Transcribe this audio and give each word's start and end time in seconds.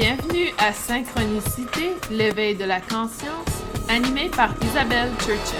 Bienvenue 0.00 0.50
à 0.58 0.72
Synchronicité, 0.72 1.90
l'éveil 2.08 2.54
de 2.54 2.64
la 2.64 2.80
conscience, 2.80 3.64
animé 3.88 4.28
par 4.28 4.54
Isabelle 4.62 5.10
Churchill. 5.18 5.58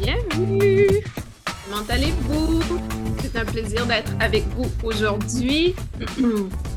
Bienvenue! 0.00 1.04
Comment 1.70 1.84
allez-vous? 1.88 2.60
C'est 3.22 3.38
un 3.38 3.44
plaisir 3.44 3.86
d'être 3.86 4.10
avec 4.18 4.42
vous 4.56 4.66
aujourd'hui. 4.82 5.76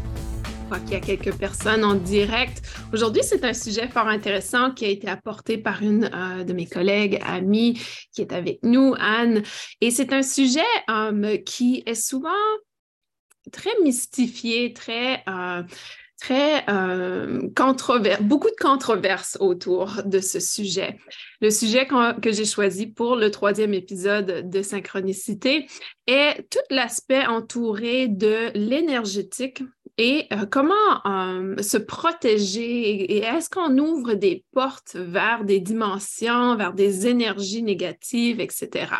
Qu'il 0.68 0.92
y 0.92 0.96
a 0.96 1.00
quelques 1.00 1.34
personnes 1.38 1.86
en 1.86 1.96
direct. 1.96 2.62
Aujourd'hui, 2.92 3.24
c'est 3.24 3.46
un 3.46 3.54
sujet 3.54 3.88
fort 3.88 4.08
intéressant 4.08 4.72
qui 4.72 4.84
a 4.84 4.90
été 4.90 5.08
apporté 5.08 5.58
par 5.58 5.82
une 5.82 6.10
euh, 6.14 6.44
de 6.44 6.52
mes 6.52 6.68
collègues, 6.68 7.22
amie, 7.26 7.80
qui 8.14 8.22
est 8.22 8.34
avec 8.34 8.60
nous, 8.64 8.94
Anne. 9.00 9.44
Et 9.80 9.92
c'est 9.92 10.12
un 10.12 10.22
sujet 10.22 10.60
euh, 10.90 11.38
qui 11.38 11.84
est 11.86 11.96
souvent 11.96 12.30
très 13.52 13.72
mystifié, 13.82 14.74
très... 14.74 15.24
Euh, 15.30 15.64
très 16.20 16.66
controverse, 17.56 18.24
beaucoup 18.24 18.50
de 18.50 18.56
controverses 18.60 19.38
autour 19.40 20.02
de 20.04 20.20
ce 20.20 20.40
sujet. 20.40 20.98
Le 21.42 21.52
sujet 21.52 21.88
que 22.20 22.32
j'ai 22.32 22.46
choisi 22.46 22.88
pour 22.88 23.16
le 23.16 23.30
troisième 23.30 23.76
épisode 23.76 24.50
de 24.50 24.62
Synchronicité 24.64 25.68
est 26.08 26.44
tout 26.50 26.58
l'aspect 26.72 27.28
entouré 27.28 28.08
de 28.08 28.50
l'énergétique 28.56 29.62
et 29.98 30.28
euh, 30.32 30.46
comment 30.46 30.74
euh, 31.06 31.62
se 31.62 31.78
protéger? 31.78 33.16
Et 33.16 33.18
est-ce 33.20 33.50
qu'on 33.50 33.78
ouvre 33.78 34.14
des 34.14 34.46
portes 34.54 34.96
vers 34.96 35.44
des 35.44 35.60
dimensions, 35.60 36.56
vers 36.56 36.74
des 36.74 37.08
énergies 37.08 37.64
négatives, 37.64 38.40
etc. 38.40 38.92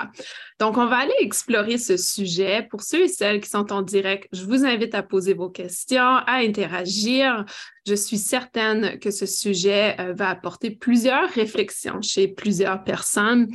Donc, 0.60 0.78
on 0.78 0.88
va 0.88 0.98
aller 0.98 1.14
explorer 1.20 1.78
ce 1.78 1.98
sujet. 1.98 2.68
Pour 2.70 2.82
ceux 2.82 3.04
et 3.04 3.08
celles 3.08 3.42
qui 3.42 3.50
sont 3.50 3.72
en 3.72 3.84
direct, 3.84 4.28
je 4.32 4.44
vous 4.44 4.66
invite 4.66 4.96
à 4.96 5.04
poser 5.04 5.36
vos 5.36 5.50
questions, 5.50 6.02
à 6.02 6.38
interagir. 6.38 7.46
Je 7.86 7.94
suis 7.94 8.18
certaine 8.18 8.98
que 9.00 9.12
ce 9.12 9.28
sujet 9.28 9.96
euh, 10.00 10.14
va 10.14 10.30
apporter 10.30 10.72
plusieurs 10.72 11.30
réflexions 11.30 12.02
chez 12.02 12.28
plusieurs 12.28 12.84
personnes. 12.84 13.48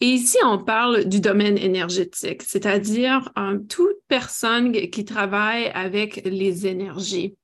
Et 0.00 0.06
ici, 0.06 0.38
on 0.44 0.58
parle 0.58 1.06
du 1.06 1.20
domaine 1.20 1.58
énergétique, 1.58 2.42
c'est-à-dire 2.42 3.32
euh, 3.36 3.58
toute 3.68 3.96
personne 4.06 4.72
qui 4.72 5.04
travaille 5.04 5.72
avec 5.74 6.22
les 6.24 6.68
énergies. 6.68 7.34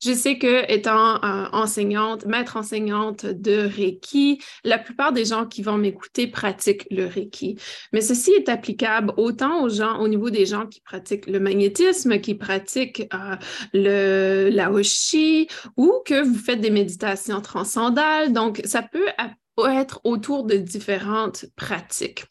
Je 0.00 0.12
sais 0.12 0.38
que 0.38 0.70
étant 0.70 1.16
euh, 1.24 1.48
enseignante, 1.52 2.24
maître 2.26 2.56
enseignante 2.56 3.26
de 3.26 3.66
Reiki, 3.66 4.40
la 4.64 4.78
plupart 4.78 5.12
des 5.12 5.24
gens 5.24 5.46
qui 5.46 5.62
vont 5.62 5.76
m'écouter 5.76 6.28
pratiquent 6.28 6.86
le 6.90 7.06
Reiki. 7.06 7.58
Mais 7.92 8.00
ceci 8.00 8.30
est 8.32 8.48
applicable 8.48 9.12
autant 9.16 9.62
aux 9.62 9.68
gens, 9.68 9.98
au 9.98 10.06
niveau 10.06 10.30
des 10.30 10.46
gens 10.46 10.66
qui 10.66 10.80
pratiquent 10.80 11.26
le 11.26 11.40
magnétisme, 11.40 12.20
qui 12.20 12.34
pratiquent 12.34 13.08
euh, 13.12 13.36
le 13.72 14.50
l'aoshi 14.50 15.48
ou 15.76 15.94
que 16.04 16.22
vous 16.22 16.38
faites 16.38 16.60
des 16.60 16.70
méditations 16.70 17.40
transcendales. 17.40 18.32
Donc, 18.32 18.60
ça 18.64 18.82
peut 18.82 19.08
être 19.66 20.00
autour 20.04 20.44
de 20.44 20.56
différentes 20.56 21.46
pratiques. 21.56 22.24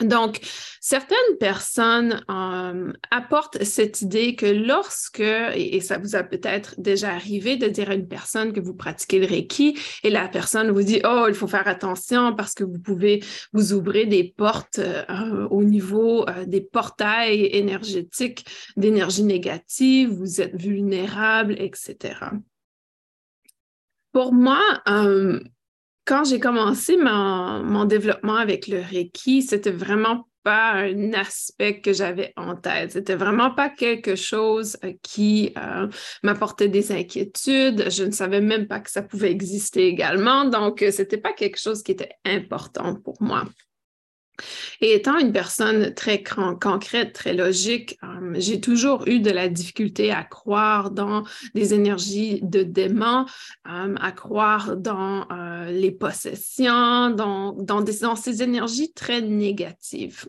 Donc, 0.00 0.40
certaines 0.80 1.36
personnes 1.38 2.24
euh, 2.30 2.92
apportent 3.10 3.62
cette 3.64 4.00
idée 4.02 4.34
que 4.34 4.46
lorsque, 4.46 5.20
et, 5.20 5.80
ça 5.80 5.98
vous 5.98 6.16
a 6.16 6.22
peut-être 6.22 6.74
déjà 6.78 7.12
arrivé 7.12 7.56
de 7.56 7.68
dire 7.68 7.90
à 7.90 7.94
une 7.94 8.08
personne 8.08 8.52
que 8.52 8.60
vous 8.60 8.74
pratiquez 8.74 9.18
le 9.18 9.26
Reiki 9.26 9.78
et 10.02 10.10
la 10.10 10.28
personne 10.28 10.70
vous 10.70 10.82
dit, 10.82 11.00
oh, 11.04 11.26
il 11.28 11.34
faut 11.34 11.46
faire 11.46 11.68
attention 11.68 12.34
parce 12.34 12.54
que 12.54 12.64
vous 12.64 12.78
pouvez 12.78 13.22
vous 13.52 13.72
ouvrir 13.72 14.08
des 14.08 14.34
portes 14.36 14.78
euh, 14.78 15.46
au 15.50 15.64
niveau 15.64 16.26
euh, 16.28 16.46
des 16.46 16.60
portails 16.60 17.46
énergétiques 17.52 18.46
d'énergie 18.76 19.24
négative, 19.24 20.10
vous 20.10 20.40
êtes 20.40 20.56
vulnérable, 20.56 21.54
etc. 21.58 22.14
Pour 24.12 24.32
moi, 24.32 24.60
quand 26.10 26.24
j'ai 26.24 26.40
commencé 26.40 26.96
mon, 26.96 27.84
développement 27.84 28.34
avec 28.34 28.66
le 28.66 28.80
Reiki, 28.80 29.42
c'était 29.42 29.70
vraiment 29.70 30.26
pas 30.42 30.72
un 30.72 31.12
aspect 31.12 31.80
que 31.80 31.92
j'avais 31.92 32.32
en 32.36 32.56
tête. 32.56 32.90
C'était 32.90 33.14
vraiment 33.14 33.54
pas 33.54 33.68
quelque 33.68 34.16
chose 34.16 34.76
euh, 34.82 34.92
qui 35.02 35.52
euh, 35.56 35.86
m'apportait 36.24 36.68
des 36.68 36.90
inquiétudes. 36.90 37.90
Je 37.90 38.02
ne 38.02 38.10
savais 38.10 38.40
même 38.40 38.66
pas 38.66 38.80
que 38.80 38.90
ça 38.90 39.02
pouvait 39.02 39.30
exister 39.30 39.86
également. 39.86 40.46
Donc, 40.46 40.82
euh, 40.82 40.90
c'était 40.90 41.16
pas 41.16 41.32
quelque 41.32 41.60
chose 41.60 41.84
qui 41.84 41.92
était 41.92 42.16
important 42.24 42.96
pour 42.96 43.22
moi. 43.22 43.44
Et 44.80 44.94
étant 44.94 45.18
une 45.18 45.32
personne 45.32 45.94
très 45.94 46.22
concrète, 46.22 47.12
très 47.12 47.34
logique, 47.34 47.98
euh, 48.02 48.32
j'ai 48.34 48.60
toujours 48.60 49.06
eu 49.06 49.20
de 49.20 49.30
la 49.30 49.48
difficulté 49.48 50.10
à 50.10 50.24
croire 50.24 50.90
dans 50.90 51.24
des 51.54 51.74
énergies 51.74 52.40
de 52.42 52.62
démons, 52.62 53.26
euh, 53.68 53.94
à 54.00 54.12
croire 54.12 54.76
dans 54.76 55.26
euh, 55.30 55.70
les 55.70 55.90
possessions, 55.90 57.10
dans, 57.10 57.52
dans 57.52 57.84
ces 58.16 58.42
énergies 58.42 58.92
très 58.92 59.20
négatives. 59.20 60.26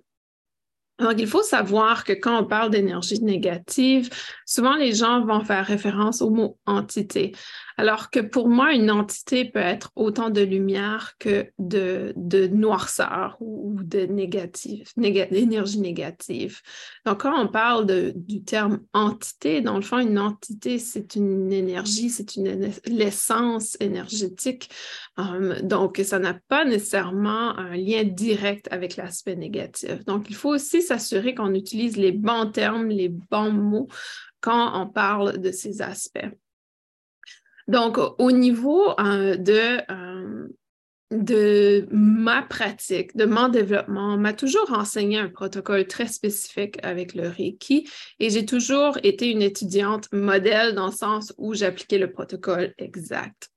Donc, 1.01 1.15
il 1.17 1.27
faut 1.27 1.41
savoir 1.41 2.03
que 2.03 2.13
quand 2.13 2.39
on 2.39 2.45
parle 2.45 2.69
d'énergie 2.69 3.21
négative, 3.23 4.09
souvent 4.45 4.75
les 4.75 4.93
gens 4.93 5.25
vont 5.25 5.43
faire 5.43 5.65
référence 5.65 6.21
au 6.21 6.29
mot 6.29 6.59
entité. 6.67 7.33
Alors 7.77 8.09
que 8.09 8.19
pour 8.19 8.49
moi, 8.49 8.73
une 8.73 8.91
entité 8.91 9.45
peut 9.45 9.59
être 9.59 9.91
autant 9.95 10.29
de 10.29 10.41
lumière 10.41 11.13
que 11.19 11.49
de, 11.59 12.13
noirceur 12.47 13.37
ou 13.39 13.79
de 13.83 14.01
négatif, 14.01 14.93
d'énergie 14.97 15.79
négative. 15.79 16.61
Donc, 17.05 17.21
quand 17.21 17.39
on 17.39 17.47
parle 17.47 18.13
du 18.15 18.43
terme 18.43 18.81
entité, 18.93 19.61
dans 19.61 19.75
le 19.75 19.81
fond, 19.81 19.99
une 19.99 20.19
entité, 20.19 20.79
c'est 20.79 21.15
une 21.15 21.51
énergie, 21.51 22.09
c'est 22.09 22.35
une 22.35 22.71
l'essence 22.85 23.77
énergétique. 23.79 24.69
Um, 25.17 25.55
donc, 25.61 26.01
ça 26.03 26.19
n'a 26.19 26.33
pas 26.47 26.65
nécessairement 26.65 27.57
un 27.57 27.75
lien 27.75 28.03
direct 28.03 28.67
avec 28.71 28.95
l'aspect 28.95 29.35
négatif. 29.35 30.03
Donc, 30.05 30.29
il 30.29 30.35
faut 30.35 30.49
aussi 30.49 30.81
s'assurer 30.81 31.35
qu'on 31.35 31.53
utilise 31.53 31.97
les 31.97 32.11
bons 32.11 32.51
termes, 32.51 32.89
les 32.89 33.09
bons 33.09 33.51
mots 33.51 33.87
quand 34.41 34.81
on 34.81 34.87
parle 34.87 35.39
de 35.39 35.51
ces 35.51 35.81
aspects. 35.81 36.27
Donc, 37.71 37.97
au 38.17 38.31
niveau 38.33 38.89
euh, 38.99 39.37
de, 39.37 39.79
euh, 39.89 40.47
de 41.09 41.87
ma 41.89 42.41
pratique, 42.41 43.15
de 43.15 43.23
mon 43.23 43.47
développement, 43.47 44.15
on 44.15 44.17
m'a 44.17 44.33
toujours 44.33 44.73
enseigné 44.73 45.19
un 45.19 45.29
protocole 45.29 45.87
très 45.87 46.07
spécifique 46.07 46.77
avec 46.83 47.15
le 47.15 47.29
Reiki 47.29 47.89
et 48.19 48.29
j'ai 48.29 48.45
toujours 48.45 48.97
été 49.03 49.31
une 49.31 49.41
étudiante 49.41 50.11
modèle 50.11 50.75
dans 50.75 50.87
le 50.87 50.91
sens 50.91 51.33
où 51.37 51.53
j'appliquais 51.53 51.97
le 51.97 52.11
protocole 52.11 52.73
exact. 52.77 53.49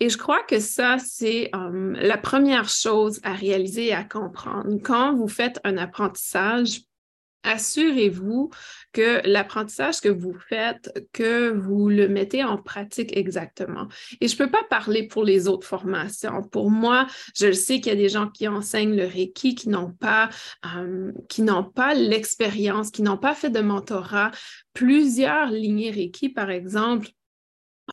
Et 0.00 0.08
je 0.08 0.18
crois 0.18 0.42
que 0.42 0.58
ça, 0.58 0.96
c'est 0.98 1.48
euh, 1.54 1.94
la 1.94 2.18
première 2.18 2.68
chose 2.68 3.20
à 3.22 3.32
réaliser 3.32 3.86
et 3.86 3.94
à 3.94 4.02
comprendre. 4.02 4.76
Quand 4.82 5.14
vous 5.14 5.28
faites 5.28 5.60
un 5.62 5.76
apprentissage, 5.76 6.80
assurez-vous 7.42 8.50
que 8.92 9.26
l'apprentissage 9.26 10.00
que 10.00 10.08
vous 10.08 10.34
faites, 10.48 10.92
que 11.12 11.50
vous 11.50 11.88
le 11.88 12.08
mettez 12.08 12.44
en 12.44 12.58
pratique 12.58 13.16
exactement. 13.16 13.88
Et 14.20 14.28
je 14.28 14.34
ne 14.34 14.38
peux 14.38 14.50
pas 14.50 14.64
parler 14.68 15.06
pour 15.06 15.24
les 15.24 15.48
autres 15.48 15.66
formations. 15.66 16.42
Pour 16.42 16.70
moi, 16.70 17.06
je 17.34 17.52
sais 17.52 17.80
qu'il 17.80 17.92
y 17.92 17.96
a 17.96 17.98
des 17.98 18.08
gens 18.08 18.28
qui 18.28 18.48
enseignent 18.48 18.96
le 18.96 19.06
Reiki 19.06 19.54
qui 19.54 19.68
n'ont 19.68 19.92
pas, 19.92 20.28
qui 21.28 21.42
n'ont 21.42 21.64
pas 21.64 21.94
l'expérience, 21.94 22.90
qui 22.90 23.02
n'ont 23.02 23.18
pas 23.18 23.34
fait 23.34 23.50
de 23.50 23.60
mentorat. 23.60 24.30
Plusieurs 24.74 25.50
lignées 25.50 25.90
Reiki, 25.90 26.28
par 26.28 26.50
exemple, 26.50 27.08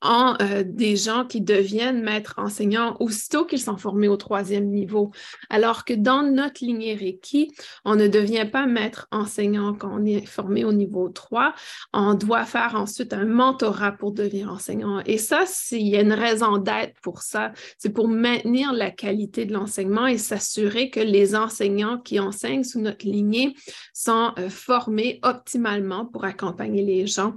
en 0.01 0.35
euh, 0.41 0.63
des 0.65 0.95
gens 0.95 1.25
qui 1.25 1.41
deviennent 1.41 2.01
maîtres 2.01 2.35
enseignants 2.37 2.95
aussitôt 2.99 3.45
qu'ils 3.45 3.61
sont 3.61 3.77
formés 3.77 4.07
au 4.07 4.17
troisième 4.17 4.67
niveau. 4.67 5.11
Alors 5.49 5.85
que 5.85 5.93
dans 5.93 6.23
notre 6.23 6.63
lignée 6.63 6.95
Reiki, 6.95 7.51
on 7.85 7.95
ne 7.95 8.07
devient 8.07 8.47
pas 8.49 8.65
maître 8.65 9.07
enseignant 9.11 9.73
quand 9.73 9.91
on 9.91 10.05
est 10.05 10.25
formé 10.25 10.63
au 10.63 10.73
niveau 10.73 11.09
3. 11.09 11.53
On 11.93 12.13
doit 12.13 12.45
faire 12.45 12.75
ensuite 12.75 13.13
un 13.13 13.25
mentorat 13.25 13.93
pour 13.93 14.11
devenir 14.11 14.51
enseignant. 14.51 15.01
Et 15.05 15.17
ça, 15.17 15.45
il 15.71 15.87
y 15.87 15.97
a 15.97 16.01
une 16.01 16.13
raison 16.13 16.57
d'être 16.57 16.99
pour 17.01 17.21
ça. 17.21 17.51
C'est 17.77 17.93
pour 17.93 18.07
maintenir 18.07 18.73
la 18.73 18.91
qualité 18.91 19.45
de 19.45 19.53
l'enseignement 19.53 20.07
et 20.07 20.17
s'assurer 20.17 20.89
que 20.89 20.99
les 20.99 21.35
enseignants 21.35 21.99
qui 21.99 22.19
enseignent 22.19 22.63
sous 22.63 22.79
notre 22.79 23.05
lignée 23.05 23.55
sont 23.93 24.33
euh, 24.37 24.49
formés 24.49 25.19
optimalement 25.23 26.05
pour 26.05 26.25
accompagner 26.25 26.83
les 26.83 27.07
gens 27.07 27.33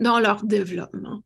dans 0.00 0.20
leur 0.20 0.44
développement. 0.44 1.22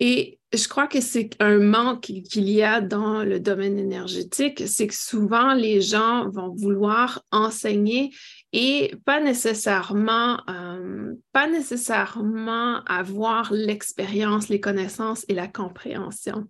Et 0.00 0.38
je 0.52 0.68
crois 0.68 0.86
que 0.86 1.00
c'est 1.00 1.30
un 1.40 1.58
manque 1.58 2.00
qu'il 2.02 2.48
y 2.48 2.62
a 2.62 2.80
dans 2.80 3.24
le 3.24 3.40
domaine 3.40 3.78
énergétique, 3.78 4.62
c'est 4.66 4.86
que 4.86 4.94
souvent 4.94 5.54
les 5.54 5.80
gens 5.80 6.30
vont 6.30 6.54
vouloir 6.54 7.22
enseigner 7.32 8.14
et 8.52 8.94
pas 9.04 9.20
nécessairement, 9.20 10.40
euh, 10.48 11.12
pas 11.32 11.48
nécessairement 11.48 12.82
avoir 12.84 13.52
l'expérience, 13.52 14.48
les 14.48 14.60
connaissances 14.60 15.26
et 15.28 15.34
la 15.34 15.48
compréhension. 15.48 16.46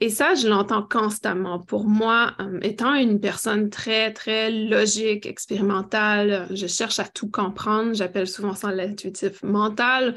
Et 0.00 0.10
ça, 0.10 0.34
je 0.34 0.48
l'entends 0.48 0.82
constamment. 0.86 1.60
Pour 1.60 1.86
moi, 1.86 2.34
euh, 2.40 2.58
étant 2.60 2.94
une 2.94 3.20
personne 3.20 3.70
très, 3.70 4.12
très 4.12 4.50
logique, 4.50 5.24
expérimentale, 5.24 6.46
je 6.50 6.66
cherche 6.66 6.98
à 6.98 7.04
tout 7.04 7.30
comprendre. 7.30 7.94
J'appelle 7.94 8.28
souvent 8.28 8.54
ça 8.54 8.70
l'intuitif 8.70 9.42
mental 9.42 10.16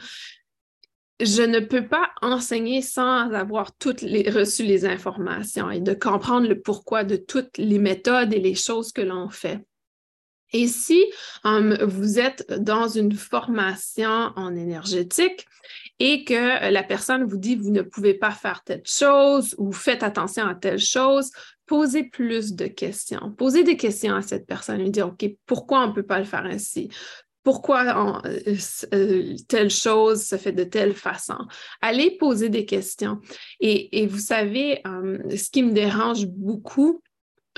je 1.19 1.43
ne 1.43 1.59
peux 1.59 1.87
pas 1.87 2.09
enseigner 2.21 2.81
sans 2.81 3.31
avoir 3.31 3.75
toutes 3.77 4.01
les, 4.01 4.29
reçu 4.29 4.63
les 4.63 4.85
informations 4.85 5.69
et 5.69 5.79
de 5.79 5.93
comprendre 5.93 6.47
le 6.47 6.59
pourquoi 6.59 7.03
de 7.03 7.15
toutes 7.15 7.57
les 7.57 7.79
méthodes 7.79 8.33
et 8.33 8.39
les 8.39 8.55
choses 8.55 8.91
que 8.91 9.01
l'on 9.01 9.29
fait. 9.29 9.59
Et 10.53 10.67
si 10.67 11.03
um, 11.43 11.75
vous 11.81 12.19
êtes 12.19 12.45
dans 12.59 12.87
une 12.87 13.13
formation 13.13 14.31
en 14.35 14.55
énergétique 14.55 15.47
et 15.99 16.23
que 16.23 16.71
la 16.71 16.83
personne 16.83 17.23
vous 17.23 17.37
dit 17.37 17.55
vous 17.55 17.71
ne 17.71 17.81
pouvez 17.81 18.13
pas 18.13 18.31
faire 18.31 18.63
telle 18.63 18.83
chose 18.85 19.55
ou 19.57 19.71
faites 19.71 20.03
attention 20.03 20.45
à 20.47 20.53
telle 20.53 20.79
chose, 20.79 21.31
posez 21.65 22.03
plus 22.03 22.53
de 22.53 22.67
questions. 22.67 23.33
Posez 23.35 23.63
des 23.63 23.77
questions 23.77 24.15
à 24.15 24.21
cette 24.21 24.45
personne 24.45 24.81
et 24.81 24.91
dire 24.91 25.07
OK, 25.07 25.25
pourquoi 25.47 25.83
on 25.83 25.87
ne 25.87 25.93
peut 25.93 26.05
pas 26.05 26.19
le 26.19 26.25
faire 26.25 26.45
ainsi? 26.45 26.89
Pourquoi 27.43 28.21
euh, 28.25 28.55
euh, 28.93 29.35
telle 29.47 29.69
chose 29.69 30.23
se 30.23 30.37
fait 30.37 30.53
de 30.53 30.63
telle 30.63 30.93
façon? 30.93 31.37
Allez 31.81 32.17
poser 32.17 32.49
des 32.49 32.65
questions. 32.65 33.19
Et, 33.59 34.07
vous 34.07 34.19
savez, 34.19 34.81
um, 34.85 35.19
ce 35.29 35.49
qui 35.49 35.63
me 35.63 35.73
dérange 35.73 36.25
beaucoup, 36.25 37.01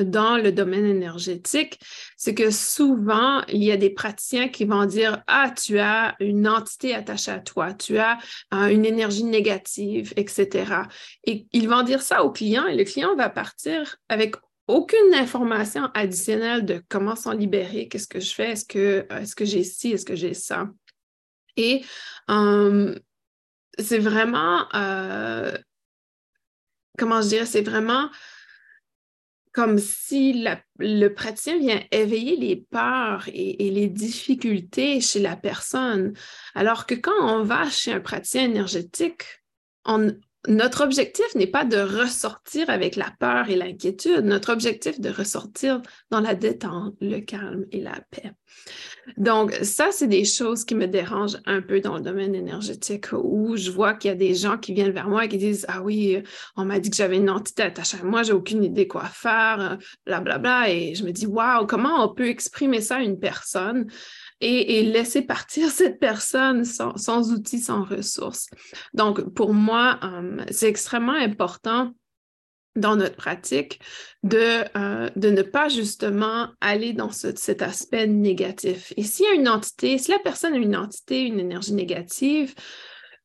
dans 0.02 0.38
le 0.38 0.52
domaine 0.52 0.86
énergétique, 0.86 1.80
c'est 2.18 2.34
que 2.34 2.52
souvent, 2.52 3.42
il 3.48 3.64
y 3.64 3.72
a 3.72 3.78
des 3.78 3.90
praticiens 3.90 4.50
qui 4.50 4.66
vont 4.66 4.86
dire, 4.86 5.24
ah, 5.28 5.52
tu 5.56 5.80
as 5.80 6.16
une 6.20 6.48
entité 6.48 6.94
attachée 6.94 7.32
à 7.32 7.40
toi, 7.40 7.74
tu 7.74 7.98
as 7.98 8.18
euh, 8.54 8.68
une 8.68 8.86
énergie 8.86 9.24
négative, 9.24 10.14
etc. 10.18 10.82
Et 11.24 11.48
ils 11.54 11.70
vont 11.70 11.84
dire 11.84 12.02
ça 12.02 12.24
au 12.24 12.32
client 12.32 12.66
et 12.68 12.76
le 12.76 12.84
client 12.84 13.16
va 13.16 13.30
partir 13.30 13.96
avec 14.10 14.36
aucune 14.68 15.14
information 15.14 15.90
additionnelle 15.94 16.66
de 16.66 16.84
comment 16.90 17.16
s'en 17.16 17.34
libérer, 17.34 17.88
qu'est-ce 17.88 18.08
que 18.08 18.20
je 18.20 18.34
fais, 18.34 18.52
est-ce 18.52 18.66
que, 18.66 19.06
est 19.10 19.36
que 19.36 19.46
j'ai 19.46 19.64
ci, 19.64 19.92
est-ce 19.92 20.06
que 20.06 20.16
j'ai 20.16 20.34
ça. 20.34 20.70
Et 21.58 21.84
euh, 22.30 22.98
c'est 23.78 24.00
vraiment, 24.00 24.68
euh, 24.74 25.56
comment 26.98 27.22
je 27.22 27.28
dirais, 27.28 27.46
c'est 27.46 27.62
vraiment 27.62 28.10
comme 29.56 29.78
si 29.80 30.46
le 30.80 31.08
praticien 31.08 31.58
vient 31.58 31.82
éveiller 31.90 32.36
les 32.36 32.58
peurs 32.58 33.30
et, 33.30 33.72
les 33.72 33.88
difficultés 33.88 35.00
chez 35.00 35.22
la 35.22 35.38
personne. 35.38 36.14
Alors 36.56 36.86
que 36.86 36.94
quand 36.94 37.16
on 37.22 37.42
va 37.44 37.70
chez 37.70 37.94
un 37.94 38.02
praticien 38.02 38.44
énergétique, 38.44 39.24
notre 40.48 40.84
objectif 40.84 41.26
n'est 41.36 41.48
pas 41.48 41.66
de 41.66 41.78
ressortir 41.78 42.70
avec 42.70 42.96
la 42.96 43.14
peur 43.20 43.50
et 43.50 43.56
l'inquiétude. 43.56 44.26
Notre 44.26 44.52
objectif 44.52 44.98
est 44.98 45.02
de 45.02 45.10
ressortir 45.10 45.82
dans 46.12 46.20
la 46.20 46.36
détente, 46.36 46.96
le 47.02 47.20
calme 47.20 47.66
et 47.72 47.82
la 47.82 48.00
paix. 48.12 48.32
Donc, 49.18 49.54
ça, 49.62 49.90
c'est 49.92 50.08
des 50.08 50.26
choses 50.26 50.66
qui 50.66 50.76
me 50.76 50.88
dérangent 50.88 51.38
un 51.46 51.62
peu 51.62 51.80
dans 51.80 51.96
le 51.96 52.02
domaine 52.02 52.34
énergétique 52.34 53.08
où 53.14 53.56
je 53.56 53.70
vois 53.70 53.94
qu'il 53.94 54.10
y 54.10 54.12
a 54.12 54.18
des 54.18 54.34
gens 54.34 54.58
qui 54.58 54.74
viennent 54.74 54.92
vers 54.92 55.08
moi 55.08 55.26
et 55.26 55.28
qui 55.28 55.38
disent 55.38 55.66
Ah 55.70 55.82
oui, 55.82 56.24
on 56.56 56.66
m'a 56.66 56.80
dit 56.80 56.90
que 56.90 56.96
j'avais 56.96 57.18
une 57.18 57.30
entité 57.30 57.64
attachée 57.64 57.98
à 58.02 58.04
moi, 58.04 58.24
j'ai 58.24 58.34
aucune 58.34 58.64
idée 58.64 58.88
quoi 58.88 59.06
faire, 59.06 59.78
blablabla. 60.06 60.20
Bla, 60.22 60.38
bla. 60.40 60.70
Et 60.72 60.96
je 60.96 61.04
me 61.04 61.12
dis 61.12 61.28
Waouh, 61.28 61.68
comment 61.68 62.04
on 62.04 62.14
peut 62.14 62.28
exprimer 62.28 62.82
ça 62.82 62.98
à 62.98 63.02
une 63.02 63.20
personne? 63.20 63.88
Et, 64.42 64.84
laisser 64.84 65.22
partir 65.22 65.70
cette 65.72 66.00
personne 66.00 66.66
sans, 66.66 67.32
outils, 67.32 67.60
sans 67.60 67.84
ressources. 67.84 68.50
Donc, 68.94 69.34
pour 69.34 69.54
moi, 69.54 70.00
euh, 70.04 70.44
c'est 70.52 70.70
extrêmement 70.70 71.14
important 71.14 71.94
dans 72.76 72.98
notre 72.98 73.16
pratique 73.16 73.80
de, 74.24 74.64
euh, 74.78 75.10
de 75.16 75.30
ne 75.30 75.42
pas 75.42 75.70
justement 75.70 76.50
aller 76.60 76.92
dans 76.92 77.10
cet 77.10 77.62
aspect 77.62 78.06
négatif. 78.06 78.92
Et 78.98 79.04
s'il 79.04 79.26
y 79.26 79.30
a 79.30 79.34
une 79.34 79.48
entité, 79.48 79.98
si 79.98 80.12
la 80.12 80.20
personne 80.20 80.54
a 80.54 80.58
une 80.58 80.76
entité, 80.76 81.22
une 81.22 81.40
énergie 81.40 81.74
négative, 81.74 82.54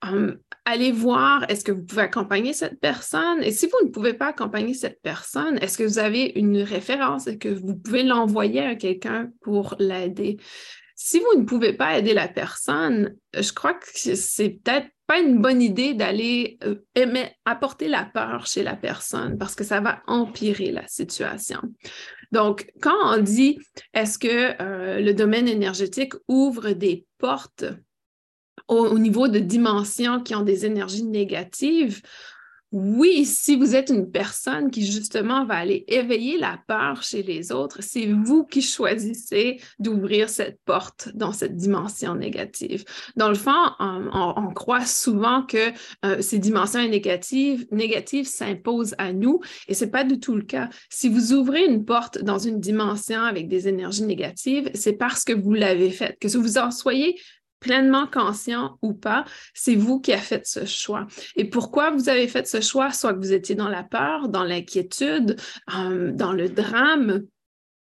euh, 0.05 0.35
allez 0.65 0.93
voir, 0.93 1.45
est-ce 1.51 1.65
que 1.65 1.73
vous 1.73 1.83
pouvez 1.83 2.03
accompagner 2.03 2.53
cette 2.53 2.81
personne? 2.81 3.43
Et 3.43 3.51
si 3.51 3.67
vous 3.67 3.87
ne 3.87 3.91
pouvez 3.91 4.15
pas 4.15 4.29
accompagner 4.29 4.73
cette 4.73 5.03
personne, 5.03 5.59
est-ce 5.59 5.77
que 5.77 5.85
vous 5.85 5.99
avez 5.99 6.33
une 6.37 6.63
référence 6.63 7.27
et 7.27 7.39
que 7.39 7.49
vous 7.49 7.77
pouvez 7.77 8.03
l'envoyer 8.03 8.61
à 8.61 8.77
quelqu'un 8.77 9.31
pour 9.43 9.75
l'aider? 9.79 10.39
Si 11.03 11.19
vous 11.19 11.41
ne 11.41 11.47
pouvez 11.47 11.73
pas 11.73 11.97
aider 11.97 12.13
la 12.13 12.29
personne, 12.29 13.17
je 13.33 13.53
crois 13.55 13.73
que 13.73 13.87
c'est 13.95 14.51
peut-être 14.51 14.87
pas 15.07 15.19
une 15.19 15.41
bonne 15.41 15.63
idée 15.63 15.95
d'aller 15.95 16.59
euh, 16.63 17.27
apporter 17.47 17.89
la 17.89 18.05
peur 18.05 18.47
chez 18.47 18.63
la 18.63 18.77
personne 18.77 19.39
parce 19.39 19.55
que 19.55 19.65
ça 19.65 19.81
va 19.81 20.03
empirer 20.07 20.71
la 20.71 20.87
situation. 20.89 21.63
Donc, 22.33 22.71
quand 22.83 22.99
on 23.03 23.17
dit 23.17 23.59
est-ce 23.95 24.19
que 24.19 24.61
euh, 24.61 25.01
le 25.01 25.15
domaine 25.15 25.49
énergétique 25.49 26.13
ouvre 26.29 26.73
des 26.73 27.07
portes 27.17 27.65
au, 28.69 28.99
niveau 28.99 29.27
de 29.27 29.39
dimensions 29.39 30.21
qui 30.21 30.35
ont 30.35 30.43
des 30.43 30.67
énergies 30.67 31.05
négatives, 31.05 32.03
oui, 32.73 33.25
si 33.25 33.57
vous 33.57 33.75
êtes 33.75 33.91
une 33.91 34.11
personne 34.11 34.71
qui 34.71 34.87
justement 34.87 35.45
va 35.45 35.55
aller 35.55 35.85
éveiller 35.89 36.39
la 36.39 36.59
peur 36.69 37.03
chez 37.03 37.23
les 37.25 37.51
autres, 37.51 37.79
c'est 37.83 38.07
vous 38.07 38.45
qui 38.45 38.63
choisissez 38.63 39.61
d'ouvrir 39.81 40.29
cette 40.29 40.61
porte 40.65 41.11
dans 41.15 41.33
cette 41.33 41.57
dimension 41.57 42.15
négative. 42.15 42.85
Dans 43.17 43.29
le 43.29 43.35
fond, 43.35 43.51
on, 43.81 44.53
croit 44.55 44.85
souvent 44.85 45.43
que 45.43 45.73
euh, 46.05 46.21
ces 46.21 46.39
dimensions 46.39 46.87
négatives, 46.87 47.67
s'imposent 48.25 48.95
à 48.99 49.13
nous 49.13 49.41
et 49.67 49.75
c'est 49.75 49.91
pas 49.91 50.05
du 50.05 50.21
tout 50.21 50.37
le 50.37 50.43
cas. 50.43 50.69
Si 50.91 51.09
vous 51.09 51.33
ouvrez 51.33 51.65
une 51.65 51.85
porte 51.85 52.23
dans 52.23 52.39
une 52.39 52.61
dimension 52.61 53.23
avec 53.23 53.49
des 53.49 53.69
énergies 53.69 54.05
négatives, 54.05 54.71
c'est 54.75 54.93
parce 54.93 55.25
que 55.25 55.33
vous 55.33 55.55
l'avez 55.55 55.91
faite, 55.91 56.19
que 56.21 56.29
vous 56.37 56.59
en 56.59 56.71
soyez 56.71 57.17
pleinement 57.61 58.07
conscient 58.07 58.79
ou 58.83 58.95
pas, 58.95 59.25
c'est 59.55 59.77
vous 59.77 60.01
qui 60.01 60.13
avez 60.13 60.23
fait 60.23 60.47
ce 60.47 60.65
choix. 60.65 61.07
Et 61.37 61.45
pourquoi 61.45 61.91
vous 61.91 62.09
avez 62.09 62.27
fait 62.27 62.47
ce 62.47 62.61
choix? 62.61 62.93
Soit 62.93 63.15
que 63.15 63.19
vous 63.19 63.33
étiez 63.33 63.55
dans 63.55 63.69
la 63.69 63.85
peur, 63.85 64.29
dans 64.29 64.45
l'inquiétude, 64.45 65.37
euh, 65.77 66.11
dans 66.13 66.33
le 66.33 66.49
drame? 66.49 67.23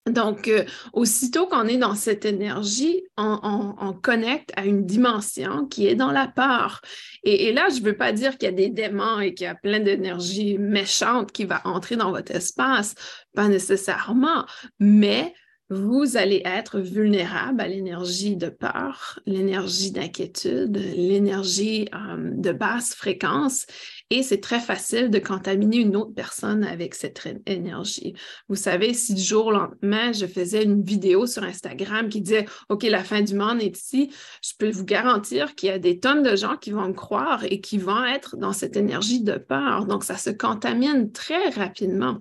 Donc, 0.06 0.46
euh, 0.46 0.64
aussitôt 0.92 1.46
qu'on 1.46 1.66
est 1.66 1.78
dans 1.78 1.96
cette 1.96 2.24
énergie, 2.24 3.02
on, 3.16 3.92
connecte 4.02 4.52
à 4.54 4.64
une 4.64 4.86
dimension 4.86 5.66
qui 5.66 5.88
est 5.88 5.96
dans 5.96 6.12
la 6.12 6.28
peur. 6.28 6.80
Et, 7.24 7.46
et 7.46 7.52
là, 7.52 7.68
je 7.70 7.80
ne 7.80 7.86
veux 7.86 7.96
pas 7.96 8.12
dire 8.12 8.38
qu'il 8.38 8.48
y 8.48 8.52
a 8.52 8.54
des 8.54 8.68
démons 8.68 9.18
et 9.18 9.34
qu'il 9.34 9.46
y 9.46 9.48
a 9.48 9.56
plein 9.56 9.80
d'énergie 9.80 10.58
méchante 10.58 11.32
qui 11.32 11.44
va 11.44 11.60
entrer 11.64 11.96
dans 11.96 12.12
votre 12.12 12.32
espace, 12.32 12.94
pas 13.34 13.48
nécessairement, 13.48 14.46
mais 14.78 15.34
vous 15.68 16.16
allez 16.16 16.42
être 16.44 16.78
vulnérable 16.78 17.60
à 17.60 17.66
l'énergie 17.66 18.36
de 18.36 18.48
peur, 18.48 19.18
l'énergie 19.26 19.90
d'inquiétude, 19.90 20.76
l'énergie 20.76 21.88
euh, 21.92 22.30
de 22.34 22.52
basse 22.52 22.94
fréquence 22.94 23.66
et 24.10 24.22
c'est 24.22 24.40
très 24.40 24.60
facile 24.60 25.10
de 25.10 25.18
contaminer 25.18 25.78
une 25.78 25.96
autre 25.96 26.14
personne 26.14 26.62
avec 26.62 26.94
cette 26.94 27.20
énergie. 27.46 28.14
Vous 28.48 28.54
savez, 28.54 28.94
si 28.94 29.14
du 29.14 29.22
jour 29.22 29.46
au 29.46 29.50
lendemain, 29.50 30.12
je 30.12 30.26
faisais 30.26 30.62
une 30.62 30.84
vidéo 30.84 31.26
sur 31.26 31.42
Instagram 31.42 32.08
qui 32.08 32.20
disait 32.20 32.46
OK, 32.68 32.84
la 32.84 33.02
fin 33.02 33.22
du 33.22 33.34
monde 33.34 33.60
est 33.60 33.76
ici, 33.76 34.12
je 34.42 34.52
peux 34.58 34.70
vous 34.70 34.84
garantir 34.84 35.56
qu'il 35.56 35.70
y 35.70 35.72
a 35.72 35.80
des 35.80 35.98
tonnes 35.98 36.22
de 36.22 36.36
gens 36.36 36.56
qui 36.56 36.70
vont 36.70 36.86
me 36.86 36.92
croire 36.92 37.42
et 37.44 37.60
qui 37.60 37.78
vont 37.78 38.04
être 38.04 38.36
dans 38.36 38.52
cette 38.52 38.76
énergie 38.76 39.22
de 39.22 39.34
peur. 39.34 39.86
Donc, 39.86 40.04
ça 40.04 40.16
se 40.16 40.30
contamine 40.30 41.10
très 41.10 41.48
rapidement. 41.48 42.18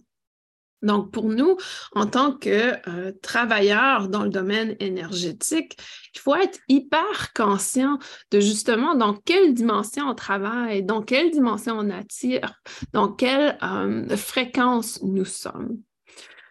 Donc, 0.86 1.12
pour 1.12 1.26
nous, 1.26 1.58
en 1.94 2.06
tant 2.06 2.32
que 2.32 2.74
euh, 2.88 3.12
travailleurs 3.22 4.08
dans 4.08 4.24
le 4.24 4.30
domaine 4.30 4.76
énergétique, 4.80 5.78
il 6.14 6.20
faut 6.20 6.36
être 6.36 6.60
hyper 6.70 7.34
conscient 7.34 7.98
de 8.32 8.40
justement 8.40 8.96
dans 8.96 9.16
quelle 9.16 9.54
dimension 9.54 10.08
on 10.08 10.16
travaille, 10.16 10.84
dans 10.84 11.02
quelle 11.02 11.32
dimension 11.32 11.76
on 11.78 11.90
attire, 11.90 12.62
dans 12.94 13.12
quelle 13.12 13.58
euh, 13.64 14.16
fréquence 14.16 15.02
nous 15.02 15.26
sommes. 15.26 15.80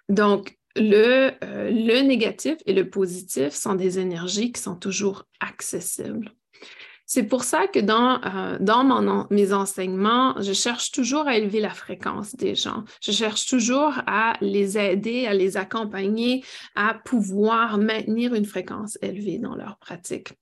Donc, 0.09 0.59
le, 0.77 1.31
euh, 1.45 1.71
le 1.71 2.01
négatif 2.03 2.57
et 2.67 2.73
le 2.73 2.91
positif 2.91 3.51
sont 3.51 3.77
des 3.77 4.01
énergies 4.01 4.51
qui 4.51 4.61
sont 4.61 4.75
toujours 4.75 5.25
accessibles. 5.39 6.35
C'est 7.07 7.25
pour 7.25 7.45
ça 7.45 7.67
que 7.67 7.81
dans, 7.81 8.21
euh, 8.25 8.59
dans 8.61 9.27
mes 9.31 9.53
enseignements, 9.53 10.41
je 10.41 10.53
cherche 10.53 10.91
toujours 10.91 11.27
à 11.27 11.37
élever 11.37 11.61
la 11.61 11.71
fréquence 11.71 12.35
des 12.35 12.55
gens. 12.55 12.85
Je 13.03 13.13
cherche 13.13 13.47
toujours 13.47 13.93
à 14.07 14.35
les 14.41 14.79
aider, 14.79 15.27
à 15.27 15.35
les 15.35 15.57
accompagner, 15.57 16.45
à 16.75 16.95
pouvoir 16.95 17.79
maintenir 17.79 18.35
une 18.35 18.47
fréquence 18.47 18.99
élevée 19.03 19.39
dans 19.39 19.55
leur 19.55 19.77
pratique. 19.79 20.35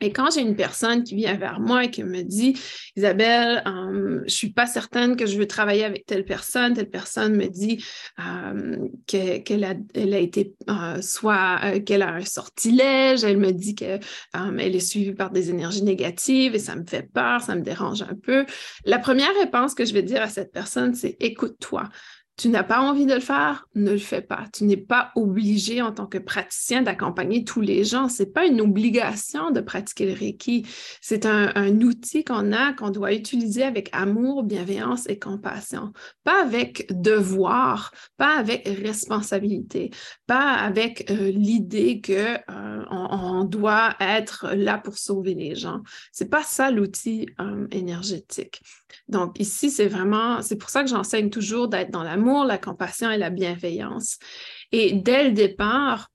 Et 0.00 0.12
quand 0.12 0.30
j'ai 0.32 0.42
une 0.42 0.54
personne 0.56 1.02
qui 1.02 1.16
vient 1.16 1.34
vers 1.34 1.58
moi 1.60 1.84
et 1.84 1.90
qui 1.90 2.04
me 2.04 2.22
dit, 2.22 2.58
Isabelle, 2.96 3.62
euh, 3.66 4.18
je 4.20 4.24
ne 4.24 4.28
suis 4.28 4.50
pas 4.50 4.66
certaine 4.66 5.16
que 5.16 5.26
je 5.26 5.36
veux 5.36 5.46
travailler 5.46 5.84
avec 5.84 6.06
telle 6.06 6.24
personne, 6.24 6.74
telle 6.74 6.88
personne 6.88 7.36
me 7.36 7.46
dit 7.46 7.84
euh, 8.20 8.88
qu'elle 9.06 9.64
a, 9.64 9.74
été 10.18 10.54
euh, 10.70 11.02
soit 11.02 11.80
qu'elle 11.80 12.02
a 12.02 12.12
un 12.12 12.24
sortilège, 12.24 13.24
elle 13.24 13.38
me 13.38 13.52
dit 13.52 13.74
qu'elle 13.74 14.00
est 14.34 14.80
suivie 14.80 15.14
par 15.14 15.30
des 15.30 15.50
énergies 15.50 15.82
négatives 15.82 16.54
et 16.54 16.60
ça 16.60 16.76
me 16.76 16.84
fait 16.84 17.02
peur, 17.02 17.40
ça 17.40 17.56
me 17.56 17.62
dérange 17.62 18.02
un 18.02 18.14
peu. 18.14 18.46
La 18.84 18.98
première 18.98 19.34
réponse 19.40 19.74
que 19.74 19.84
je 19.84 19.92
vais 19.92 20.02
dire 20.02 20.22
à 20.22 20.28
cette 20.28 20.52
personne, 20.52 20.94
c'est 20.94 21.16
écoute-toi. 21.20 21.88
Tu 22.38 22.50
n'as 22.50 22.62
pas 22.62 22.80
envie 22.80 23.04
de 23.04 23.14
le 23.14 23.20
faire, 23.20 23.66
ne 23.74 23.90
le 23.90 23.98
fais 23.98 24.22
pas. 24.22 24.44
Tu 24.52 24.62
n'es 24.62 24.76
pas 24.76 25.10
obligé 25.16 25.82
en 25.82 25.90
tant 25.90 26.06
que 26.06 26.18
praticien 26.18 26.82
d'accompagner 26.82 27.42
tous 27.42 27.60
les 27.60 27.82
gens. 27.82 28.08
Ce 28.08 28.22
n'est 28.22 28.28
pas 28.28 28.46
une 28.46 28.60
obligation 28.60 29.50
de 29.50 29.60
pratiquer 29.60 30.06
le 30.06 30.12
Reiki. 30.12 30.64
C'est 31.00 31.26
un, 31.26 31.80
outil 31.80 32.22
qu'on 32.22 32.52
a, 32.52 32.74
qu'on 32.74 32.90
doit 32.90 33.12
utiliser 33.12 33.64
avec 33.64 33.90
amour, 33.92 34.44
bienveillance 34.44 35.08
et 35.08 35.18
compassion. 35.18 35.92
Pas 36.22 36.40
avec 36.42 36.86
devoir, 36.90 37.90
pas 38.16 38.36
avec 38.36 38.68
responsabilité, 38.68 39.90
pas 40.28 40.52
avec 40.54 41.10
euh, 41.10 41.32
l'idée 41.32 42.00
que 42.00 42.12
euh, 42.12 42.84
on, 42.88 43.42
doit 43.42 43.96
être 43.98 44.54
là 44.54 44.78
pour 44.78 44.96
sauver 44.96 45.34
les 45.34 45.56
gens. 45.56 45.82
C'est 46.12 46.30
pas 46.30 46.44
ça 46.44 46.70
l'outil 46.70 47.28
euh, 47.40 47.66
énergétique. 47.72 48.62
Donc 49.08 49.38
ici, 49.40 49.70
c'est 49.70 49.88
vraiment, 49.88 50.42
c'est 50.42 50.56
pour 50.56 50.70
ça 50.70 50.82
que 50.82 50.90
j'enseigne 50.90 51.30
toujours 51.30 51.68
d'être 51.68 51.90
dans 51.90 52.02
l'amour, 52.02 52.44
la 52.44 52.58
compassion 52.58 53.10
et 53.10 53.18
la 53.18 53.30
bienveillance. 53.30 54.18
Et 54.72 54.92
dès 54.92 55.24
le 55.24 55.32
départ, 55.32 56.08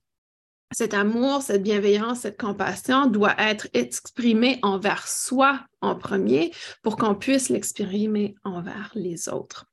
cet 0.74 0.92
amour, 0.92 1.42
cette 1.42 1.62
bienveillance, 1.62 2.20
cette 2.20 2.38
compassion 2.38 3.06
doit 3.06 3.34
être 3.38 3.68
exprimé 3.74 4.58
envers 4.62 5.06
soi 5.06 5.60
en 5.80 5.94
premier 5.94 6.52
pour 6.82 6.96
qu'on 6.96 7.14
puisse 7.14 7.48
l'exprimer 7.48 8.34
envers 8.42 8.90
les 8.94 9.28
autres. 9.28 9.66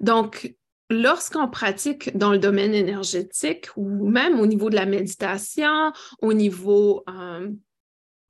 Donc, 0.00 0.54
lorsqu'on 0.90 1.48
pratique 1.48 2.16
dans 2.16 2.30
le 2.30 2.38
domaine 2.38 2.74
énergétique 2.74 3.68
ou 3.76 4.08
même 4.08 4.38
au 4.38 4.46
niveau 4.46 4.68
de 4.68 4.74
la 4.74 4.86
méditation, 4.86 5.92
au 6.20 6.32
niveau 6.32 7.04
euh, 7.08 7.48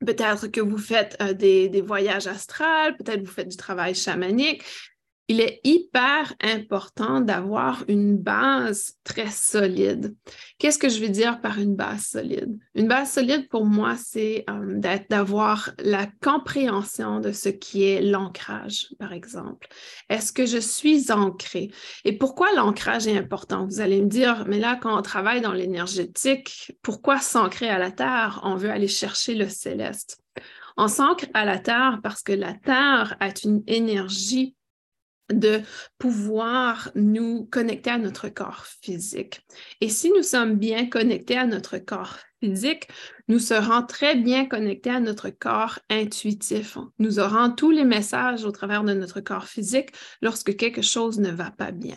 Peut-être 0.00 0.48
que 0.48 0.60
vous 0.60 0.78
faites 0.78 1.16
euh, 1.20 1.32
des, 1.32 1.82
voyages 1.82 2.26
astrales, 2.26 2.96
peut-être 2.96 3.20
vous 3.20 3.32
faites 3.32 3.48
du 3.48 3.56
travail 3.56 3.94
chamanique 3.94 4.64
il 5.28 5.40
est 5.40 5.60
hyper 5.64 6.34
important 6.42 7.20
d'avoir 7.20 7.84
une 7.88 8.18
base 8.18 8.98
très 9.04 9.30
solide. 9.30 10.14
Qu'est-ce 10.58 10.78
que 10.78 10.90
je 10.90 11.00
veux 11.00 11.08
dire 11.08 11.40
par 11.40 11.58
une 11.58 11.74
base 11.74 12.08
solide? 12.08 12.58
Une 12.74 12.88
base 12.88 13.12
solide, 13.12 13.48
pour 13.48 13.64
moi, 13.64 13.96
c'est 13.96 14.44
euh, 14.50 14.80
d'avoir 15.08 15.70
la 15.78 16.06
compréhension 16.22 17.20
de 17.20 17.32
ce 17.32 17.48
qui 17.48 17.84
est 17.84 18.02
l'ancrage, 18.02 18.88
par 18.98 19.14
exemple. 19.14 19.68
Est-ce 20.10 20.32
que 20.32 20.44
je 20.44 20.58
suis 20.58 21.10
ancrée? 21.10 21.70
Et 22.04 22.16
pourquoi 22.16 22.52
l'ancrage 22.54 23.06
est 23.06 23.16
important? 23.16 23.66
Vous 23.66 23.80
allez 23.80 24.02
me 24.02 24.08
dire, 24.08 24.44
mais 24.46 24.58
là, 24.58 24.78
quand 24.80 24.98
on 24.98 25.02
travaille 25.02 25.40
dans 25.40 25.52
l'énergétique, 25.52 26.72
pourquoi 26.82 27.18
s'ancrer 27.18 27.70
à 27.70 27.78
la 27.78 27.90
Terre? 27.90 28.40
On 28.44 28.56
veut 28.56 28.70
aller 28.70 28.88
chercher 28.88 29.34
le 29.34 29.48
céleste. 29.48 30.20
On 30.76 30.88
s'ancre 30.88 31.26
à 31.34 31.44
la 31.44 31.58
Terre 31.58 32.00
parce 32.02 32.22
que 32.22 32.32
la 32.32 32.52
Terre 32.52 33.16
a 33.20 33.28
une 33.44 33.62
énergie 33.66 34.56
de 35.32 35.62
pouvoir 35.98 36.90
nous 36.94 37.46
connecter 37.46 37.90
à 37.90 37.98
notre 37.98 38.28
corps 38.28 38.66
physique. 38.82 39.40
Et 39.80 39.88
si 39.88 40.10
nous 40.10 40.22
sommes 40.22 40.56
bien 40.56 40.86
connectés 40.86 41.36
à 41.36 41.46
notre 41.46 41.78
corps 41.78 42.18
physique, 42.42 42.88
nous 43.28 43.38
serons 43.38 43.86
très 43.86 44.16
bien 44.16 44.46
connectés 44.46 44.90
à 44.90 45.00
notre 45.00 45.30
corps 45.30 45.78
intuitif. 45.88 46.76
Nous 46.98 47.18
aurons 47.18 47.50
tous 47.50 47.70
les 47.70 47.84
messages 47.84 48.44
au 48.44 48.50
travers 48.50 48.84
de 48.84 48.92
notre 48.92 49.20
corps 49.20 49.46
physique 49.46 49.90
lorsque 50.20 50.56
quelque 50.56 50.82
chose 50.82 51.18
ne 51.18 51.30
va 51.30 51.50
pas 51.50 51.70
bien. 51.70 51.96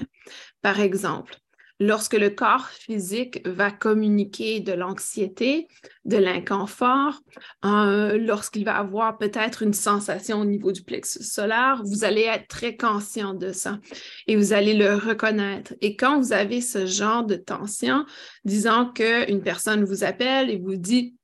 Par 0.62 0.80
exemple, 0.80 1.36
lorsque 1.80 2.14
le 2.14 2.30
corps 2.30 2.68
physique 2.68 3.42
va 3.48 3.72
communiquer 3.72 4.60
de 4.60 4.74
l'anxiété, 4.74 5.68
de 6.06 6.18
l'inconfort, 6.18 7.22
euh, 7.66 8.18
lorsqu'il 8.18 8.66
va 8.66 8.78
avoir 8.78 9.18
peut-être 9.18 9.64
une 9.64 9.74
sensation 9.74 10.42
au 10.42 10.46
niveau 10.46 10.72
du 10.72 10.84
plexus 10.84 11.24
solaire, 11.24 11.82
vous 11.86 12.04
allez 12.04 12.24
être 12.24 12.48
très 12.48 12.76
conscient 12.76 13.34
de 13.34 13.52
ça 13.52 13.80
et 14.28 14.36
vous 14.36 14.54
allez 14.54 14.74
le 14.74 14.96
reconnaître. 14.96 15.74
Et 15.82 15.96
quand 15.96 16.20
vous 16.20 16.34
avez 16.34 16.62
ce 16.62 16.86
genre 16.86 17.24
de 17.24 17.36
tension, 17.36 18.06
disons 18.46 18.92
qu'une 18.92 19.42
personne 19.42 19.84
vous 19.84 20.04
appelle 20.04 20.50
et 20.50 20.58
vous 20.58 20.76
dit 20.76 21.16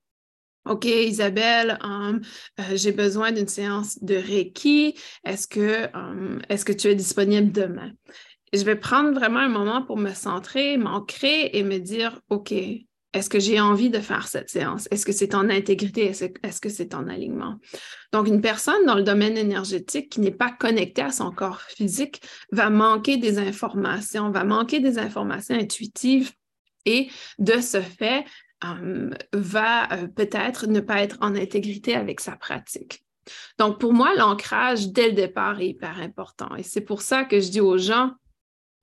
OK, 0.65 0.85
Isabelle, 0.85 1.77
euh, 1.83 2.19
euh, 2.59 2.63
j'ai 2.75 2.93
besoin 2.93 3.33
d'une 3.33 3.49
séance 3.49 4.01
de 4.01 4.15
Reiki. 4.15 4.97
Est-ce 5.25 5.45
que, 5.45 5.89
est-ce 6.47 6.63
que 6.63 6.71
tu 6.71 6.87
es 6.87 6.95
disponible 6.95 7.51
demain? 7.51 7.91
Je 8.53 8.63
vais 8.63 8.75
prendre 8.75 9.11
vraiment 9.11 9.39
un 9.39 9.49
moment 9.49 9.81
pour 9.81 9.97
me 9.97 10.13
centrer, 10.13 10.77
m'ancrer 10.77 11.49
et 11.53 11.63
me 11.63 11.79
dire, 11.79 12.21
OK, 12.29 12.53
est-ce 13.13 13.29
que 13.29 13.39
j'ai 13.39 13.59
envie 13.59 13.89
de 13.89 13.99
faire 13.99 14.27
cette 14.27 14.49
séance? 14.49 14.87
Est-ce 14.89 15.05
que 15.05 15.11
c'est 15.11 15.35
en 15.35 15.49
intégrité? 15.49 16.05
Est-ce 16.05 16.61
que 16.61 16.69
c'est 16.69 16.95
en 16.95 17.07
alignement? 17.07 17.59
Donc, 18.11 18.27
une 18.27 18.41
personne 18.41 18.85
dans 18.85 18.95
le 18.95 19.03
domaine 19.03 19.37
énergétique 19.37 20.09
qui 20.09 20.19
n'est 20.19 20.31
pas 20.31 20.51
connectée 20.51 21.03
à 21.03 21.11
son 21.11 21.31
corps 21.31 21.61
physique 21.61 22.21
va 22.51 22.69
manquer 22.69 23.17
des 23.17 23.37
informations, 23.37 24.31
va 24.31 24.43
manquer 24.43 24.79
des 24.79 24.97
informations 24.97 25.55
intuitives 25.55 26.31
et 26.85 27.09
de 27.37 27.61
ce 27.61 27.81
fait, 27.81 28.25
euh, 28.65 29.11
va 29.31 29.91
euh, 29.93 30.07
peut-être 30.07 30.67
ne 30.67 30.79
pas 30.79 31.01
être 31.01 31.17
en 31.21 31.35
intégrité 31.35 31.95
avec 31.95 32.19
sa 32.19 32.35
pratique. 32.35 33.03
Donc, 33.59 33.79
pour 33.79 33.93
moi, 33.93 34.15
l'ancrage 34.15 34.89
dès 34.89 35.07
le 35.07 35.13
départ 35.13 35.59
est 35.59 35.69
hyper 35.69 35.99
important. 35.99 36.55
Et 36.55 36.63
c'est 36.63 36.81
pour 36.81 37.01
ça 37.01 37.25
que 37.25 37.39
je 37.39 37.49
dis 37.49 37.61
aux 37.61 37.77
gens, 37.77 38.11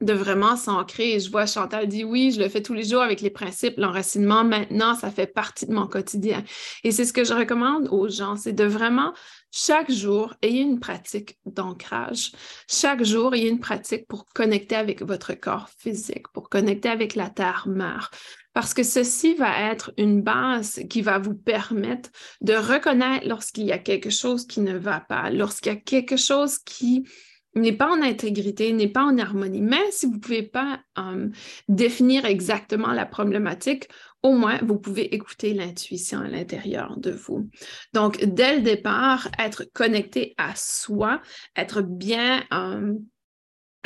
de 0.01 0.13
vraiment 0.13 0.57
s'ancrer. 0.57 1.21
Je 1.21 1.31
vois 1.31 1.47
Chantal 1.47 1.87
dit 1.87 2.05
oui, 2.05 2.33
je 2.33 2.41
le 2.41 2.49
fais 2.49 2.63
tous 2.63 2.75
les 2.75 2.85
jours 2.85 3.03
avec 3.03 3.21
les 3.21 3.31
principes, 3.31 3.75
l'enracinement. 3.77 4.45
Maintenant, 4.45 4.95
ça 4.95 5.11
fait 5.11 5.27
partie 5.27 5.67
de 5.67 5.73
mon 5.73 5.87
quotidien. 5.87 6.43
Et 6.85 6.91
c'est 6.91 7.05
ce 7.05 7.13
que 7.13 7.25
je 7.25 7.35
recommande 7.35 7.89
aux 7.91 8.09
gens, 8.09 8.37
c'est 8.37 8.53
de 8.53 8.65
vraiment 8.65 9.13
chaque 9.53 9.91
jour 9.91 10.35
ayez 10.43 10.61
une 10.61 10.79
pratique 10.79 11.39
d'ancrage. 11.45 12.33
Chaque 12.69 13.03
jour, 13.03 13.35
ayez 13.35 13.49
une 13.49 13.61
pratique 13.61 14.07
pour 14.07 14.25
connecter 14.27 14.77
avec 14.77 15.03
votre 15.03 15.35
corps 15.35 15.69
physique, 15.77 16.29
pour 16.29 16.49
connecter 16.49 16.89
avec 16.89 17.15
la 17.15 17.29
terre-mère. 17.31 18.11
Parce 18.53 18.75
que 18.75 18.83
ceci 18.83 19.35
va 19.35 19.71
être 19.71 19.93
une 19.97 20.23
base 20.23 20.81
qui 20.89 21.03
va 21.03 21.19
vous 21.19 21.35
permettre 21.35 22.11
de 22.41 22.55
reconnaître 22.55 23.27
lorsqu'il 23.27 23.65
y 23.65 23.73
a 23.73 23.79
quelque 23.79 24.11
chose 24.11 24.47
qui 24.47 24.61
ne 24.61 24.77
va 24.77 25.01
pas, 25.01 25.31
lorsqu'il 25.31 25.73
y 25.73 25.77
a 25.77 25.81
quelque 25.81 26.17
chose 26.17 26.59
qui 26.59 27.05
n'est 27.55 27.73
pas 27.73 27.91
en 27.91 28.01
intégrité, 28.03 28.73
n'est 28.73 28.89
pas 28.89 29.05
en 29.05 29.19
harmonie. 29.19 29.61
Mais 29.61 29.91
si 29.91 30.07
vous 30.07 30.15
ne 30.15 30.19
pouvez 30.19 30.43
pas 30.43 30.81
définir 31.69 32.25
exactement 32.25 32.93
la 32.93 33.07
problématique, 33.07 33.89
au 34.23 34.33
moins, 34.35 34.59
vous 34.63 34.79
pouvez 34.79 35.15
écouter 35.15 35.55
l'intuition 35.55 36.21
à 36.21 36.29
l'intérieur 36.29 36.99
de 36.99 37.11
vous. 37.11 37.49
Donc, 37.95 38.23
dès 38.23 38.57
le 38.57 38.63
départ, 38.63 39.29
être 39.39 39.65
connecté 39.73 40.35
à 40.37 40.55
soi, 40.55 41.23
être 41.57 41.81
bien 41.81 42.45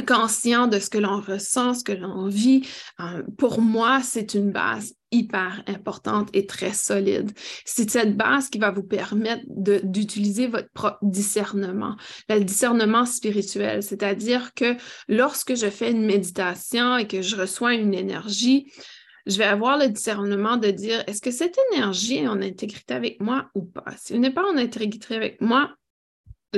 conscient 0.09 0.67
de 0.67 0.81
ce 0.81 0.91
que 0.91 0.99
l'on 0.99 1.21
ressent, 1.21 1.75
ce 1.75 1.85
que 1.85 1.93
l'on 1.93 2.27
vit, 2.27 2.69
pour 3.39 3.61
moi, 3.61 4.01
c'est 4.03 4.35
une 4.35 4.51
base 4.51 4.95
hyper 5.15 5.63
importante 5.67 6.29
et 6.33 6.47
très 6.47 6.73
solide. 6.73 7.31
C'est 7.65 7.89
cette 7.89 8.17
base 8.17 8.51
qui 8.51 8.59
va 8.59 8.71
vous 8.71 8.83
permettre 8.83 9.45
d'utiliser 9.49 10.49
votre 10.49 10.71
propre 10.71 10.99
discernement, 11.03 11.97
le 12.29 12.45
discernement 12.45 13.07
spirituel, 13.07 13.83
c'est-à-dire 13.83 14.53
que 14.55 14.77
lorsque 15.09 15.55
je 15.55 15.71
fais 15.71 15.91
une 15.91 16.05
méditation 16.05 16.97
et 16.97 17.07
que 17.07 17.23
je 17.23 17.37
reçois 17.37 17.75
une 17.75 17.95
énergie, 17.95 18.67
je 19.27 19.39
vais 19.39 19.45
avoir 19.45 19.79
le 19.79 19.89
discernement 19.89 20.57
de 20.57 20.71
dire 20.71 21.03
est-ce 21.07 21.23
que 21.23 21.31
cette 21.31 21.57
énergie 21.73 22.19
est 22.19 22.29
en 22.29 22.43
intégrité 22.43 22.95
avec 22.95 23.21
moi 23.21 23.49
ou 23.55 23.63
pas? 23.63 23.85
Si 23.97 24.13
elle 24.13 24.21
n'est 24.21 24.31
pas 24.31 24.45
en 24.45 24.57
intégrité 24.57 25.15
avec 25.15 25.41
moi, 25.41 25.71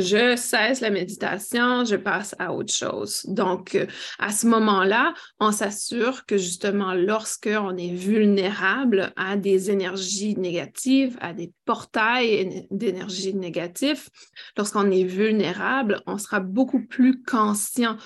je 0.01 0.37
cesse 0.37 0.81
la 0.81 0.91
méditation, 0.91 1.85
je 1.85 1.97
passe 1.97 2.35
à 2.39 2.53
autre 2.53 2.73
chose. 2.73 3.23
Donc, 3.27 3.75
euh, 3.75 3.87
à 4.19 4.31
ce 4.31 4.47
moment-là, 4.47 5.15
on 5.41 5.53
s'assure 5.53 6.27
que 6.27 6.37
justement, 6.37 6.95
lorsqu'on 6.95 7.77
est 7.77 7.95
vulnérable 7.95 9.13
à 9.17 9.37
des 9.37 9.71
énergies 9.71 10.37
négatives, 10.37 11.17
à 11.21 11.33
des 11.33 11.53
portails 11.65 12.67
d'énergie 12.71 13.35
négatives, 13.35 14.09
lorsqu'on 14.57 14.91
est 14.91 15.05
vulnérable, 15.05 16.03
on 16.07 16.19
sera 16.19 16.41
beaucoup 16.41 16.85
plus 16.85 17.23
conscient 17.23 17.97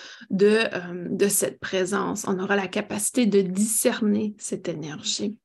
euh, 0.43 0.69
de 1.11 1.29
cette 1.29 1.61
présence. 1.61 2.25
On 2.27 2.39
aura 2.39 2.57
la 2.57 2.69
capacité 2.69 3.27
de 3.27 3.41
discerner 3.41 4.35
cette 4.39 4.69
énergie. 4.69 5.39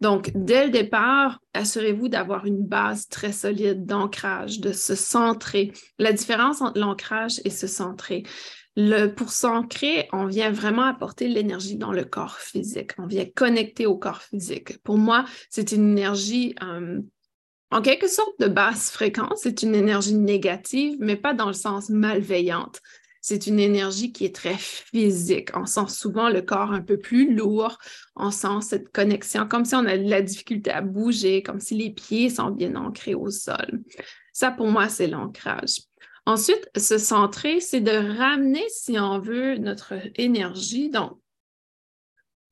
Donc, 0.00 0.30
dès 0.34 0.66
le 0.66 0.70
départ, 0.70 1.40
assurez-vous 1.54 2.08
d'avoir 2.08 2.46
une 2.46 2.62
base 2.62 3.08
très 3.08 3.32
solide 3.32 3.86
d'ancrage, 3.86 4.60
de 4.60 4.72
se 4.72 4.94
centrer. 4.94 5.72
La 5.98 6.12
différence 6.12 6.60
entre 6.60 6.78
l'ancrage 6.78 7.40
et 7.44 7.50
se 7.50 7.66
centrer. 7.66 8.24
Le, 8.76 9.06
pour 9.06 9.30
s'ancrer, 9.30 10.06
on 10.12 10.26
vient 10.26 10.50
vraiment 10.50 10.82
apporter 10.82 11.28
l'énergie 11.28 11.76
dans 11.76 11.92
le 11.92 12.04
corps 12.04 12.36
physique. 12.36 12.90
On 12.98 13.06
vient 13.06 13.24
connecter 13.24 13.86
au 13.86 13.96
corps 13.96 14.20
physique. 14.20 14.82
Pour 14.82 14.98
moi, 14.98 15.24
c'est 15.48 15.72
une 15.72 15.92
énergie 15.92 16.54
euh, 16.62 17.00
en 17.70 17.80
quelque 17.80 18.06
sorte 18.06 18.38
de 18.38 18.48
basse 18.48 18.90
fréquence. 18.90 19.40
C'est 19.42 19.62
une 19.62 19.74
énergie 19.74 20.14
négative, 20.14 20.96
mais 21.00 21.16
pas 21.16 21.32
dans 21.32 21.46
le 21.46 21.54
sens 21.54 21.88
malveillante. 21.88 22.82
C'est 23.28 23.48
une 23.48 23.58
énergie 23.58 24.12
qui 24.12 24.24
est 24.24 24.32
très 24.32 24.54
physique. 24.56 25.48
On 25.56 25.66
sent 25.66 25.88
souvent 25.88 26.28
le 26.28 26.42
corps 26.42 26.70
un 26.70 26.80
peu 26.80 26.96
plus 26.96 27.34
lourd. 27.34 27.76
On 28.14 28.30
sent 28.30 28.60
cette 28.60 28.92
connexion 28.92 29.48
comme 29.48 29.64
si 29.64 29.74
on 29.74 29.84
a 29.84 29.98
de 29.98 30.08
la 30.08 30.22
difficulté 30.22 30.70
à 30.70 30.80
bouger, 30.80 31.42
comme 31.42 31.58
si 31.58 31.74
les 31.74 31.90
pieds 31.90 32.30
sont 32.30 32.52
bien 32.52 32.76
ancrés 32.76 33.16
au 33.16 33.28
sol. 33.30 33.82
Ça, 34.32 34.52
pour 34.52 34.68
moi, 34.68 34.88
c'est 34.88 35.08
l'ancrage. 35.08 35.80
Ensuite, 36.24 36.70
se 36.76 36.98
centrer, 36.98 37.58
c'est 37.58 37.80
de 37.80 38.16
ramener, 38.16 38.62
si 38.68 38.96
on 38.96 39.18
veut, 39.18 39.58
notre 39.58 39.94
énergie. 40.14 40.88
Donc, 40.88 41.18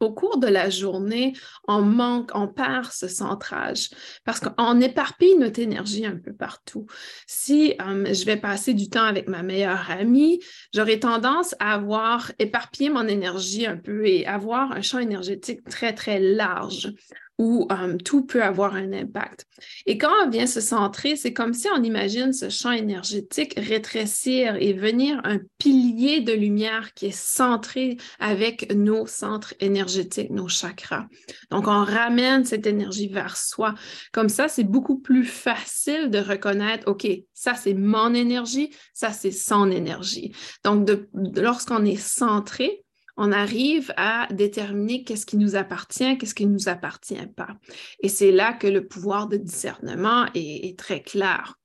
au 0.04 0.12
cours 0.12 0.38
de 0.38 0.46
la 0.46 0.70
journée, 0.70 1.32
on 1.66 1.82
manque, 1.82 2.30
on 2.34 2.46
perd 2.46 2.87
ce 2.92 3.08
centrage 3.08 3.90
parce 4.25 4.40
qu'on 4.40 4.80
éparpille 4.80 5.37
notre 5.38 5.61
énergie 5.61 6.06
un 6.06 6.16
peu 6.16 6.32
partout. 6.32 6.87
Si 7.26 7.75
euh, 7.80 8.12
je 8.12 8.25
vais 8.25 8.37
passer 8.37 8.75
du 8.75 8.88
temps 8.88 9.04
avec 9.04 9.28
ma 9.28 9.42
meilleure 9.42 9.90
amie, 9.90 10.40
j'aurai 10.75 11.00
tendance 11.00 11.54
à 11.58 11.75
avoir 11.75 12.30
éparpillé 12.38 12.90
mon 12.90 13.06
énergie 13.06 13.66
un 13.66 13.76
peu 13.76 14.06
et 14.06 14.26
avoir 14.26 14.73
un 14.73 14.82
champ 14.82 14.99
énergétique 14.99 15.64
très, 15.68 15.94
très 15.94 16.20
large 16.20 16.92
où 17.38 17.67
tout 18.05 18.25
peut 18.25 18.43
avoir 18.43 18.75
un 18.75 18.93
impact. 18.93 19.47
Et 19.87 19.99
quand 19.99 20.12
on 20.25 20.31
vient 20.31 20.47
se 20.47 20.61
centrer, 20.61 21.17
c'est 21.17 21.33
comme 21.33 21.53
si 21.53 21.67
on 21.76 21.83
imagine 21.83 22.33
ce 22.33 22.49
champ 22.49 22.71
énergétique 22.71 23.55
rétrécir 23.57 24.57
et 24.57 24.73
venir 24.73 25.21
un 25.25 25.38
pilier 25.59 26.21
de 26.21 26.33
lumière 26.33 26.95
qui 26.95 27.07
est 27.07 27.17
centré 27.17 27.97
avec 28.21 28.73
nos 28.75 29.07
centres 29.07 29.55
énergétiques, 29.61 30.31
nos 30.31 30.49
chakras. 30.49 31.07
Donc, 31.50 31.67
on 31.67 31.85
ramène 31.85 32.45
cette 32.45 32.67
énergie 32.67 33.09
vers 33.09 33.37
soi. 33.37 33.75
Comme 34.12 34.29
ça, 34.29 34.49
c'est 34.49 34.64
beaucoup 34.64 34.99
plus 34.99 35.25
facile 35.25 36.11
de 36.11 36.19
reconnaître, 36.19 36.88
OK, 36.88 37.07
ça, 37.33 37.55
c'est 37.55 37.75
mon 37.75 38.14
énergie, 38.14 38.71
ça, 38.93 39.12
c'est 39.12 39.33
son 39.33 39.71
énergie. 39.71 40.33
Donc, 40.64 40.88
lorsqu'on 41.35 41.85
est 41.85 42.00
centré, 42.00 42.84
on 43.16 43.33
arrive 43.33 43.92
à 43.97 44.26
déterminer 44.33 45.04
qu'est-ce 45.04 45.26
qui 45.26 45.37
nous 45.37 45.56
appartient, 45.56 46.18
qu'est-ce 46.18 46.35
qui 46.35 46.47
ne 46.47 46.52
nous 46.52 46.68
appartient 46.68 47.26
pas. 47.37 47.56
Et 48.00 48.09
c'est 48.09 48.33
là 48.33 48.52
que 48.52 48.66
le 48.66 48.87
pouvoir 48.87 49.28
de 49.28 49.37
discernement 49.37 50.26
est, 50.35 50.78
très 50.78 51.02
clair. 51.02 51.59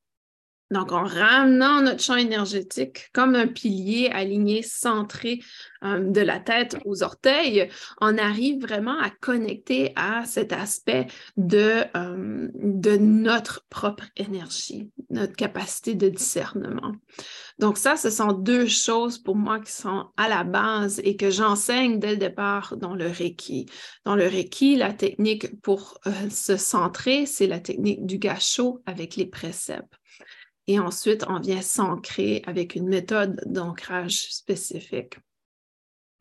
Donc, 0.71 0.91
en 0.91 1.03
ramenant 1.03 1.81
notre 1.81 2.03
champ 2.03 2.15
énergétique 2.15 3.09
comme 3.11 3.35
un 3.35 3.47
pilier 3.47 4.09
aligné, 4.13 4.61
centré 4.61 5.39
euh, 5.83 5.99
de 5.99 6.21
la 6.21 6.39
tête 6.39 6.77
aux 6.85 7.01
orteils, 7.01 7.69
on 8.01 8.17
arrive 8.17 8.61
vraiment 8.61 8.99
à 8.99 9.09
connecter 9.09 9.93
à 9.95 10.25
cet 10.25 10.53
aspect 10.53 11.07
de, 11.37 11.83
euh, 11.95 12.47
de 12.53 12.97
notre 12.97 13.65
propre 13.69 14.03
énergie, 14.15 14.91
notre 15.09 15.35
capacité 15.35 15.95
de 15.95 16.09
discernement. 16.09 16.93
Donc, 17.57 17.77
ça, 17.77 17.97
ce 17.97 18.11
sont 18.11 18.31
deux 18.31 18.67
choses 18.67 19.17
pour 19.17 19.35
moi 19.35 19.59
qui 19.59 19.71
sont 19.71 20.05
à 20.17 20.29
la 20.29 20.43
base 20.43 21.01
et 21.03 21.15
que 21.15 21.31
j'enseigne 21.31 21.99
dès 21.99 22.11
le 22.11 22.17
départ 22.17 22.77
dans 22.77 22.93
le 22.93 23.07
Reiki. 23.07 23.65
Dans 24.05 24.15
le 24.15 24.27
Reiki, 24.27 24.75
la 24.75 24.93
technique 24.93 25.61
pour 25.61 25.99
euh, 26.05 26.11
se 26.29 26.57
centrer, 26.57 27.25
c'est 27.25 27.47
la 27.47 27.59
technique 27.59 28.05
du 28.05 28.19
gâchot 28.19 28.81
avec 28.85 29.15
les 29.15 29.25
préceptes. 29.25 29.98
Et 30.69 30.77
ensuite, 30.77 31.25
on 31.27 31.39
vient 31.39 31.63
s'ancrer 31.63 32.43
avec 32.45 32.75
une 32.75 32.87
méthode 32.87 33.41
d'ancrage 33.47 34.31
spécifique. 34.31 35.17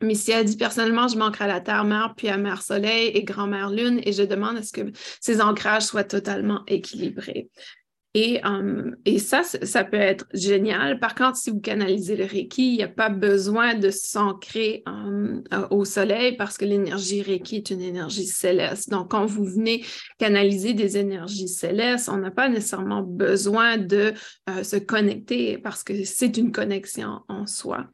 Mais 0.01 0.15
si 0.15 0.31
dit 0.43 0.57
personnellement, 0.57 1.07
je 1.07 1.19
m'ancre 1.19 1.43
à 1.43 1.47
la 1.47 1.61
Terre-Mère, 1.61 2.15
puis 2.17 2.29
à 2.29 2.37
Mère-Soleil 2.37 3.09
et 3.09 3.23
Grand-Mère 3.23 3.69
Lune, 3.69 4.01
et 4.03 4.11
je 4.11 4.23
demande 4.23 4.57
à 4.57 4.63
ce 4.63 4.71
que 4.71 4.91
ces 5.21 5.39
ancrages 5.39 5.83
soient 5.83 6.03
totalement 6.03 6.63
équilibrés. 6.65 7.51
Et, 8.15 8.41
um, 8.43 8.95
et 9.05 9.19
ça, 9.19 9.43
ça 9.43 9.83
peut 9.83 9.97
être 9.97 10.25
génial. 10.33 10.99
Par 10.99 11.13
contre, 11.13 11.37
si 11.37 11.51
vous 11.51 11.59
canalisez 11.59 12.15
le 12.15 12.25
Reiki, 12.25 12.71
il 12.71 12.77
n'y 12.77 12.83
a 12.83 12.87
pas 12.87 13.09
besoin 13.09 13.75
de 13.75 13.91
s'ancrer 13.91 14.81
um, 14.87 15.43
au 15.69 15.85
soleil 15.85 16.35
parce 16.35 16.57
que 16.57 16.65
l'énergie 16.65 17.21
Reiki 17.21 17.57
est 17.57 17.69
une 17.69 17.81
énergie 17.81 18.25
céleste. 18.25 18.89
Donc, 18.89 19.11
quand 19.11 19.27
vous 19.27 19.45
venez 19.45 19.85
canaliser 20.17 20.73
des 20.73 20.97
énergies 20.97 21.47
célestes, 21.47 22.09
on 22.09 22.17
n'a 22.17 22.31
pas 22.31 22.49
nécessairement 22.49 23.03
besoin 23.03 23.77
de 23.77 24.13
euh, 24.49 24.63
se 24.63 24.77
connecter 24.77 25.59
parce 25.59 25.83
que 25.83 26.03
c'est 26.03 26.37
une 26.37 26.51
connexion 26.51 27.19
en 27.27 27.45
soi. 27.45 27.89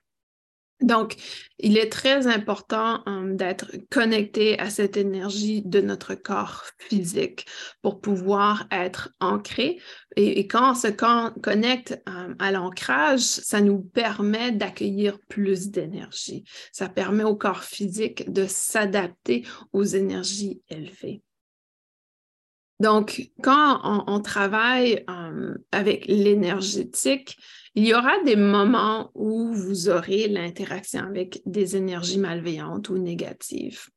Donc, 0.82 1.16
il 1.58 1.78
est 1.78 1.90
très 1.90 2.28
important 2.28 3.02
d'être 3.28 3.72
connecté 3.90 4.60
à 4.60 4.70
cette 4.70 4.98
énergie 4.98 5.62
de 5.62 5.80
notre 5.80 6.16
corps 6.16 6.66
physique 6.80 7.46
pour 7.82 8.02
pouvoir 8.02 8.68
être 8.72 9.10
ancré. 9.22 9.80
Et, 10.16 10.48
quand 10.48 10.72
on 10.72 10.76
se 10.76 10.88
connecte 10.88 12.02
hum, 12.08 12.36
à 12.40 12.52
l'ancrage, 12.52 13.22
ça 13.22 13.62
nous 13.62 13.82
permet 13.82 14.52
d'accueillir 14.52 15.20
plus 15.28 15.70
d'énergie. 15.70 16.44
Ça 16.72 16.90
permet 16.90 17.24
au 17.24 17.36
corps 17.36 17.64
physique 17.64 18.32
de 18.32 18.46
s'adapter 18.48 19.46
aux 19.74 19.84
énergies 19.84 20.62
élevées. 20.70 21.22
Donc, 22.82 23.32
quand 23.42 24.04
on, 24.08 24.20
travaille 24.20 25.04
hum, 25.08 25.58
avec 25.72 26.06
l'énergétique, 26.08 27.38
il 27.74 27.86
y 27.86 27.94
aura 27.94 28.22
des 28.24 28.36
moments 28.38 29.12
où 29.16 29.54
vous 29.54 29.90
aurez 29.90 30.28
l'interaction 30.28 31.02
avec 31.02 31.42
des 31.46 31.76
énergies 31.76 32.20
malveillantes 32.20 32.90
ou 32.90 32.98
négatives. 32.98 33.90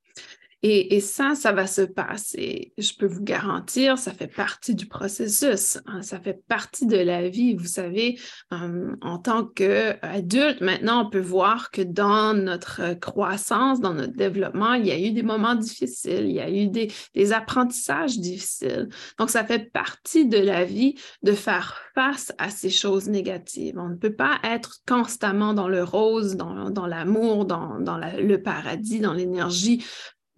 Et, 0.63 1.01
ça, 1.01 1.37
ça 1.37 1.53
va 1.53 1.69
se 1.69 1.83
passer. 1.83 2.73
Je 2.77 2.93
peux 2.99 3.07
vous 3.07 3.23
garantir, 3.23 3.97
ça 3.97 4.13
fait 4.13 4.27
partie 4.27 4.75
du 4.75 4.87
processus. 4.87 5.79
Hein. 5.87 6.03
ça 6.03 6.19
fait 6.19 6.43
partie 6.49 6.87
de 6.87 6.97
la 6.97 7.29
vie. 7.29 7.55
Vous 7.55 7.67
savez, 7.67 8.19
en 8.51 9.19
tant 9.19 9.45
qu'adulte, 9.45 10.61
maintenant, 10.61 11.07
on 11.07 11.11
peut 11.11 11.21
voir 11.21 11.71
que 11.71 11.83
dans 11.83 12.35
notre 12.35 12.95
croissance, 12.95 13.81
dans 13.81 13.95
notre 13.95 14.15
développement, 14.15 14.75
il 14.75 14.87
y 14.87 14.91
a 14.91 14.99
eu 14.99 15.13
des 15.13 15.23
moments 15.23 15.55
difficiles, 15.55 16.27
il 16.27 16.33
y 16.33 16.41
a 16.41 16.51
eu 16.51 16.67
des, 16.67 17.33
apprentissages 17.33 18.19
difficiles. 18.19 18.89
Donc, 19.19 19.31
ça 19.31 19.45
fait 19.45 19.71
partie 19.71 20.27
de 20.27 20.39
la 20.39 20.65
vie 20.65 20.95
de 21.23 21.33
faire 21.33 21.77
face 21.95 22.33
à 22.39 22.51
ces 22.51 22.71
choses 22.71 23.09
négatives. 23.09 23.75
On 23.79 23.91
ne 23.91 23.97
peut 23.97 24.15
pas 24.15 24.39
être 24.43 24.79
constamment 24.89 25.55
dans 25.55 25.69
le 25.69 25.85
rose, 25.85 26.37
dans, 26.37 26.87
l'amour, 26.87 27.45
dans, 27.45 27.77
le 27.77 28.37
paradis, 28.37 29.01
dans 29.01 29.13
l'énergie 29.13 29.85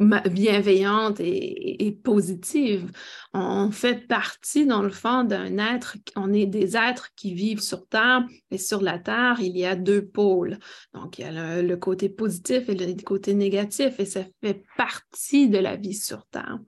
bienveillante 0.00 1.20
et, 1.20 1.98
positive. 2.02 2.90
On 3.34 3.70
fait 3.70 4.06
partie, 4.06 4.66
dans 4.66 4.82
le 4.82 4.90
fond, 4.90 5.24
d'un 5.24 5.58
être, 5.58 5.96
on 6.16 6.32
est 6.32 6.46
des 6.46 6.76
êtres 6.76 7.10
qui 7.16 7.34
vivent 7.34 7.60
sur 7.60 7.86
Terre 7.86 8.24
et 8.50 8.58
sur 8.58 8.80
la 8.80 8.98
Terre, 8.98 9.36
il 9.40 9.56
y 9.56 9.66
a 9.66 9.76
deux 9.76 10.04
pôles. 10.04 10.58
Donc, 10.94 11.18
il 11.18 11.22
y 11.22 11.24
a 11.28 11.62
le, 11.62 11.76
côté 11.76 12.08
positif 12.08 12.68
et 12.68 12.74
le 12.74 13.02
côté 13.02 13.34
négatif 13.34 14.00
et 14.00 14.06
ça 14.06 14.24
fait 14.42 14.62
partie 14.76 15.48
de 15.48 15.58
la 15.58 15.76
vie 15.76 15.94
sur 15.94 16.26
Terre. 16.26 16.58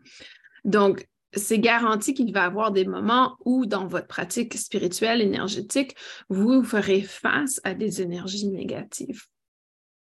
Donc, 0.64 1.08
c'est 1.34 1.58
garanti 1.58 2.12
qu'il 2.12 2.32
va 2.32 2.42
y 2.42 2.44
avoir 2.44 2.72
des 2.72 2.84
moments 2.84 3.38
où, 3.46 3.64
dans 3.64 3.86
votre 3.86 4.06
pratique 4.06 4.54
spirituelle, 4.54 5.22
énergétique, 5.22 5.96
vous 6.28 6.62
ferez 6.62 7.00
face 7.00 7.60
à 7.64 7.72
des 7.72 8.02
énergies 8.02 8.48
négatives. 8.48 9.22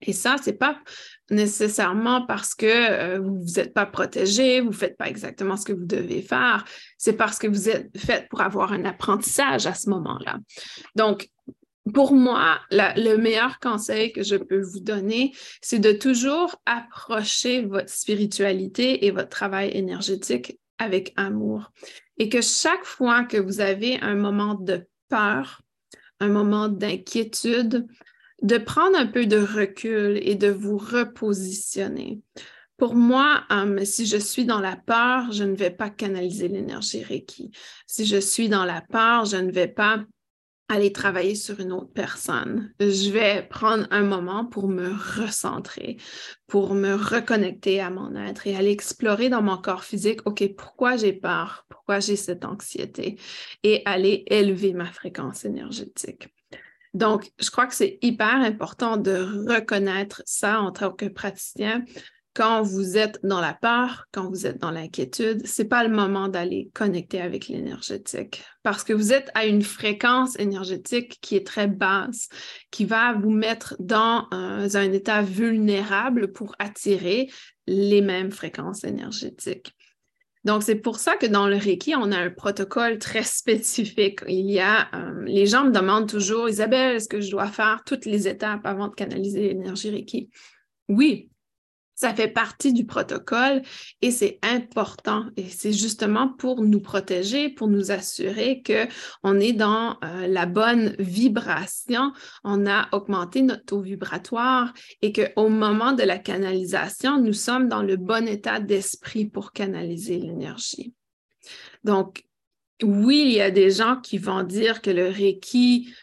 Et 0.02 0.12
ça, 0.12 0.36
ce 0.42 0.50
n'est 0.50 0.56
pas 0.56 0.78
nécessairement 1.30 2.26
parce 2.26 2.54
que 2.54 2.66
euh, 2.66 3.18
vous 3.18 3.44
n'êtes 3.56 3.72
pas 3.72 3.86
protégé, 3.86 4.60
vous 4.60 4.68
ne 4.68 4.74
faites 4.74 4.96
pas 4.96 5.08
exactement 5.08 5.56
ce 5.56 5.64
que 5.64 5.72
vous 5.72 5.86
devez 5.86 6.22
faire, 6.22 6.64
c'est 6.98 7.14
parce 7.14 7.38
que 7.38 7.46
vous 7.46 7.68
êtes 7.68 7.96
fait 7.98 8.28
pour 8.28 8.40
avoir 8.40 8.72
un 8.72 8.84
apprentissage 8.84 9.66
à 9.66 9.74
ce 9.74 9.88
moment-là. 9.90 10.38
Donc, 10.94 11.28
pour 11.94 12.12
moi, 12.12 12.58
le 12.70 13.16
meilleur 13.16 13.60
conseil 13.60 14.12
que 14.12 14.22
je 14.22 14.36
peux 14.36 14.60
vous 14.60 14.80
donner, 14.80 15.32
c'est 15.62 15.78
de 15.78 15.92
toujours 15.92 16.60
approcher 16.66 17.62
votre 17.62 17.88
spiritualité 17.88 19.06
et 19.06 19.12
votre 19.12 19.28
travail 19.28 19.70
énergétique 19.72 20.58
avec 20.78 21.12
amour. 21.16 21.70
Et 22.18 22.28
que 22.28 22.40
chaque 22.40 22.84
fois 22.84 23.24
que 23.24 23.36
vous 23.36 23.60
avez 23.60 24.00
un 24.00 24.16
moment 24.16 24.54
de 24.54 24.86
peur, 25.08 25.62
un 26.18 26.28
moment 26.28 26.68
d'inquiétude, 26.68 27.86
de 28.42 28.58
prendre 28.58 28.98
un 28.98 29.06
peu 29.06 29.26
de 29.26 29.38
recul 29.38 30.18
et 30.22 30.34
de 30.34 30.48
vous 30.48 30.78
repositionner. 30.78 32.20
Pour 32.76 32.94
moi, 32.94 33.44
um, 33.48 33.82
si 33.84 34.04
je 34.04 34.18
suis 34.18 34.44
dans 34.44 34.60
la 34.60 34.76
peur, 34.76 35.32
je 35.32 35.44
ne 35.44 35.56
vais 35.56 35.70
pas 35.70 35.88
canaliser 35.88 36.48
l'énergie 36.48 37.02
Reiki. 37.02 37.50
Si 37.86 38.04
je 38.04 38.18
suis 38.18 38.50
dans 38.50 38.64
la 38.64 38.82
peur, 38.82 39.24
je 39.24 39.38
ne 39.38 39.50
vais 39.50 39.68
pas 39.68 40.04
aller 40.68 40.92
travailler 40.92 41.36
sur 41.36 41.60
une 41.60 41.72
autre 41.72 41.92
personne. 41.92 42.72
Je 42.80 43.10
vais 43.10 43.46
prendre 43.48 43.86
un 43.90 44.02
moment 44.02 44.44
pour 44.44 44.68
me 44.68 44.92
recentrer, 45.22 45.96
pour 46.48 46.74
me 46.74 46.94
reconnecter 46.94 47.80
à 47.80 47.88
mon 47.88 48.16
être 48.16 48.46
et 48.46 48.56
aller 48.56 48.72
explorer 48.72 49.28
dans 49.28 49.42
mon 49.42 49.56
corps 49.58 49.84
physique, 49.84 50.20
OK, 50.26 50.44
pourquoi 50.56 50.96
j'ai 50.96 51.12
peur, 51.12 51.64
pourquoi 51.68 52.00
j'ai 52.00 52.16
cette 52.16 52.44
anxiété? 52.44 53.18
Et 53.62 53.82
aller 53.84 54.24
élever 54.26 54.72
ma 54.72 54.86
fréquence 54.86 55.44
énergétique. 55.44 56.28
Donc, 56.96 57.30
je 57.38 57.50
crois 57.50 57.66
que 57.66 57.74
c'est 57.74 57.98
hyper 58.00 58.36
important 58.36 58.96
de 58.96 59.52
reconnaître 59.52 60.22
ça 60.24 60.60
en 60.60 60.72
tant 60.72 60.90
que 60.90 61.06
praticien 61.06 61.84
quand 62.32 62.62
vous 62.62 62.98
êtes 62.98 63.18
dans 63.22 63.40
la 63.40 63.54
peur, 63.54 64.06
quand 64.12 64.28
vous 64.28 64.46
êtes 64.46 64.60
dans 64.60 64.70
l'inquiétude, 64.70 65.46
c'est 65.46 65.64
pas 65.64 65.82
le 65.84 65.94
moment 65.94 66.28
d'aller 66.28 66.70
connecter 66.74 67.20
avec 67.20 67.48
l'énergétique 67.48 68.44
parce 68.62 68.84
que 68.84 68.92
vous 68.92 69.14
êtes 69.14 69.30
à 69.34 69.46
une 69.46 69.62
fréquence 69.62 70.38
énergétique 70.38 71.18
qui 71.22 71.36
est 71.36 71.46
très 71.46 71.66
basse, 71.66 72.28
qui 72.70 72.84
va 72.84 73.14
vous 73.14 73.30
mettre 73.30 73.74
dans 73.78 74.26
un, 74.32 74.74
un 74.74 74.92
état 74.92 75.22
vulnérable 75.22 76.32
pour 76.32 76.54
attirer 76.58 77.30
les 77.66 78.02
mêmes 78.02 78.30
fréquences 78.30 78.84
énergétiques. 78.84 79.74
Donc, 80.46 80.62
c'est 80.62 80.76
pour 80.76 81.00
ça 81.00 81.16
que 81.16 81.26
dans 81.26 81.48
le 81.48 81.56
Reiki, 81.56 81.96
on 81.96 82.12
a 82.12 82.18
un 82.18 82.30
protocole 82.30 83.00
très 83.00 83.24
spécifique. 83.24 84.20
Il 84.28 84.48
y 84.48 84.60
a, 84.60 84.88
euh, 84.94 85.24
les 85.24 85.44
gens 85.44 85.64
me 85.64 85.72
demandent 85.72 86.08
toujours, 86.08 86.48
Isabelle, 86.48 86.94
est-ce 86.94 87.08
que 87.08 87.20
je 87.20 87.32
dois 87.32 87.48
faire 87.48 87.82
toutes 87.84 88.06
les 88.06 88.28
étapes 88.28 88.64
avant 88.64 88.86
de 88.86 88.94
canaliser 88.94 89.48
l'énergie 89.48 89.90
Reiki? 89.90 90.30
Oui, 90.88 91.30
ça 91.96 92.14
fait 92.14 92.28
partie 92.28 92.74
du 92.74 92.84
protocole 92.84 93.62
et 94.02 94.10
c'est 94.10 94.38
important. 94.42 95.24
Et 95.36 95.48
c'est 95.48 95.72
justement 95.72 96.28
pour 96.28 96.62
nous 96.62 96.80
protéger, 96.80 97.48
pour 97.48 97.68
nous 97.68 97.90
assurer 97.90 98.62
qu'on 98.62 99.40
est 99.40 99.54
dans 99.54 99.96
euh, 100.04 100.26
la 100.28 100.44
bonne 100.44 100.94
vibration, 100.98 102.12
on 102.44 102.66
a 102.66 102.88
augmenté 102.92 103.40
notre 103.42 103.64
taux 103.64 103.80
vibratoire 103.80 104.74
et 105.00 105.12
qu'au 105.12 105.48
moment 105.48 105.92
de 105.92 106.02
la 106.02 106.18
canalisation, 106.18 107.20
nous 107.20 107.32
sommes 107.32 107.68
dans 107.68 107.82
le 107.82 107.96
bon 107.96 108.28
état 108.28 108.60
d'esprit 108.60 109.24
pour 109.24 109.52
canaliser 109.52 110.18
l'énergie. 110.18 110.92
Donc, 111.82 112.24
oui, 112.82 113.22
il 113.26 113.32
y 113.32 113.40
a 113.40 113.50
des 113.50 113.70
gens 113.70 113.96
qui 113.96 114.18
vont 114.18 114.42
dire 114.42 114.82
que 114.82 114.90
le 114.90 115.08
Reiki 115.08 115.94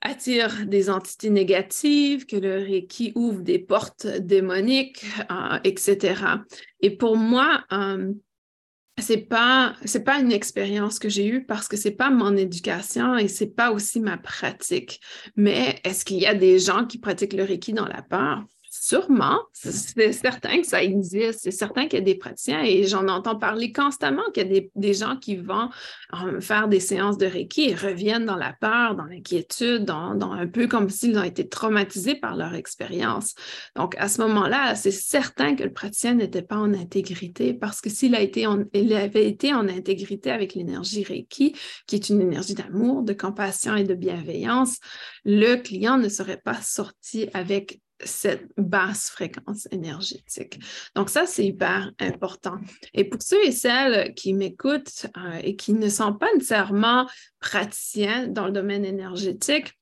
attire 0.00 0.66
des 0.66 0.90
entités 0.90 1.30
négatives, 1.30 2.26
que 2.26 2.36
le 2.36 2.58
Reiki 2.58 3.12
ouvre 3.14 3.42
des 3.42 3.58
portes 3.58 4.06
démoniques, 4.06 5.04
euh, 5.30 5.58
etc. 5.64 6.14
Et 6.80 6.90
pour 6.96 7.16
moi, 7.16 7.64
euh, 7.72 8.12
c'est 8.98 9.18
pas 9.28 9.74
une 10.20 10.32
expérience 10.32 10.98
que 10.98 11.08
j'ai 11.08 11.26
eue 11.26 11.44
parce 11.44 11.68
que 11.68 11.76
c'est 11.76 11.90
pas 11.90 12.10
mon 12.10 12.36
éducation 12.36 13.16
et 13.16 13.28
c'est 13.28 13.54
pas 13.54 13.70
aussi 13.70 14.00
ma 14.00 14.16
pratique. 14.16 15.00
Mais 15.36 15.80
est-ce 15.84 16.04
qu'il 16.04 16.18
y 16.18 16.26
a 16.26 16.34
des 16.34 16.58
gens 16.58 16.86
qui 16.86 16.98
pratiquent 16.98 17.34
le 17.34 17.44
Reiki 17.44 17.72
dans 17.72 17.86
la 17.86 18.02
peur? 18.02 18.44
Sûrement, 18.86 19.40
c'est 19.52 20.12
certain 20.12 20.60
que 20.60 20.66
ça 20.66 20.80
existe, 20.80 21.40
c'est 21.42 21.50
certain 21.50 21.88
qu'il 21.88 21.98
y 21.98 22.02
a 22.02 22.04
des 22.04 22.14
praticiens 22.14 22.62
et 22.62 22.84
j'en 22.84 23.08
entends 23.08 23.34
parler 23.34 23.72
constamment 23.72 24.22
qu'il 24.32 24.46
y 24.46 24.58
a 24.58 24.60
des, 24.76 24.94
gens 24.94 25.16
qui 25.16 25.34
vont 25.34 25.70
euh, 26.14 26.40
faire 26.40 26.68
des 26.68 26.78
séances 26.78 27.18
de 27.18 27.26
Reiki 27.26 27.70
et 27.70 27.74
reviennent 27.74 28.26
dans 28.26 28.36
la 28.36 28.52
peur, 28.52 28.94
dans 28.94 29.06
l'inquiétude, 29.06 29.84
dans, 29.84 30.30
un 30.30 30.46
peu 30.46 30.68
comme 30.68 30.88
s'ils 30.88 31.18
ont 31.18 31.24
été 31.24 31.48
traumatisés 31.48 32.14
par 32.14 32.36
leur 32.36 32.54
expérience. 32.54 33.34
Donc, 33.74 33.96
à 33.98 34.06
ce 34.06 34.20
moment-là, 34.20 34.76
c'est 34.76 34.92
certain 34.92 35.56
que 35.56 35.64
le 35.64 35.72
praticien 35.72 36.14
n'était 36.14 36.42
pas 36.42 36.54
en 36.54 36.72
intégrité 36.72 37.54
parce 37.54 37.80
que 37.80 37.90
s'il 37.90 38.14
a 38.14 38.20
été 38.20 38.46
il 38.72 38.94
avait 38.94 39.26
été 39.26 39.52
en 39.52 39.66
intégrité 39.66 40.30
avec 40.30 40.54
l'énergie 40.54 41.02
Reiki, 41.02 41.56
qui 41.88 41.96
est 41.96 42.08
une 42.08 42.20
énergie 42.20 42.54
d'amour, 42.54 43.02
de 43.02 43.14
compassion 43.14 43.74
et 43.74 43.82
de 43.82 43.94
bienveillance, 43.94 44.78
le 45.24 45.56
client 45.56 45.98
ne 45.98 46.08
serait 46.08 46.40
pas 46.40 46.62
sorti 46.62 47.28
avec 47.34 47.80
cette 48.04 48.46
basse 48.56 49.10
fréquence 49.10 49.68
énergétique. 49.70 50.60
Donc 50.94 51.08
ça, 51.10 51.26
c'est 51.26 51.46
hyper 51.46 51.92
important. 51.98 52.58
Et 52.94 53.04
pour 53.04 53.22
ceux 53.22 53.42
et 53.44 53.52
celles 53.52 54.14
qui 54.14 54.34
m'écoutent 54.34 55.06
euh, 55.16 55.40
et 55.42 55.56
qui 55.56 55.72
ne 55.72 55.88
sont 55.88 56.12
pas 56.12 56.32
nécessairement 56.34 57.08
praticiens 57.40 58.28
dans 58.28 58.46
le 58.46 58.52
domaine 58.52 58.84
énergétique, 58.84 59.72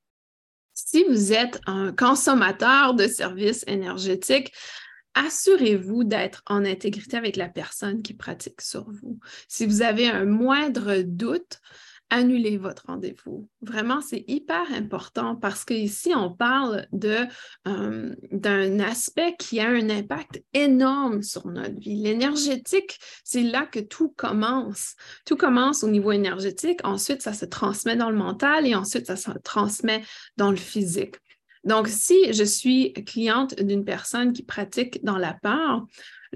si 0.75 1.05
vous 1.05 1.33
êtes 1.33 1.61
un 1.67 1.93
consommateur 1.93 2.95
de 2.95 3.07
services 3.07 3.65
énergétiques, 3.67 4.53
assurez-vous 5.15 6.05
d'être 6.05 6.43
en 6.47 6.65
intégrité 6.65 7.17
avec 7.17 7.37
la 7.37 7.49
personne 7.49 8.03
qui 8.03 8.15
pratique 8.15 8.61
sur 8.61 8.85
vous. 8.91 9.19
Si 9.49 9.67
vous 9.67 9.83
avez 9.83 10.09
un 10.09 10.25
moindre 10.25 11.03
doute, 11.03 11.61
annulez 12.11 12.59
votre 12.59 12.87
rendez-vous. 12.87 13.49
Vraiment, 13.63 14.01
c'est 14.01 14.25
hyper 14.29 14.73
important 14.73 15.37
parce 15.37 15.65
qu'ici, 15.65 16.15
on 16.15 16.31
parle 16.31 16.87
euh, 17.67 18.15
d'un 18.31 18.81
aspect 18.81 19.35
qui 19.39 19.61
a 19.61 19.69
un 19.69 19.91
impact 19.91 20.43
énorme 20.53 21.23
sur 21.23 21.47
notre 21.47 21.79
vie. 21.79 21.97
L'énergétique, 21.97 22.99
c'est 23.25 23.43
là 23.43 23.67
que 23.67 23.81
tout 23.81 24.15
commence. 24.17 24.95
Tout 25.25 25.37
commence 25.37 25.83
au 25.83 25.89
niveau 25.89 26.13
énergétique, 26.13 26.81
ensuite, 26.85 27.23
ça 27.23 27.33
se 27.33 27.45
transmet 27.45 27.97
dans 27.97 28.11
le 28.11 28.17
mental 28.17 28.67
et 28.67 28.75
ensuite, 28.75 29.07
ça 29.07 29.17
se 29.17 29.31
transmet 29.43 30.03
dans 30.37 30.51
le 30.51 30.57
physique. 30.57 31.17
Donc, 31.65 31.89
si 31.89 32.33
je 32.33 32.45
suis 32.45 32.93
cliente 32.93 33.61
d'une 33.61 33.85
personne 33.85 34.33
qui 34.33 34.43
pratique 34.43 35.03
dans 35.03 35.17
la 35.17 35.33
peur, 35.33 35.87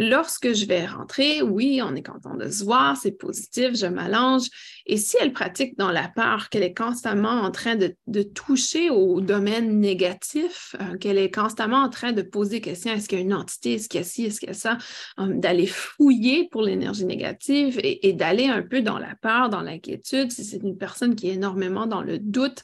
Lorsque 0.00 0.52
je 0.54 0.64
vais 0.64 0.86
rentrer, 0.86 1.42
oui, 1.42 1.80
on 1.82 1.96
est 1.96 2.06
content 2.06 2.36
de 2.36 2.48
se 2.48 2.62
voir, 2.62 2.96
c'est 2.96 3.10
positif, 3.10 3.74
je 3.74 3.86
m'allonge. 3.86 4.46
Et 4.86 4.96
si 4.96 5.16
elle 5.20 5.32
pratique 5.32 5.76
dans 5.76 5.90
la 5.90 6.06
peur, 6.06 6.50
qu'elle 6.50 6.62
est 6.62 6.76
constamment 6.76 7.42
en 7.42 7.50
train 7.50 7.74
de, 7.74 8.22
toucher 8.22 8.90
au 8.90 9.20
domaine 9.20 9.80
négatif, 9.80 10.76
euh, 10.80 10.96
qu'elle 10.98 11.18
est 11.18 11.34
constamment 11.34 11.78
en 11.78 11.88
train 11.88 12.12
de 12.12 12.22
poser 12.22 12.58
des 12.58 12.60
questions, 12.60 12.92
est-ce 12.92 13.08
qu'il 13.08 13.18
y 13.18 13.22
a 13.22 13.24
une 13.24 13.34
entité, 13.34 13.74
est-ce 13.74 13.88
qu'il 13.88 13.98
y 13.98 14.02
a 14.04 14.06
ci, 14.06 14.24
est-ce 14.26 14.38
qu'il 14.38 14.50
y 14.50 14.52
a 14.52 14.54
ça, 14.54 14.78
euh, 15.18 15.34
d'aller 15.34 15.66
fouiller 15.66 16.48
pour 16.48 16.62
l'énergie 16.62 17.04
négative 17.04 17.80
et, 17.82 18.08
et 18.08 18.12
d'aller 18.12 18.46
un 18.46 18.62
peu 18.62 18.82
dans 18.82 18.98
la 18.98 19.16
peur, 19.20 19.48
dans 19.48 19.62
l'inquiétude, 19.62 20.30
si 20.30 20.44
c'est 20.44 20.62
une 20.62 20.78
personne 20.78 21.16
qui 21.16 21.28
est 21.28 21.34
énormément 21.34 21.86
dans 21.86 22.02
le 22.02 22.20
doute, 22.20 22.62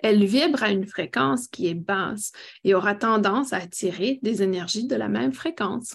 elle 0.00 0.22
vibre 0.26 0.62
à 0.62 0.70
une 0.70 0.86
fréquence 0.86 1.48
qui 1.48 1.68
est 1.68 1.74
basse 1.74 2.32
et 2.64 2.74
aura 2.74 2.94
tendance 2.94 3.54
à 3.54 3.56
attirer 3.56 4.18
des 4.22 4.42
énergies 4.42 4.86
de 4.86 4.94
la 4.94 5.08
même 5.08 5.32
fréquence. 5.32 5.94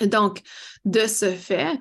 Donc, 0.00 0.40
de 0.84 1.06
ce 1.06 1.30
fait, 1.30 1.78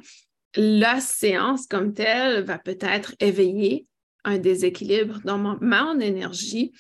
la 0.56 1.00
séance 1.00 1.68
comme 1.68 1.94
telle 1.94 2.44
va 2.44 2.58
peut-être 2.58 3.16
éveiller 3.20 3.88
un 4.24 4.38
déséquilibre 4.38 5.20
dans 5.24 5.38
mon, 5.38 6.00
énergie. 6.00 6.74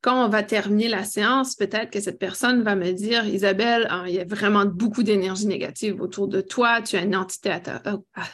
Quand 0.00 0.24
on 0.24 0.28
va 0.28 0.42
terminer 0.42 0.88
la 0.88 1.04
séance, 1.04 1.54
peut-être 1.54 1.90
que 1.90 2.00
cette 2.00 2.18
personne 2.18 2.62
va 2.62 2.76
me 2.76 2.92
dire, 2.92 3.26
Isabelle, 3.26 3.86
hein, 3.90 4.04
il 4.06 4.14
y 4.14 4.20
a 4.20 4.24
vraiment 4.24 4.64
beaucoup 4.64 5.02
d'énergie 5.02 5.46
négative 5.46 6.00
autour 6.00 6.28
de 6.28 6.40
toi, 6.40 6.82
tu 6.82 6.96
as 6.96 7.02
une 7.02 7.16
entité 7.16 7.50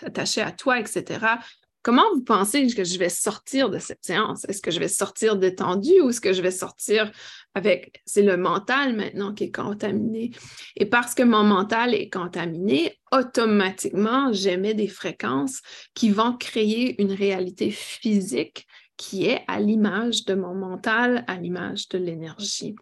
attachée 0.05 0.43
à 0.43 0.53
toi, 0.53 0.79
etc. 0.79 1.27
Comment 1.85 2.15
vous 2.15 2.25
pensez 2.25 2.67
que 2.69 2.83
je 2.83 2.99
vais 2.99 3.11
sortir 3.11 3.69
de 3.69 3.79
cette 3.79 4.03
séance? 4.03 4.47
Est-ce 4.49 4.63
que 4.63 4.71
je 4.71 4.81
vais 4.81 4.89
sortir 4.89 5.37
détendu 5.37 6.01
ou 6.01 6.09
est-ce 6.09 6.21
que 6.23 6.33
je 6.33 6.41
vais 6.41 6.51
sortir 6.51 7.13
avec, 7.55 8.03
c'est 8.07 8.23
le 8.23 8.39
mental 8.39 8.97
maintenant 8.97 9.35
qui 9.35 9.45
est 9.45 9.55
contaminé. 9.55 10.31
Et 10.77 10.87
parce 10.87 11.15
que 11.15 11.23
mon 11.23 11.45
mental 11.45 11.95
est 11.95 12.09
contaminé, 12.09 12.99
automatiquement, 13.13 14.33
j'émets 14.33 14.73
des 14.73 14.89
fréquences 14.89 15.61
qui 15.93 16.09
vont 16.09 16.33
créer 16.33 17.01
une 17.03 17.13
réalité 17.13 17.71
physique 17.71 18.67
qui 18.97 19.27
est 19.27 19.45
à 19.47 19.61
l'image 19.61 20.25
de 20.25 20.35
mon 20.35 20.55
mental, 20.55 21.23
à 21.27 21.37
l'image 21.37 21.89
de 21.91 21.99
l'énergie. 21.99 22.77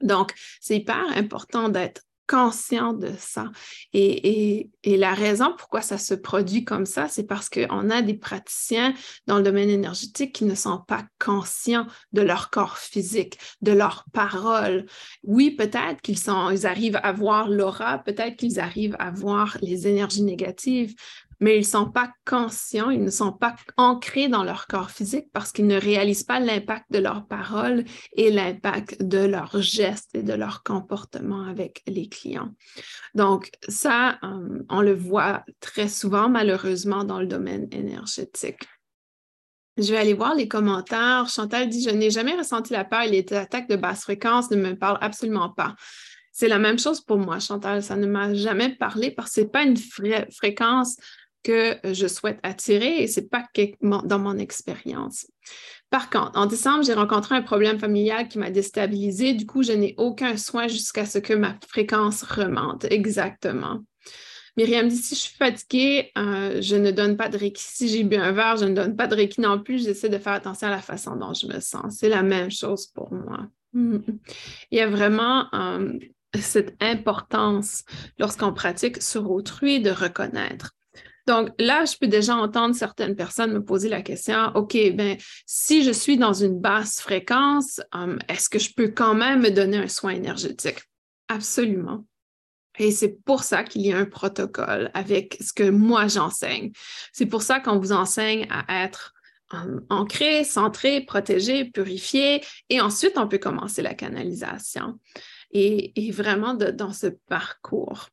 Donc, 0.00 0.32
c'est 0.58 0.76
hyper 0.76 1.04
important 1.18 1.68
d'être 1.68 2.00
conscient 2.30 2.92
de 2.92 3.10
ça. 3.18 3.50
Et, 3.92 4.70
la 4.84 5.14
raison 5.14 5.52
pourquoi 5.58 5.82
ça 5.82 5.98
se 5.98 6.14
produit 6.14 6.64
comme 6.64 6.86
ça, 6.86 7.08
c'est 7.08 7.24
parce 7.24 7.48
qu'on 7.48 7.90
a 7.90 8.02
des 8.02 8.14
praticiens 8.14 8.94
dans 9.26 9.38
le 9.38 9.42
domaine 9.42 9.68
énergétique 9.68 10.32
qui 10.32 10.44
ne 10.44 10.54
sont 10.54 10.78
pas 10.86 11.04
conscients 11.18 11.86
de 12.12 12.22
leur 12.22 12.50
corps 12.50 12.78
physique, 12.78 13.38
de 13.62 13.72
leurs 13.72 14.04
paroles. 14.12 14.86
Oui, 15.24 15.50
peut-être 15.50 16.00
qu'ils 16.02 16.18
ils 16.52 16.66
arrivent 16.66 17.00
à 17.02 17.12
voir 17.12 17.48
l'aura, 17.48 17.98
peut-être 17.98 18.36
qu'ils 18.36 18.60
arrivent 18.60 18.96
à 19.00 19.10
voir 19.10 19.56
les 19.60 19.88
énergies 19.88 20.22
négatives, 20.22 20.94
mais 21.40 21.56
ils 21.56 21.60
ne 21.60 21.64
sont 21.64 21.90
pas 21.90 22.12
conscients, 22.26 22.90
ils 22.90 23.02
ne 23.02 23.10
sont 23.10 23.32
pas 23.32 23.56
ancrés 23.76 24.28
dans 24.28 24.44
leur 24.44 24.66
corps 24.66 24.90
physique 24.90 25.26
parce 25.32 25.52
qu'ils 25.52 25.66
ne 25.66 25.80
réalisent 25.80 26.24
pas 26.24 26.38
l'impact 26.38 26.86
de 26.90 26.98
leurs 26.98 27.26
paroles 27.26 27.84
et 28.12 28.30
l'impact 28.30 29.02
de 29.02 29.18
leurs 29.18 29.60
gestes 29.60 30.14
et 30.14 30.22
de 30.22 30.34
leur 30.34 30.62
comportement 30.62 31.44
avec 31.44 31.82
les 31.86 32.08
clients. 32.08 32.54
Donc, 33.14 33.50
ça, 33.68 34.18
euh, 34.22 34.62
on 34.68 34.82
le 34.82 34.94
voit 34.94 35.44
très 35.60 35.88
souvent, 35.88 36.28
malheureusement, 36.28 37.04
dans 37.04 37.20
le 37.20 37.26
domaine 37.26 37.68
énergétique. 37.72 38.68
Je 39.78 39.92
vais 39.92 39.98
aller 39.98 40.14
voir 40.14 40.34
les 40.34 40.46
commentaires. 40.48 41.26
Chantal 41.28 41.68
dit 41.68 41.82
Je 41.82 41.90
n'ai 41.90 42.10
jamais 42.10 42.34
ressenti 42.34 42.72
la 42.72 42.84
peur 42.84 43.02
et 43.02 43.08
les 43.08 43.32
attaques 43.32 43.68
de 43.68 43.76
basse 43.76 44.02
fréquence 44.02 44.50
ne 44.50 44.56
me 44.56 44.74
parlent 44.76 44.98
absolument 45.00 45.48
pas. 45.48 45.74
C'est 46.32 46.48
la 46.48 46.58
même 46.58 46.78
chose 46.78 47.00
pour 47.00 47.18
moi, 47.18 47.38
Chantal. 47.38 47.82
Ça 47.82 47.96
ne 47.96 48.06
m'a 48.06 48.34
jamais 48.34 48.74
parlé 48.76 49.10
parce 49.10 49.30
que 49.30 49.34
ce 49.36 49.40
n'est 49.40 49.48
pas 49.48 49.62
une 49.62 49.76
fréquence 49.76 50.96
que 51.42 51.78
je 51.84 52.06
souhaite 52.06 52.38
attirer 52.42 53.02
et 53.02 53.06
ce 53.06 53.20
n'est 53.20 53.26
pas 53.26 53.44
dans 54.04 54.18
mon 54.18 54.38
expérience. 54.38 55.26
Par 55.90 56.08
contre, 56.08 56.38
en 56.38 56.46
décembre, 56.46 56.84
j'ai 56.84 56.94
rencontré 56.94 57.34
un 57.34 57.42
problème 57.42 57.78
familial 57.78 58.28
qui 58.28 58.38
m'a 58.38 58.50
déstabilisé. 58.50 59.32
Du 59.32 59.46
coup, 59.46 59.62
je 59.62 59.72
n'ai 59.72 59.94
aucun 59.98 60.36
soin 60.36 60.68
jusqu'à 60.68 61.04
ce 61.04 61.18
que 61.18 61.32
ma 61.32 61.56
fréquence 61.68 62.22
remonte. 62.22 62.84
Exactement. 62.84 63.80
Myriam 64.56 64.88
dit 64.88 64.96
si 64.96 65.14
je 65.14 65.20
suis 65.20 65.36
fatiguée, 65.36 66.12
euh, 66.18 66.60
je 66.60 66.76
ne 66.76 66.90
donne 66.90 67.16
pas 67.16 67.28
de 67.28 67.36
Reiki. 67.36 67.62
Si 67.62 67.88
j'ai 67.88 68.04
bu 68.04 68.16
un 68.16 68.32
verre, 68.32 68.56
je 68.56 68.66
ne 68.66 68.74
donne 68.74 68.96
pas 68.96 69.06
de 69.06 69.14
Reiki 69.14 69.40
non 69.40 69.60
plus. 69.60 69.84
J'essaie 69.84 70.08
de 70.08 70.18
faire 70.18 70.34
attention 70.34 70.68
à 70.68 70.70
la 70.70 70.82
façon 70.82 71.16
dont 71.16 71.32
je 71.32 71.46
me 71.46 71.60
sens. 71.60 71.96
C'est 71.98 72.08
la 72.08 72.22
même 72.22 72.50
chose 72.50 72.86
pour 72.86 73.12
moi. 73.12 73.48
Il 73.74 74.78
y 74.78 74.80
a 74.80 74.88
vraiment 74.88 75.46
euh, 75.54 75.92
cette 76.38 76.74
importance 76.80 77.84
lorsqu'on 78.18 78.52
pratique 78.52 79.02
sur 79.02 79.30
autrui 79.30 79.80
de 79.80 79.90
reconnaître. 79.90 80.72
Donc 81.26 81.50
là, 81.58 81.84
je 81.84 81.96
peux 81.96 82.06
déjà 82.06 82.36
entendre 82.36 82.74
certaines 82.74 83.16
personnes 83.16 83.52
me 83.52 83.64
poser 83.64 83.88
la 83.88 84.02
question, 84.02 84.52
OK, 84.54 84.76
ben, 84.94 85.16
si 85.46 85.84
je 85.84 85.90
suis 85.90 86.16
dans 86.16 86.32
une 86.32 86.58
basse 86.58 87.00
fréquence, 87.00 87.80
hum, 87.92 88.18
est-ce 88.28 88.48
que 88.48 88.58
je 88.58 88.72
peux 88.74 88.88
quand 88.88 89.14
même 89.14 89.42
me 89.42 89.50
donner 89.50 89.78
un 89.78 89.88
soin 89.88 90.12
énergétique? 90.12 90.82
Absolument. 91.28 92.04
Et 92.78 92.90
c'est 92.92 93.22
pour 93.24 93.42
ça 93.42 93.62
qu'il 93.62 93.82
y 93.82 93.92
a 93.92 93.98
un 93.98 94.06
protocole 94.06 94.90
avec 94.94 95.36
ce 95.40 95.52
que 95.52 95.68
moi 95.68 96.08
j'enseigne. 96.08 96.72
C'est 97.12 97.26
pour 97.26 97.42
ça 97.42 97.60
qu'on 97.60 97.78
vous 97.78 97.92
enseigne 97.92 98.46
à 98.50 98.84
être 98.84 99.12
hum, 99.52 99.84
ancré, 99.90 100.44
centré, 100.44 101.02
protégé, 101.02 101.66
purifié, 101.66 102.42
et 102.68 102.80
ensuite 102.80 103.18
on 103.18 103.28
peut 103.28 103.38
commencer 103.38 103.82
la 103.82 103.94
canalisation. 103.94 104.98
Et, 105.52 106.10
vraiment 106.12 106.54
dans 106.54 106.92
ce 106.92 107.08
parcours. 107.08 108.08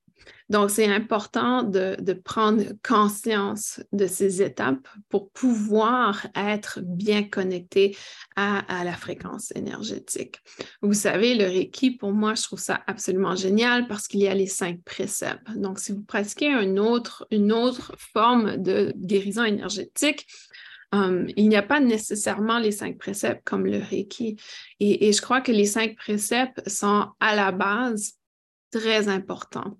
Donc, 0.49 0.69
c'est 0.69 0.87
important 0.87 1.63
de, 1.63 1.95
prendre 2.23 2.63
conscience 2.87 3.81
de 3.91 4.07
ces 4.07 4.41
étapes 4.41 4.87
pour 5.09 5.29
pouvoir 5.31 6.27
être 6.35 6.79
bien 6.81 7.23
connecté 7.23 7.97
à, 8.35 8.83
la 8.83 8.93
fréquence 8.93 9.51
énergétique. 9.55 10.37
Vous 10.81 10.93
savez, 10.93 11.35
le 11.35 11.45
Reiki, 11.45 11.91
pour 11.91 12.11
moi, 12.11 12.33
je 12.35 12.43
trouve 12.43 12.59
ça 12.59 12.81
absolument 12.87 13.35
génial 13.35 13.87
parce 13.87 14.07
qu'il 14.07 14.21
y 14.21 14.27
a 14.27 14.33
les 14.33 14.47
cinq 14.47 14.81
préceptes. 14.83 15.51
Donc, 15.55 15.79
si 15.79 15.91
vous 15.91 16.03
pratiquez 16.03 16.49
une 16.49 16.79
autre, 16.79 17.27
une 17.31 17.51
autre 17.51 17.93
forme 18.13 18.57
de 18.57 18.93
guérison 18.95 19.43
énergétique, 19.43 20.27
um, 20.93 21.27
il 21.35 21.49
n'y 21.49 21.57
a 21.57 21.63
pas 21.63 21.79
nécessairement 21.81 22.59
les 22.59 22.71
cinq 22.71 22.97
préceptes 22.97 23.43
comme 23.43 23.65
le 23.65 23.79
Reiki. 23.79 24.37
et 24.79 25.11
je 25.11 25.21
crois 25.21 25.41
que 25.41 25.51
les 25.51 25.65
cinq 25.65 25.95
préceptes 25.97 26.67
sont 26.69 27.07
à 27.19 27.35
la 27.35 27.51
base 27.51 28.13
très 28.71 29.07
importants 29.07 29.75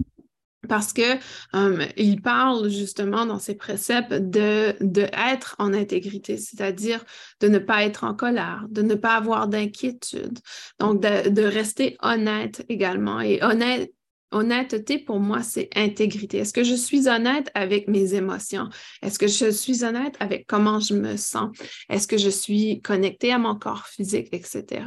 parce 0.68 0.94
que 0.94 1.18
il 1.98 2.22
parle 2.22 2.70
justement 2.70 3.26
dans 3.26 3.40
ses 3.40 3.56
préceptes 3.56 4.14
de, 4.14 4.76
de 4.82 5.08
être 5.14 5.56
en 5.60 5.74
intégrité, 5.74 6.38
c'est-à-dire 6.38 7.04
de 7.40 7.48
ne 7.48 7.60
pas 7.60 7.84
être 7.84 8.04
en 8.04 8.14
colère, 8.14 8.66
de 8.70 8.82
ne 8.82 8.96
pas 8.96 9.16
avoir 9.16 9.48
d'inquiétude, 9.48 10.40
donc 10.80 11.02
de, 11.02 11.30
de, 11.30 11.44
rester 11.44 11.98
honnête 12.02 12.66
également. 12.70 13.22
Et 13.22 13.42
honnête, 13.44 13.92
honnêteté 14.32 15.00
pour 15.00 15.20
moi, 15.20 15.42
c'est 15.42 15.70
intégrité. 15.76 16.40
Est-ce 16.40 16.54
que 16.54 16.64
je 16.64 16.76
suis 16.76 17.08
honnête 17.08 17.50
avec 17.54 17.88
mes 17.88 18.14
émotions? 18.14 18.70
Est-ce 19.02 19.20
que 19.20 19.28
je 19.28 19.50
suis 19.52 19.84
honnête 19.84 20.16
avec 20.20 20.46
comment 20.48 20.80
je 20.80 20.94
me 20.94 21.18
sens? 21.18 21.56
Est-ce 21.90 22.08
que 22.08 22.18
je 22.18 22.30
suis 22.30 22.82
connectée 22.82 23.32
à 23.32 23.38
mon 23.38 23.56
corps 23.56 23.88
physique, 23.88 24.30
etc. 24.32 24.86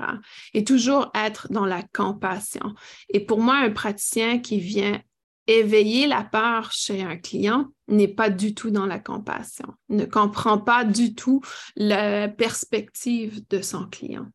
Et 0.55 0.65
toujours 0.65 1.11
être 1.15 1.49
dans 1.51 1.67
la 1.67 1.83
compassion. 1.95 2.75
Et 3.09 3.21
pour 3.21 3.41
moi, 3.41 3.57
un 3.57 3.71
praticien 3.71 4.39
qui 4.39 4.61
vient 4.61 5.01
éveiller 5.47 6.07
la 6.07 6.23
peur 6.23 6.73
chez 6.73 7.03
un 7.03 7.17
client 7.17 7.67
n'est 7.89 8.09
pas 8.09 8.31
du 8.31 8.55
tout 8.55 8.71
dans 8.71 8.87
la 8.87 8.99
compassion, 8.99 9.67
ne 9.89 10.05
comprend 10.05 10.59
pas 10.59 10.85
du 10.85 11.15
tout 11.15 11.41
la 11.77 12.29
perspective 12.29 13.43
de 13.49 13.61
son 13.61 13.87
client. 13.87 14.27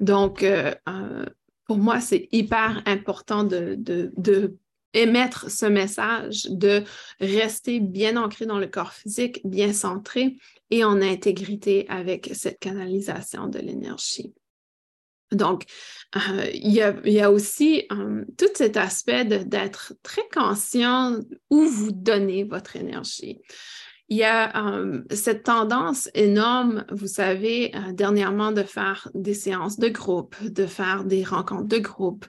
Donc, 0.00 0.42
euh, 0.42 0.74
euh, 0.88 1.26
pour 1.66 1.78
moi, 1.78 2.00
c'est 2.00 2.28
hyper 2.32 2.82
important 2.86 3.44
de, 3.44 3.76
de, 3.78 4.56
émettre 4.94 5.50
ce 5.50 5.66
message, 5.66 6.46
de 6.48 6.82
rester 7.20 7.78
bien 7.78 8.16
ancré 8.16 8.46
dans 8.46 8.58
le 8.58 8.66
corps 8.66 8.94
physique, 8.94 9.40
bien 9.44 9.74
centré 9.74 10.38
et 10.70 10.82
en 10.82 11.02
intégrité 11.02 11.86
avec 11.90 12.30
cette 12.32 12.58
canalisation 12.58 13.48
de 13.48 13.58
l'énergie. 13.58 14.32
Donc, 15.32 15.64
euh, 16.16 16.46
il, 16.54 16.72
y 16.72 17.20
a, 17.20 17.30
aussi 17.30 17.84
euh, 17.92 18.24
tout 18.38 18.48
cet 18.54 18.76
aspect 18.76 19.24
d'être 19.24 19.92
très 20.02 20.26
conscient 20.32 21.18
où 21.50 21.64
vous 21.64 21.92
donnez 21.92 22.44
votre 22.44 22.76
énergie. 22.76 23.40
Il 24.10 24.16
y 24.16 24.24
a 24.24 24.72
euh, 24.72 25.02
cette 25.10 25.42
tendance 25.42 26.08
énorme, 26.14 26.86
vous 26.90 27.06
savez, 27.06 27.72
dernièrement 27.92 28.52
de 28.52 28.62
faire 28.62 29.10
des 29.12 29.34
séances 29.34 29.78
de 29.78 29.88
groupe, 29.88 30.34
de 30.42 30.64
faire 30.64 31.04
des 31.04 31.24
rencontres 31.24 31.68
de 31.68 31.78
groupe, 31.78 32.24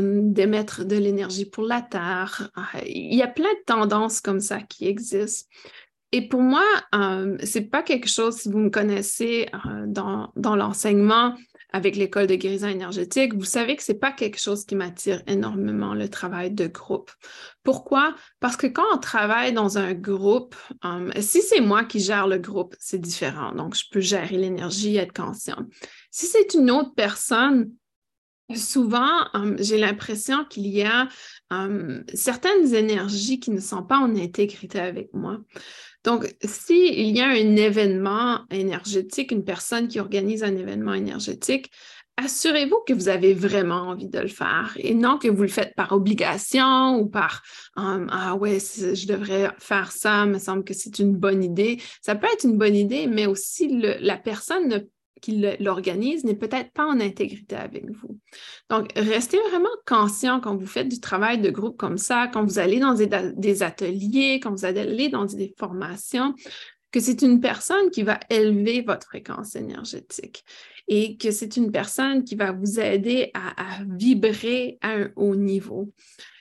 d'émettre 0.00 0.84
de 0.84 0.96
l'énergie 0.96 1.44
pour 1.44 1.66
la 1.66 1.82
Terre. 1.82 2.50
il 2.84 3.14
y 3.14 3.22
a 3.22 3.28
plein 3.28 3.44
de 3.44 3.64
tendances 3.64 4.20
comme 4.20 4.40
ça 4.40 4.60
qui 4.60 4.88
existent. 4.88 5.48
Et 6.10 6.28
pour 6.28 6.40
moi, 6.40 6.64
ce 6.92 7.58
n'est 7.58 7.64
pas 7.64 7.84
quelque 7.84 8.08
chose, 8.08 8.34
si 8.34 8.48
vous 8.50 8.58
me 8.58 8.70
connaissez 8.70 9.48
dans, 9.86 10.32
dans 10.34 10.56
l'enseignement, 10.56 11.36
avec 11.74 11.96
l'école 11.96 12.28
de 12.28 12.36
guérison 12.36 12.68
énergétique, 12.68 13.34
vous 13.34 13.44
savez 13.44 13.74
que 13.74 13.82
ce 13.82 13.90
n'est 13.90 13.98
pas 13.98 14.12
quelque 14.12 14.38
chose 14.38 14.64
qui 14.64 14.76
m'attire 14.76 15.24
énormément, 15.26 15.92
le 15.92 16.08
travail 16.08 16.52
de 16.52 16.68
groupe. 16.68 17.10
Pourquoi? 17.64 18.14
Parce 18.38 18.56
que 18.56 18.68
quand 18.68 18.84
on 18.94 18.98
travaille 18.98 19.52
dans 19.52 19.76
un 19.76 19.92
groupe, 19.92 20.54
um, 20.84 21.12
si 21.18 21.42
c'est 21.42 21.60
moi 21.60 21.82
qui 21.82 21.98
gère 21.98 22.28
le 22.28 22.38
groupe, 22.38 22.76
c'est 22.78 23.00
différent. 23.00 23.50
Donc, 23.56 23.74
je 23.74 23.82
peux 23.90 23.98
gérer 23.98 24.36
l'énergie, 24.36 24.98
être 24.98 25.12
conscient. 25.12 25.66
Si 26.12 26.26
c'est 26.26 26.54
une 26.54 26.70
autre 26.70 26.94
personne, 26.94 27.72
souvent, 28.54 29.10
j'ai 29.58 29.78
l'impression 29.78 30.44
qu'il 30.44 30.66
y 30.66 30.82
a 30.82 31.08
certaines 32.12 32.74
énergies 32.74 33.40
qui 33.40 33.50
ne 33.50 33.60
sont 33.60 33.82
pas 33.82 33.98
en 33.98 34.14
intégrité 34.16 34.80
avec 34.80 35.12
moi. 35.14 35.38
Donc, 36.04 36.34
s'il 36.44 37.16
y 37.16 37.20
a 37.22 37.28
un 37.28 37.56
événement 37.56 38.40
énergétique, 38.50 39.32
une 39.32 39.44
personne 39.44 39.88
qui 39.88 40.00
organise 40.00 40.42
un 40.42 40.54
événement 40.54 40.92
énergétique, 40.92 41.70
assurez-vous 42.16 42.80
que 42.86 42.92
vous 42.92 43.08
avez 43.08 43.34
vraiment 43.34 43.88
envie 43.88 44.08
de 44.08 44.20
le 44.20 44.28
faire 44.28 44.76
et 44.76 44.94
non 44.94 45.18
que 45.18 45.28
vous 45.28 45.42
le 45.42 45.48
faites 45.48 45.74
par 45.74 45.92
obligation 45.92 46.98
ou 46.98 47.06
par 47.06 47.42
Ah 47.76 48.36
ouais, 48.36 48.58
je 48.60 49.06
devrais 49.06 49.50
faire 49.58 49.90
ça, 49.90 50.26
me 50.26 50.38
semble 50.38 50.62
que 50.62 50.74
c'est 50.74 50.98
une 50.98 51.16
bonne 51.16 51.42
idée. 51.42 51.80
Ça 52.02 52.14
peut 52.14 52.28
être 52.32 52.44
une 52.44 52.58
bonne 52.58 52.76
idée, 52.76 53.06
mais 53.06 53.26
aussi 53.26 53.80
la 53.80 54.16
personne 54.18 54.68
ne 54.68 54.78
qui 55.20 55.42
l'organise 55.60 56.24
n'est 56.24 56.34
peut-être 56.34 56.72
pas 56.72 56.86
en 56.86 57.00
intégrité 57.00 57.56
avec 57.56 57.90
vous. 57.90 58.18
Donc, 58.68 58.90
restez 58.96 59.38
vraiment 59.48 59.68
conscient 59.86 60.40
quand 60.40 60.56
vous 60.56 60.66
faites 60.66 60.88
du 60.88 61.00
travail 61.00 61.40
de 61.40 61.50
groupe 61.50 61.76
comme 61.76 61.98
ça, 61.98 62.28
quand 62.32 62.44
vous 62.44 62.58
allez 62.58 62.78
dans 62.78 62.94
des, 62.94 63.62
ateliers, 63.62 64.40
quand 64.42 64.50
vous 64.50 64.64
allez 64.64 65.08
dans 65.08 65.24
des 65.24 65.54
formations, 65.58 66.34
que 66.90 67.00
c'est 67.00 67.22
une 67.22 67.40
personne 67.40 67.90
qui 67.90 68.02
va 68.02 68.20
élever 68.30 68.82
votre 68.82 69.06
fréquence 69.06 69.56
énergétique 69.56 70.44
et 70.86 71.16
que 71.16 71.30
c'est 71.30 71.56
une 71.56 71.72
personne 71.72 72.24
qui 72.24 72.36
va 72.36 72.52
vous 72.52 72.78
aider 72.78 73.30
à, 73.34 73.78
vibrer 73.88 74.78
à 74.80 74.90
un 74.90 75.10
haut 75.16 75.34
niveau. 75.34 75.92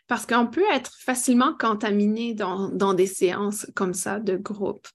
Parce 0.08 0.26
qu'on 0.26 0.48
peut 0.48 0.66
être 0.74 0.92
facilement 1.00 1.56
contaminé 1.58 2.34
dans 2.34 2.94
des 2.94 3.08
séances 3.08 3.66
comme 3.74 3.94
ça 3.94 4.20
de 4.20 4.36
groupe. 4.36 4.88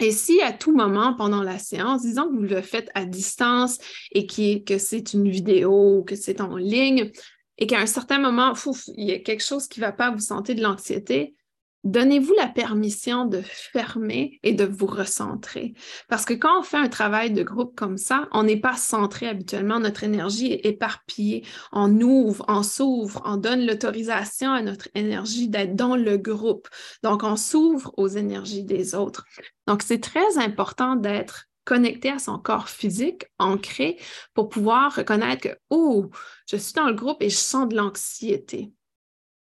Et 0.00 0.12
si 0.12 0.40
à 0.40 0.52
tout 0.52 0.74
moment 0.74 1.14
pendant 1.14 1.42
la 1.42 1.58
séance, 1.58 2.02
disons 2.02 2.28
que 2.28 2.34
vous 2.34 2.42
le 2.42 2.62
faites 2.62 2.90
à 2.94 3.04
distance 3.04 3.78
et 4.12 4.26
que 4.26 4.78
c'est 4.78 5.12
une 5.12 5.28
vidéo 5.28 5.98
ou 5.98 6.02
que 6.02 6.16
c'est 6.16 6.40
en 6.40 6.56
ligne, 6.56 7.12
et 7.58 7.66
qu'à 7.66 7.78
un 7.78 7.86
certain 7.86 8.18
moment, 8.18 8.54
il 8.96 9.04
y 9.04 9.12
a 9.12 9.18
quelque 9.18 9.44
chose 9.44 9.68
qui 9.68 9.80
ne 9.80 9.84
va 9.84 9.92
pas, 9.92 10.10
vous 10.10 10.18
sentez 10.18 10.54
de 10.54 10.62
l'anxiété, 10.62 11.34
Donnez-vous 11.82 12.34
la 12.34 12.46
permission 12.46 13.24
de 13.24 13.40
fermer 13.42 14.38
et 14.42 14.52
de 14.52 14.64
vous 14.64 14.86
recentrer. 14.86 15.72
Parce 16.08 16.26
que 16.26 16.34
quand 16.34 16.60
on 16.60 16.62
fait 16.62 16.76
un 16.76 16.88
travail 16.88 17.30
de 17.30 17.42
groupe 17.42 17.74
comme 17.74 17.96
ça, 17.96 18.28
on 18.32 18.42
n'est 18.42 18.60
pas 18.60 18.76
centré 18.76 19.26
habituellement, 19.26 19.80
notre 19.80 20.04
énergie 20.04 20.52
est 20.52 20.66
éparpillée. 20.66 21.42
On 21.72 22.00
ouvre, 22.02 22.44
on 22.48 22.62
s'ouvre, 22.62 23.22
on 23.24 23.38
donne 23.38 23.64
l'autorisation 23.64 24.52
à 24.52 24.60
notre 24.60 24.88
énergie 24.94 25.48
d'être 25.48 25.74
dans 25.74 25.96
le 25.96 26.18
groupe. 26.18 26.68
Donc, 27.02 27.22
on 27.22 27.36
s'ouvre 27.36 27.94
aux 27.96 28.08
énergies 28.08 28.64
des 28.64 28.94
autres. 28.94 29.24
Donc, 29.66 29.82
c'est 29.82 30.00
très 30.00 30.36
important 30.36 30.96
d'être 30.96 31.46
connecté 31.64 32.10
à 32.10 32.18
son 32.18 32.38
corps 32.38 32.68
physique, 32.68 33.24
ancré, 33.38 33.98
pour 34.34 34.50
pouvoir 34.50 34.94
reconnaître 34.94 35.42
que, 35.42 35.58
oh, 35.70 36.10
je 36.46 36.56
suis 36.56 36.74
dans 36.74 36.88
le 36.88 36.94
groupe 36.94 37.22
et 37.22 37.30
je 37.30 37.36
sens 37.36 37.68
de 37.68 37.76
l'anxiété. 37.76 38.72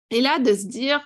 Et 0.10 0.21
là, 0.21 0.39
de 0.39 0.54
se 0.54 0.65
dire, 0.65 1.02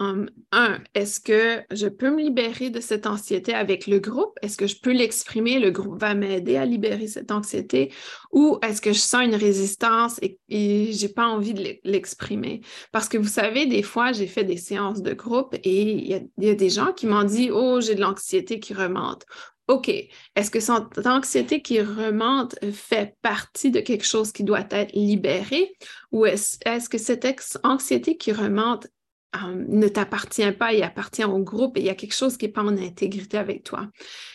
Um, 0.00 0.30
un, 0.52 0.78
est-ce 0.94 1.20
que 1.20 1.62
je 1.70 1.86
peux 1.86 2.10
me 2.10 2.22
libérer 2.22 2.70
de 2.70 2.80
cette 2.80 3.06
anxiété 3.06 3.52
avec 3.52 3.86
le 3.86 3.98
groupe? 3.98 4.38
Est-ce 4.40 4.56
que 4.56 4.66
je 4.66 4.80
peux 4.80 4.92
l'exprimer? 4.92 5.58
Le 5.58 5.70
groupe 5.70 6.00
va 6.00 6.14
m'aider 6.14 6.56
à 6.56 6.64
libérer 6.64 7.06
cette 7.06 7.30
anxiété? 7.30 7.92
Ou 8.32 8.58
est-ce 8.62 8.80
que 8.80 8.92
je 8.92 8.98
sens 8.98 9.24
une 9.24 9.34
résistance 9.34 10.18
et, 10.22 10.38
et 10.48 10.92
j'ai 10.92 11.10
pas 11.10 11.26
envie 11.26 11.52
de 11.52 11.78
l'exprimer? 11.84 12.62
Parce 12.90 13.08
que 13.08 13.18
vous 13.18 13.28
savez, 13.28 13.66
des 13.66 13.82
fois, 13.82 14.12
j'ai 14.12 14.26
fait 14.26 14.44
des 14.44 14.56
séances 14.56 15.02
de 15.02 15.12
groupe 15.12 15.54
et 15.62 15.82
il 15.82 16.24
y, 16.38 16.48
a 16.48 16.54
des 16.54 16.70
gens 16.70 16.92
qui 16.92 17.06
m'ont 17.06 17.24
dit, 17.24 17.50
oh, 17.52 17.80
j'ai 17.80 17.94
de 17.94 18.00
l'anxiété 18.00 18.60
qui 18.60 18.72
remonte. 18.72 19.24
OK, 19.68 19.88
est-ce 19.88 20.50
que 20.50 20.58
cette 20.58 21.06
anxiété 21.06 21.62
qui 21.62 21.80
remonte 21.80 22.56
fait 22.72 23.14
partie 23.22 23.70
de 23.70 23.80
quelque 23.80 24.04
chose 24.04 24.32
qui 24.32 24.42
doit 24.42 24.66
être 24.70 24.92
libéré? 24.94 25.76
Ou 26.10 26.26
est-ce 26.26 26.58
est 26.64 26.88
que 26.88 26.98
cette 26.98 27.26
anxiété 27.62 28.16
qui 28.16 28.32
remonte 28.32 28.88
euh, 29.34 29.64
ne 29.68 29.88
t'appartient 29.88 30.52
pas, 30.52 30.72
il 30.72 30.82
appartient 30.82 31.24
au 31.24 31.38
groupe 31.38 31.76
et 31.76 31.80
il 31.80 31.86
y 31.86 31.90
a 31.90 31.94
quelque 31.94 32.14
chose 32.14 32.36
qui 32.36 32.46
n'est 32.46 32.52
pas 32.52 32.62
en 32.62 32.76
intégrité 32.76 33.38
avec 33.38 33.64
toi. 33.64 33.88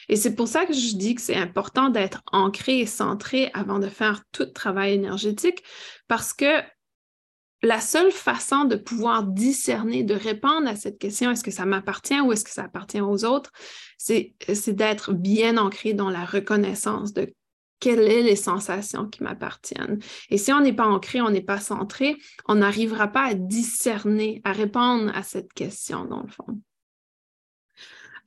Et 0.10 0.16
c'est 0.16 0.36
pour 0.36 0.48
ça 0.48 0.66
que 0.66 0.74
je 0.74 0.96
dis 0.96 1.16
que 1.16 1.22
c'est 1.22 1.36
important 1.36 1.90
d'être 1.90 2.24
ancré 2.32 2.80
et 2.80 2.86
centré 2.86 3.52
avant 3.54 3.80
de 3.80 3.88
faire 3.88 4.24
tout 4.32 4.46
travail 4.46 4.94
énergétique 4.94 5.64
parce 6.08 6.34
que 6.34 6.62
la 7.64 7.82
seule 7.82 8.12
façon 8.12 8.66
de 8.66 8.76
pouvoir 8.76 9.24
discerner, 9.24 10.04
de 10.04 10.14
répondre 10.14 10.68
à 10.68 10.76
cette 10.76 11.00
question, 11.00 11.32
est-ce 11.32 11.44
que 11.44 11.52
ça 11.52 11.66
m'appartient 11.66 12.20
ou 12.20 12.32
est-ce 12.32 12.44
que 12.44 12.52
ça 12.52 12.64
appartient 12.64 13.02
aux 13.02 13.26
autres, 13.26 13.52
c'est 13.98 14.36
d'être 14.68 15.14
bien 15.14 15.58
ancré 15.58 15.94
dans 15.94 16.10
la 16.10 16.24
reconnaissance 16.24 17.14
de 17.14 17.34
quelles 17.80 18.08
sont 18.08 18.26
les 18.26 18.36
sensations 18.36 19.08
qui 19.08 19.24
m'appartiennent. 19.24 20.00
Et 20.30 20.38
si 20.38 20.52
on 20.52 20.62
n'est 20.62 20.74
pas 20.74 20.88
ancré, 20.88 21.22
on 21.22 21.30
n'est 21.30 21.42
pas 21.42 21.60
centré, 21.60 22.18
on 22.48 22.56
n'arrivera 22.56 23.08
pas 23.08 23.26
à 23.26 23.34
discerner, 23.34 24.42
à 24.44 24.52
répondre 24.52 25.12
à 25.16 25.24
cette 25.24 25.54
question, 25.54 26.06
dans 26.06 26.22
le 26.22 26.30
fond. 26.30 26.60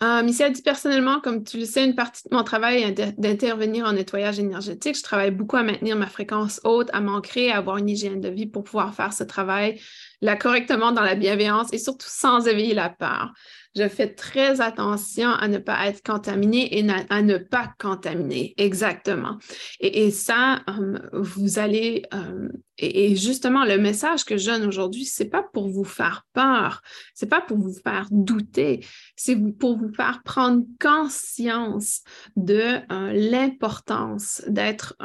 Euh, 0.03 0.23
Missy 0.23 0.43
a 0.43 0.49
dit 0.49 0.63
personnellement, 0.63 1.21
comme 1.21 1.45
tu 1.45 1.59
le 1.59 1.67
sais, 1.67 1.85
une 1.85 1.95
partie 1.95 2.27
de 2.27 2.35
mon 2.35 2.43
travail 2.43 2.83
est 2.83 3.21
d'intervenir 3.21 3.85
en 3.85 3.93
nettoyage 3.93 4.39
énergétique. 4.39 4.97
Je 4.97 5.03
travaille 5.03 5.31
beaucoup 5.31 5.57
à 5.57 5.63
maintenir 5.63 5.95
ma 5.95 6.07
fréquence 6.07 6.59
haute, 6.65 6.89
à 6.95 7.03
m'ancrer, 7.03 7.51
à 7.51 7.59
avoir 7.59 7.77
une 7.77 7.91
hygiène 7.91 8.19
de 8.19 8.31
vie 8.31 8.47
pour 8.47 8.65
pouvoir 8.65 8.95
faire 8.95 9.13
ce 9.13 9.25
travail 9.25 9.79
là 10.23 10.37
correctement 10.37 10.93
dans 10.93 11.03
la 11.03 11.17
bienveillance 11.17 11.71
et 11.75 11.79
surtout 11.79 12.09
sans 12.09 12.47
éveiller 12.47 12.73
la 12.73 12.89
peur 12.89 13.35
je 13.77 13.89
fais 13.89 14.09
très 14.09 14.61
attention 14.61 15.31
à 15.31 15.47
ne 15.47 15.59
pas 15.59 15.87
être 15.87 16.03
contaminée 16.03 16.79
et 16.79 16.87
à 17.09 17.23
ne 17.23 17.39
pas 17.39 17.73
contaminer. 17.79 18.55
Exactement. 18.57 19.39
Et, 19.79 20.11
ça, 20.11 20.63
euh, 20.69 20.99
vous 21.13 21.59
allez, 21.59 22.03
euh, 22.13 22.49
et, 22.79 23.15
justement, 23.15 23.65
le 23.65 23.79
message 23.79 24.25
que 24.25 24.37
je 24.37 24.47
donne 24.47 24.65
aujourd'hui, 24.65 25.05
c'est 25.05 25.29
pas 25.29 25.45
pour 25.53 25.69
vous 25.69 25.85
faire 25.85 26.27
peur, 26.33 26.83
c'est 27.15 27.29
pas 27.29 27.41
pour 27.41 27.59
vous 27.59 27.75
faire 27.75 28.09
douter, 28.11 28.85
c'est 29.15 29.37
pour 29.37 29.79
vous 29.79 29.93
faire 29.95 30.23
prendre 30.25 30.65
conscience 30.81 32.01
de 32.37 32.79
euh, 32.91 33.13
l'importance 33.13 34.43
d'être 34.49 34.97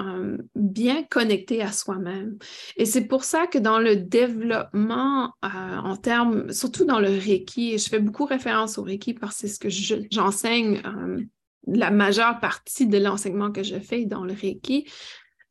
bien 0.55 1.03
connecté 1.03 1.61
à 1.61 1.71
soi-même. 1.71 2.37
Et 2.77 2.85
c'est 2.85 3.05
pour 3.05 3.23
ça 3.23 3.45
que 3.45 3.57
dans 3.57 3.79
le 3.79 3.95
développement 3.95 5.33
en 5.41 5.95
termes, 5.97 6.51
surtout 6.51 6.85
dans 6.85 6.99
le 6.99 7.09
Reiki, 7.09 7.77
je 7.77 7.89
fais 7.89 7.99
beaucoup 7.99 8.25
référence 8.25 8.54
au 8.63 8.83
Reiki 8.83 9.13
parce 9.13 9.41
que 9.41 9.47
c'est 9.47 9.53
ce 9.53 9.59
que 9.59 10.05
j'enseigne 10.11 10.81
euh, 10.85 11.23
la 11.67 11.91
majeure 11.91 12.39
partie 12.39 12.87
de 12.87 12.97
l'enseignement 12.97 13.51
que 13.51 13.63
je 13.63 13.79
fais 13.79 14.05
dans 14.05 14.23
le 14.23 14.33
Reiki. 14.33 14.89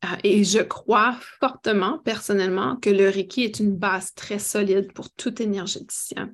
Euh, 0.05 0.15
et 0.23 0.43
je 0.43 0.59
crois 0.59 1.17
fortement, 1.39 1.99
personnellement, 1.99 2.75
que 2.77 2.89
le 2.89 3.09
Reiki 3.09 3.43
est 3.43 3.59
une 3.59 3.75
base 3.75 4.13
très 4.13 4.39
solide 4.39 4.91
pour 4.93 5.09
tout 5.11 5.41
énergéticien 5.41 6.31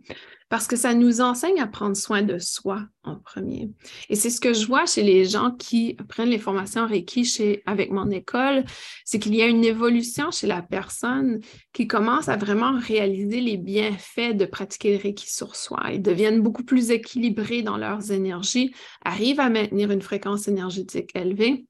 parce 0.52 0.68
que 0.68 0.76
ça 0.76 0.94
nous 0.94 1.22
enseigne 1.22 1.62
à 1.62 1.66
prendre 1.66 1.96
soin 1.96 2.24
de 2.24 2.38
soi 2.38 2.82
en 3.04 3.16
premier. 3.16 3.72
Et 4.10 4.18
c'est 4.18 4.30
ce 4.30 4.42
que 4.42 4.54
je 4.54 4.68
vois 4.68 4.86
chez 4.86 5.02
les 5.02 5.24
gens 5.24 5.52
qui 5.52 5.96
prennent 6.10 6.30
les 6.30 6.38
formations 6.40 6.86
Reiki 6.86 7.24
chez, 7.24 7.64
avec 7.66 7.90
mon 7.90 8.10
école, 8.12 8.66
c'est 9.06 9.18
qu'il 9.18 9.34
y 9.34 9.42
a 9.42 9.48
une 9.48 9.64
évolution 9.64 10.30
chez 10.30 10.48
la 10.48 10.62
personne 10.62 11.40
qui 11.72 11.88
commence 11.88 12.28
à 12.28 12.36
vraiment 12.36 12.78
réaliser 12.78 13.40
les 13.40 13.56
bienfaits 13.56 14.36
de 14.36 14.44
pratiquer 14.44 14.98
le 14.98 15.02
Reiki 15.02 15.32
sur 15.34 15.56
soi. 15.56 15.80
Ils 15.94 16.02
deviennent 16.02 16.42
beaucoup 16.42 16.66
plus 16.66 16.92
équilibrés 16.92 17.62
dans 17.62 17.78
leurs 17.78 18.12
énergies, 18.12 18.76
arrivent 19.06 19.40
à 19.40 19.50
maintenir 19.50 19.90
une 19.90 20.02
fréquence 20.02 20.50
énergétique 20.50 21.12
élevée 21.16 21.66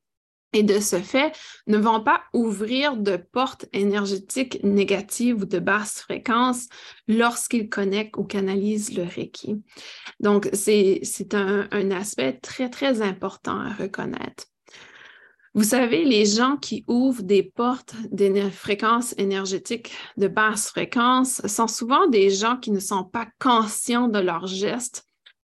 et 0.53 0.63
de 0.63 0.79
ce 0.79 0.99
fait, 0.99 1.33
ne 1.67 1.77
vont 1.77 2.01
pas 2.01 2.21
ouvrir 2.33 2.97
de 2.97 3.17
portes 3.17 3.65
énergétiques 3.73 4.63
négatives 4.63 5.41
ou 5.41 5.45
de 5.45 5.59
basse 5.59 6.01
fréquence 6.01 6.67
lorsqu'ils 7.07 7.69
connectent 7.69 8.17
ou 8.17 8.23
canalisent 8.23 8.95
le 8.95 9.03
Reiki. 9.03 9.61
Donc, 10.19 10.49
c'est 10.53 11.01
un, 11.33 11.91
aspect 11.91 12.33
très, 12.33 12.69
très 12.69 13.01
important 13.01 13.59
à 13.59 13.73
reconnaître. 13.73 14.45
Vous 15.53 15.63
savez, 15.63 16.05
les 16.05 16.25
gens 16.25 16.55
qui 16.55 16.85
ouvrent 16.87 17.23
des 17.23 17.43
portes 17.43 17.95
de 18.11 18.49
fréquences 18.49 19.13
énergétiques 19.17 19.91
de 20.15 20.29
basse 20.29 20.69
fréquence 20.69 21.45
sont 21.45 21.67
souvent 21.67 22.07
des 22.07 22.29
gens 22.29 22.55
qui 22.55 22.71
ne 22.71 22.79
sont 22.79 23.03
pas 23.03 23.27
conscients 23.37 24.07
de 24.07 24.19
leurs 24.19 24.47
gestes 24.47 25.05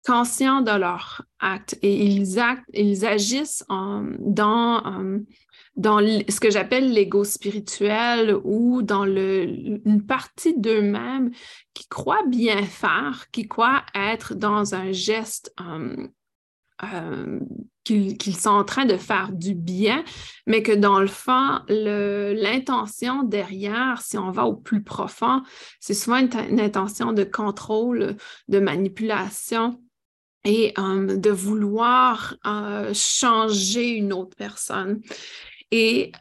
conscients 0.05 0.61
de 0.61 0.71
leurs 0.71 1.23
actes 1.39 1.77
et 1.81 2.05
ils, 2.05 2.39
agissent 3.05 3.63
dans, 3.69 4.81
dans 5.75 5.99
ce 5.99 6.39
que 6.39 6.51
j'appelle 6.51 6.91
l'ego 6.91 7.23
spirituel 7.23 8.35
ou 8.43 8.81
dans 8.81 9.05
une 9.05 10.05
partie 10.05 10.57
d'eux-mêmes 10.57 11.31
qui 11.73 11.87
croient 11.87 12.25
bien 12.27 12.63
faire, 12.63 13.25
qui 13.31 13.47
croient 13.47 13.83
être 13.95 14.35
dans 14.35 14.75
un 14.75 14.91
geste 14.91 15.53
euh, 15.61 16.07
euh, 16.83 17.39
qu'ils 17.83 18.37
sont 18.37 18.51
en 18.51 18.63
train 18.63 18.85
de 18.85 18.95
faire 18.95 19.31
du 19.31 19.55
bien, 19.55 20.03
mais 20.45 20.61
que 20.61 20.71
dans 20.71 20.99
le 20.99 21.07
fond, 21.07 21.59
l'intention 21.67 23.23
derrière, 23.23 24.01
si 24.01 24.17
on 24.17 24.29
va 24.29 24.45
au 24.45 24.55
plus 24.55 24.83
profond, 24.83 25.41
c'est 25.79 25.95
souvent 25.95 26.17
une, 26.17 26.59
intention 26.59 27.11
de 27.11 27.23
contrôle, 27.23 28.15
de 28.47 28.59
manipulation 28.59 29.81
et 30.43 30.73
de 30.75 31.29
vouloir 31.29 32.35
changer 32.93 33.89
une 33.89 34.13
autre 34.13 34.35
personne. 34.35 35.01
Et, 35.71 36.11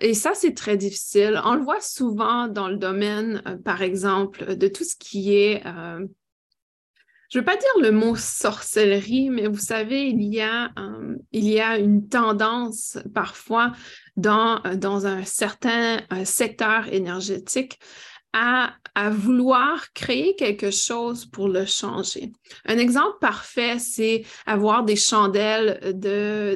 et 0.00 0.14
ça, 0.14 0.32
c'est 0.34 0.54
très 0.54 0.76
difficile. 0.76 1.40
On 1.44 1.54
le 1.54 1.62
voit 1.62 1.80
souvent 1.80 2.48
dans 2.48 2.68
le 2.68 2.76
domaine, 2.76 3.42
par 3.64 3.82
exemple, 3.82 4.56
de 4.56 4.68
tout 4.68 4.84
ce 4.84 4.96
qui 4.96 5.34
est, 5.34 5.62
je 7.28 7.38
ne 7.38 7.42
veux 7.42 7.44
pas 7.44 7.56
dire 7.56 7.68
le 7.80 7.90
mot 7.92 8.16
sorcellerie, 8.16 9.30
mais 9.30 9.46
vous 9.46 9.58
savez, 9.58 10.08
il 10.08 10.22
y 10.22 10.40
a, 10.40 10.70
il 11.32 11.48
y 11.48 11.60
a 11.60 11.78
une 11.78 12.08
tendance 12.08 12.98
parfois 13.14 13.72
dans, 14.16 14.60
dans 14.76 15.06
un 15.06 15.24
certain 15.24 16.00
secteur 16.24 16.92
énergétique 16.92 17.78
à, 18.38 18.74
vouloir 19.10 19.92
créer 19.92 20.34
quelque 20.36 20.70
chose 20.70 21.26
pour 21.26 21.48
le 21.48 21.66
changer. 21.66 22.32
Un 22.64 22.78
exemple 22.78 23.18
parfait, 23.20 23.78
c'est 23.78 24.24
avoir 24.46 24.84
des 24.84 24.96
chandelles 24.96 25.78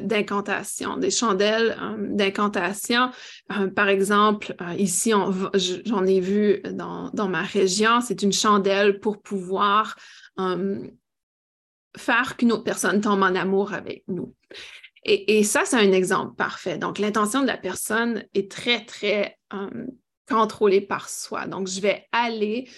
d'incantation, 0.03 0.97
des 0.97 1.11
chandelles 1.11 1.77
euh, 1.79 1.95
d'incantation. 1.99 3.11
Euh, 3.51 3.67
par 3.67 3.89
exemple, 3.89 4.55
euh, 4.59 4.73
ici, 4.73 5.11
j'en 5.85 6.05
ai 6.05 6.19
vu 6.19 6.61
dans, 6.71 7.09
dans 7.13 7.27
ma 7.27 7.43
région, 7.43 8.01
c'est 8.01 8.23
une 8.23 8.33
chandelle 8.33 8.99
pour 8.99 9.21
pouvoir 9.21 9.95
faire 11.97 12.37
qu'une 12.37 12.51
autre 12.51 12.63
personne 12.63 13.01
tombe 13.01 13.21
en 13.21 13.35
amour 13.35 13.73
avec 13.73 14.03
nous. 14.07 14.33
Et, 15.03 15.37
et 15.37 15.43
ça, 15.43 15.61
c'est 15.65 15.77
un 15.77 15.91
exemple 15.91 16.35
parfait. 16.35 16.79
Donc, 16.79 16.97
l'intention 16.97 17.41
de 17.41 17.47
la 17.47 17.57
personne 17.57 18.23
est 18.33 18.49
très, 18.51 18.83
très 18.85 19.37
contrôlé 20.31 20.81
par 20.81 21.09
soi. 21.09 21.47
Donc, 21.47 21.67
je 21.67 21.81
vais 21.81 22.07
aller 22.11 22.69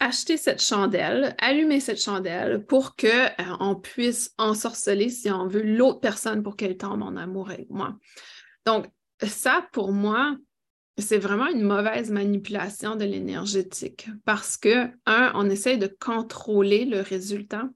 acheter 0.00 0.38
cette 0.38 0.62
chandelle, 0.62 1.36
allumer 1.38 1.78
cette 1.78 2.02
chandelle 2.02 2.64
pour 2.64 2.96
qu'on 2.96 3.06
euh, 3.06 3.56
on 3.60 3.76
puisse 3.76 4.34
ensorceler, 4.38 5.10
si 5.10 5.30
on 5.30 5.46
veut, 5.46 5.62
l'autre 5.62 6.00
personne 6.00 6.42
pour 6.42 6.56
qu'elle 6.56 6.78
tombe 6.78 7.02
en 7.02 7.16
amour 7.16 7.50
avec 7.50 7.68
moi. 7.68 7.98
Donc, 8.64 8.86
ça, 9.22 9.68
pour 9.72 9.92
moi, 9.92 10.36
c'est 10.96 11.18
vraiment 11.18 11.46
une 11.46 11.62
mauvaise 11.62 12.10
manipulation 12.10 12.96
de 12.96 13.04
l'énergétique 13.04 14.08
parce 14.24 14.56
que, 14.56 14.88
un, 15.04 15.32
on 15.34 15.48
essaie 15.50 15.76
de 15.76 15.86
contrôler 15.86 16.86
le 16.86 17.00
résultat 17.00 17.68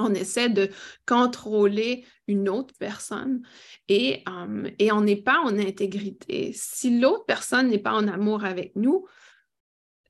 on 0.00 0.14
essaie 0.14 0.48
de 0.48 0.70
contrôler 1.06 2.04
une 2.28 2.48
autre 2.48 2.74
personne 2.78 3.42
et, 3.88 4.22
euh, 4.28 4.68
et 4.78 4.92
on 4.92 5.00
n'est 5.00 5.16
pas 5.16 5.40
en 5.40 5.58
intégrité. 5.58 6.52
Si 6.54 7.00
l'autre 7.00 7.24
personne 7.26 7.68
n'est 7.68 7.78
pas 7.78 7.94
en 7.94 8.08
amour 8.08 8.44
avec 8.44 8.76
nous, 8.76 9.06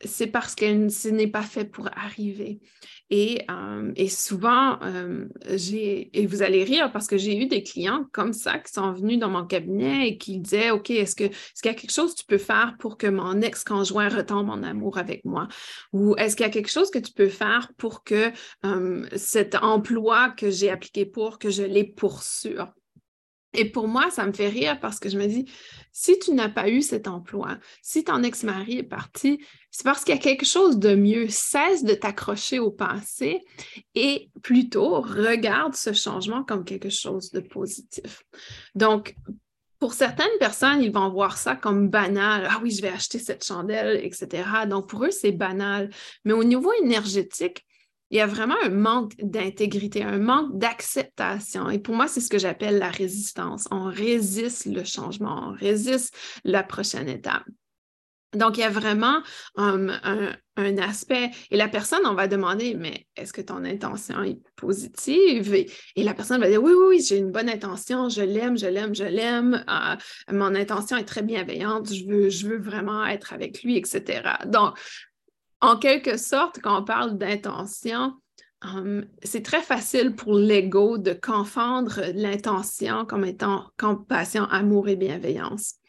c'est 0.04 0.26
parce 0.26 0.54
que 0.54 0.88
ce 0.88 1.08
n'est 1.08 1.26
pas 1.26 1.42
fait 1.42 1.64
pour 1.64 1.88
arriver. 1.96 2.60
Et, 3.10 3.42
euh, 3.50 3.92
souvent, 4.08 4.78
euh, 4.82 5.26
j'ai, 5.50 6.10
et 6.18 6.26
vous 6.26 6.42
allez 6.42 6.64
rire 6.64 6.92
parce 6.92 7.06
que 7.06 7.18
j'ai 7.18 7.36
eu 7.36 7.46
des 7.46 7.62
clients 7.62 8.06
comme 8.12 8.32
ça 8.32 8.58
qui 8.58 8.72
sont 8.72 8.92
venus 8.92 9.18
dans 9.18 9.28
mon 9.28 9.44
cabinet 9.44 10.08
et 10.08 10.18
qui 10.18 10.38
disaient, 10.38 10.70
OK, 10.70 10.90
est-ce, 10.90 11.16
que, 11.16 11.24
est-ce 11.24 11.60
qu'il 11.60 11.70
y 11.70 11.74
a 11.74 11.78
quelque 11.78 11.92
chose 11.92 12.14
que 12.14 12.20
tu 12.20 12.26
peux 12.26 12.38
faire 12.38 12.76
pour 12.78 12.96
que 12.96 13.08
mon 13.08 13.40
ex-conjoint 13.40 14.08
retombe 14.08 14.48
en 14.48 14.62
amour 14.62 14.96
avec 14.96 15.24
moi? 15.24 15.48
Ou 15.92 16.14
est-ce 16.16 16.36
qu'il 16.36 16.46
y 16.46 16.48
a 16.48 16.52
quelque 16.52 16.70
chose 16.70 16.90
que 16.90 16.98
tu 16.98 17.12
peux 17.12 17.28
faire 17.28 17.72
pour 17.76 18.04
que 18.04 18.30
euh, 18.64 19.06
cet 19.16 19.56
emploi 19.56 20.30
que 20.30 20.50
j'ai 20.50 20.70
appliqué 20.70 21.04
pour, 21.04 21.38
que 21.38 21.50
je 21.50 21.64
l'ai 21.64 21.84
poursuive? 21.84 22.66
Et 23.52 23.64
pour 23.64 23.88
moi, 23.88 24.10
ça 24.10 24.26
me 24.26 24.32
fait 24.32 24.48
rire 24.48 24.78
parce 24.78 25.00
que 25.00 25.08
je 25.08 25.18
me 25.18 25.26
dis, 25.26 25.44
si 25.92 26.18
tu 26.18 26.32
n'as 26.32 26.48
pas 26.48 26.68
eu 26.68 26.82
cet 26.82 27.08
emploi, 27.08 27.58
si 27.82 28.04
ton 28.04 28.22
ex-mari 28.22 28.78
est 28.78 28.84
parti, 28.84 29.44
c'est 29.70 29.84
parce 29.84 30.04
qu'il 30.04 30.14
y 30.14 30.18
a 30.18 30.20
quelque 30.20 30.46
chose 30.46 30.78
de 30.78 30.94
mieux. 30.94 31.28
Cesse 31.28 31.84
de 31.84 31.94
t'accrocher 31.94 32.58
au 32.58 32.70
passé 32.70 33.40
et 33.94 34.30
plutôt 34.42 35.00
regarde 35.00 35.74
ce 35.74 35.92
changement 35.92 36.42
comme 36.42 36.64
quelque 36.64 36.90
chose 36.90 37.30
de 37.30 37.40
positif. 37.40 38.24
Donc, 38.74 39.14
pour 39.78 39.94
certaines 39.94 40.26
personnes, 40.38 40.82
ils 40.82 40.92
vont 40.92 41.08
voir 41.08 41.38
ça 41.38 41.56
comme 41.56 41.88
banal. 41.88 42.46
Ah 42.50 42.60
oui, 42.62 42.70
je 42.70 42.82
vais 42.82 42.88
acheter 42.88 43.18
cette 43.18 43.44
chandelle, 43.44 44.04
etc. 44.04 44.66
Donc, 44.68 44.88
pour 44.88 45.04
eux, 45.04 45.10
c'est 45.10 45.32
banal. 45.32 45.90
Mais 46.24 46.34
au 46.34 46.44
niveau 46.44 46.72
énergétique, 46.82 47.64
il 48.10 48.18
y 48.18 48.20
a 48.20 48.26
vraiment 48.26 48.56
un 48.64 48.70
manque 48.70 49.14
d'intégrité, 49.22 50.02
un 50.02 50.18
manque 50.18 50.58
d'acceptation. 50.58 51.70
Et 51.70 51.78
pour 51.78 51.94
moi, 51.94 52.08
c'est 52.08 52.20
ce 52.20 52.28
que 52.28 52.38
j'appelle 52.38 52.78
la 52.78 52.90
résistance. 52.90 53.68
On 53.70 53.84
résiste 53.84 54.66
le 54.66 54.84
changement, 54.84 55.50
on 55.50 55.52
résiste 55.52 56.14
la 56.44 56.64
prochaine 56.64 57.08
étape. 57.08 57.44
Donc, 58.34 58.56
il 58.56 58.60
y 58.60 58.64
a 58.64 58.70
vraiment 58.70 59.22
un, 59.56 59.88
aspect, 60.78 61.30
et 61.50 61.56
la 61.56 61.68
personne, 61.68 62.02
on 62.04 62.14
va 62.14 62.28
demander, 62.28 62.74
mais 62.74 63.06
est-ce 63.16 63.32
que 63.32 63.40
ton 63.40 63.64
intention 63.64 64.22
est 64.22 64.38
positive? 64.56 65.54
Et, 65.54 65.70
la 65.96 66.12
personne 66.12 66.40
va 66.40 66.48
dire, 66.48 66.62
oui, 66.62 66.72
oui, 66.72 67.00
j'ai 67.00 67.16
une 67.16 67.30
bonne 67.30 67.48
intention, 67.48 68.08
je 68.08 68.20
l'aime, 68.20 68.58
je 68.58 68.66
l'aime, 68.66 68.94
je 68.94 69.04
l'aime, 69.04 69.64
euh, 69.68 69.96
mon 70.32 70.54
intention 70.54 70.96
est 70.98 71.04
très 71.04 71.22
bienveillante, 71.22 71.92
je 71.92 72.04
veux, 72.46 72.58
vraiment 72.58 73.06
être 73.06 73.32
avec 73.32 73.62
lui, 73.62 73.76
etc. 73.76 74.22
Donc, 74.46 74.76
en 75.60 75.76
quelque 75.76 76.18
sorte, 76.18 76.60
quand 76.60 76.82
on 76.82 76.84
parle 76.84 77.16
d'intention, 77.16 78.14
c'est 79.22 79.42
très 79.42 79.62
facile 79.62 80.14
pour 80.14 80.34
l'ego 80.34 80.98
de 80.98 81.12
confondre 81.12 82.00
l'intention 82.14 83.06
comme 83.06 83.24
étant 83.24 83.64
compassion, 83.78 84.44
amour 84.44 84.88
et 84.88 84.96
bienveillance. 84.96 85.79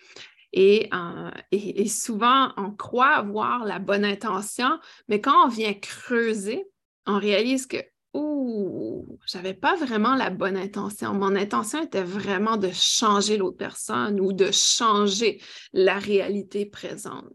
Euh, 0.57 1.31
et, 1.51 1.87
souvent, 1.87 2.51
on 2.57 2.71
croit 2.71 3.15
avoir 3.15 3.65
la 3.65 3.79
bonne 3.79 4.05
intention, 4.05 4.79
mais 5.07 5.21
quand 5.21 5.45
on 5.45 5.49
vient 5.49 5.73
creuser, 5.73 6.65
on 7.05 7.17
réalise 7.17 7.67
que, 7.67 7.77
ouh, 8.13 9.17
j'avais 9.25 9.53
pas 9.53 9.75
vraiment 9.75 10.15
la 10.15 10.29
bonne 10.29 10.57
intention. 10.57 11.13
Mon 11.13 11.35
intention 11.35 11.81
était 11.81 12.03
vraiment 12.03 12.57
de 12.57 12.69
changer 12.73 13.37
l'autre 13.37 13.57
personne 13.57 14.19
ou 14.19 14.33
de 14.33 14.51
changer 14.51 15.41
la 15.73 15.97
réalité 15.97 16.65
présente. 16.65 17.25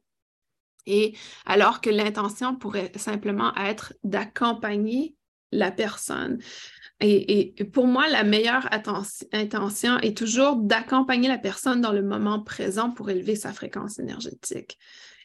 Et 0.86 1.16
alors 1.46 1.80
que 1.80 1.90
l'intention 1.90 2.54
pourrait 2.54 2.92
simplement 2.96 3.54
être 3.56 3.94
d'accompagner 4.04 5.16
la 5.52 5.70
personne. 5.70 6.38
Et, 7.00 7.54
pour 7.72 7.86
moi, 7.86 8.08
la 8.08 8.24
meilleure 8.24 8.68
intention 9.32 9.98
est 9.98 10.16
toujours 10.16 10.56
d'accompagner 10.56 11.28
la 11.28 11.38
personne 11.38 11.80
dans 11.80 11.92
le 11.92 12.02
moment 12.02 12.40
présent 12.40 12.90
pour 12.90 13.10
élever 13.10 13.36
sa 13.36 13.52
fréquence 13.52 13.98
énergétique. 13.98 14.78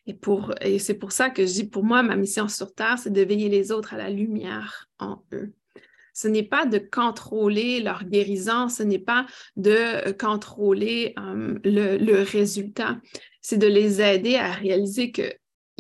Et, 0.08 0.80
c'est 0.80 0.96
pour 0.96 1.12
ça 1.12 1.30
que 1.30 1.46
je 1.46 1.52
dis, 1.54 1.64
pour 1.68 1.84
moi, 1.84 2.04
ma 2.04 2.16
mission 2.16 2.48
sur 2.48 2.74
Terre, 2.74 2.98
c'est 2.98 3.14
de 3.14 3.22
veiller 3.22 3.50
les 3.50 3.72
autres 3.72 3.94
à 3.94 3.98
la 3.98 4.10
lumière 4.10 4.90
en 5.00 5.24
eux. 5.32 5.54
Ce 6.14 6.28
n'est 6.28 6.44
pas 6.44 6.66
de 6.66 6.78
contrôler 6.78 7.80
leur 7.80 8.04
guérison, 8.04 8.68
ce 8.68 8.84
n'est 8.84 9.00
pas 9.00 9.26
de 9.56 10.12
contrôler 10.12 11.14
euh, 11.18 11.58
le 11.64 12.22
résultat, 12.24 13.00
c'est 13.40 13.58
de 13.58 13.68
les 13.68 14.02
aider 14.02 14.36
à 14.36 14.52
réaliser 14.52 15.12
que 15.12 15.32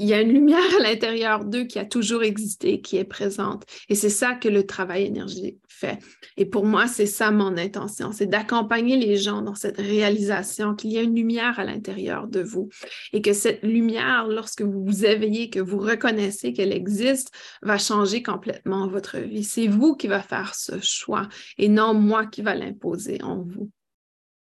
il 0.02 0.08
y 0.08 0.16
a 0.16 0.22
une 0.22 0.34
lumière 0.34 0.76
à 0.80 0.82
l'intérieur 0.82 1.46
d'eux 1.46 1.66
qui 1.66 1.78
a 1.78 1.86
toujours 1.86 2.24
existé, 2.24 2.82
qui 2.82 2.98
est 2.98 3.04
présente. 3.04 3.66
Et 3.88 3.94
c'est 3.94 4.10
ça 4.10 4.34
que 4.34 4.50
le 4.50 4.66
travail 4.66 5.06
énergétique 5.06 5.60
fait. 5.68 6.00
Et 6.38 6.48
pour 6.48 6.66
moi, 6.66 6.88
c'est 6.88 7.06
ça 7.06 7.30
mon 7.30 7.56
intention, 7.56 8.12
c'est 8.12 8.26
d'accompagner 8.26 8.98
les 8.98 9.16
gens 9.16 9.44
dans 9.44 9.54
cette 9.54 9.78
réalisation 9.78 10.74
qu'il 10.74 10.92
y 10.92 10.98
a 10.98 11.04
une 11.04 11.16
lumière 11.16 11.60
à 11.60 11.66
l'intérieur 11.66 12.28
de 12.28 12.42
vous 12.42 12.70
et 13.14 13.22
que 13.22 13.34
cette 13.34 13.62
lumière, 13.62 14.28
lorsque 14.28 14.64
vous 14.64 14.84
vous 14.84 15.06
éveillez, 15.06 15.52
que 15.52 15.60
vous 15.60 15.78
reconnaissez 15.78 16.52
qu'elle 16.52 16.74
existe, 16.74 17.32
va 17.62 17.78
changer 17.78 18.24
complètement 18.24 18.88
votre 18.88 19.20
vie. 19.20 19.44
C'est 19.44 19.68
vous 19.68 19.96
qui 19.96 20.08
va 20.08 20.24
faire 20.24 20.56
ce 20.56 20.80
choix 20.82 21.30
et 21.60 21.70
non 21.70 21.94
moi 21.94 22.26
qui 22.26 22.42
va 22.42 22.56
l'imposer 22.56 23.22
en 23.22 23.44
vous. 23.44 23.70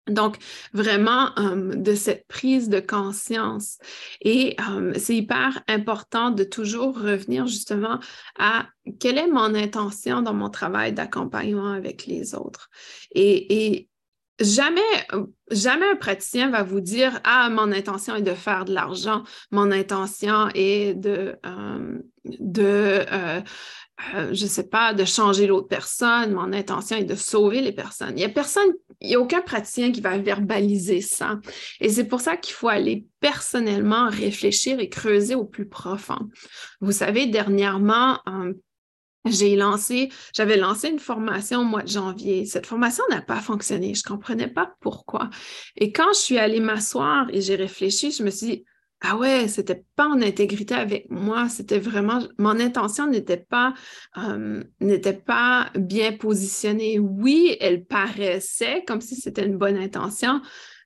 Donc, 0.09 0.37
vraiment, 0.73 1.29
euh, 1.37 1.75
de 1.75 1.95
cette 1.95 2.27
prise 2.27 2.69
de 2.69 2.79
conscience. 2.79 3.77
Et 4.21 4.55
euh, 4.69 4.93
c'est 4.97 5.15
hyper 5.15 5.61
important 5.67 6.31
de 6.31 6.43
toujours 6.43 6.99
revenir 6.99 7.47
justement 7.47 7.99
à 8.37 8.67
quelle 8.99 9.17
est 9.17 9.27
mon 9.27 9.53
intention 9.55 10.21
dans 10.21 10.33
mon 10.33 10.49
travail 10.49 10.93
d'accompagnement 10.93 11.71
avec 11.71 12.05
les 12.05 12.35
autres. 12.35 12.69
Et, 13.13 13.87
jamais, 14.39 14.81
jamais 15.51 15.85
un 15.89 15.95
praticien 15.97 16.49
va 16.49 16.63
vous 16.63 16.79
dire, 16.79 17.19
ah, 17.25 17.49
mon 17.49 17.73
intention 17.73 18.15
est 18.15 18.21
de 18.21 18.33
faire 18.33 18.63
de 18.63 18.73
l'argent, 18.73 19.23
mon 19.51 19.69
intention 19.69 20.47
est 20.55 20.93
de, 20.93 21.35
euh, 21.45 23.41
je 24.13 24.43
ne 24.43 24.49
sais 24.49 24.67
pas, 24.67 24.93
de 24.93 25.05
changer 25.05 25.47
l'autre 25.47 25.67
personne. 25.67 26.33
Mon 26.33 26.53
intention 26.53 26.97
est 26.97 27.03
de 27.03 27.15
sauver 27.15 27.61
les 27.61 27.71
personnes. 27.71 28.11
Il 28.11 28.15
n'y 28.15 28.23
a 28.23 28.29
personne, 28.29 28.71
il 29.01 29.09
n'y 29.09 29.15
a 29.15 29.19
aucun 29.19 29.41
praticien 29.41 29.91
qui 29.91 30.01
va 30.01 30.17
verbaliser 30.17 31.01
ça. 31.01 31.39
Et 31.79 31.89
c'est 31.89 32.05
pour 32.05 32.21
ça 32.21 32.37
qu'il 32.37 32.53
faut 32.53 32.69
aller 32.69 33.05
personnellement 33.19 34.09
réfléchir 34.09 34.79
et 34.79 34.89
creuser 34.89 35.35
au 35.35 35.45
plus 35.45 35.67
profond. 35.67 36.29
Vous 36.81 36.91
savez, 36.91 37.27
dernièrement, 37.27 38.19
euh, 38.27 38.53
j'ai 39.25 39.55
lancé, 39.55 40.09
j'avais 40.33 40.57
lancé 40.57 40.87
une 40.87 40.99
formation 40.99 41.61
au 41.61 41.65
mois 41.65 41.83
de 41.83 41.89
janvier. 41.89 42.45
Cette 42.45 42.65
formation 42.65 43.03
n'a 43.09 43.21
pas 43.21 43.41
fonctionné. 43.41 43.93
Je 43.93 44.01
ne 44.05 44.15
comprenais 44.15 44.47
pas 44.47 44.73
pourquoi. 44.79 45.29
Et 45.75 45.91
quand 45.91 46.13
je 46.13 46.19
suis 46.19 46.37
allée 46.37 46.61
m'asseoir 46.61 47.27
et 47.31 47.41
j'ai 47.41 47.55
réfléchi, 47.55 48.11
je 48.11 48.23
me 48.23 48.29
suis 48.29 48.47
dit, 48.47 48.65
ah 49.01 49.15
ouais, 49.15 49.47
c'était 49.47 49.83
pas 49.95 50.07
en 50.07 50.21
intégrité 50.21 50.75
avec 50.75 51.09
moi, 51.09 51.47
c'était 51.47 51.79
vraiment, 51.79 52.19
mon 52.37 52.59
intention 52.59 53.07
n'était 53.07 53.37
pas, 53.37 53.73
n'était 54.81 55.13
pas 55.13 55.69
bien 55.75 56.11
positionnée. 56.11 56.99
Oui, 56.99 57.55
elle 57.61 57.85
paraissait 57.85 58.83
comme 58.85 58.99
si 58.99 59.15
c'était 59.15 59.45
une 59.45 59.57
bonne 59.57 59.77
intention, 59.77 60.41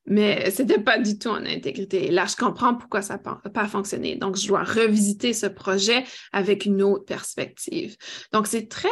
mais 0.05 0.51
c'était 0.51 0.79
pas 0.79 0.99
du 0.99 1.17
tout 1.17 1.29
en 1.29 1.45
intégrité. 1.45 2.11
là, 2.11 2.25
je 2.25 2.35
comprends 2.35 2.75
pourquoi 2.75 3.01
ça 3.01 3.19
n'a 3.23 3.49
pas 3.49 3.67
fonctionné. 3.67 4.15
Donc, 4.15 4.35
je 4.35 4.47
dois 4.47 4.63
revisiter 4.63 5.33
ce 5.33 5.47
projet 5.47 6.03
avec 6.31 6.65
une 6.65 6.83
autre 6.83 7.05
perspective. 7.05 7.95
Donc, 8.31 8.47
c'est 8.47 8.67
très, 8.67 8.89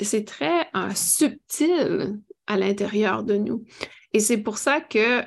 c'est 0.00 0.24
très 0.24 0.68
euh, 0.76 0.90
subtil 0.94 2.20
à 2.52 2.56
l'intérieur 2.56 3.22
de 3.22 3.36
nous. 3.36 3.64
Et 4.14 4.20
c'est 4.20 4.38
pour 4.38 4.58
ça 4.58 4.80
qu'il 4.80 5.26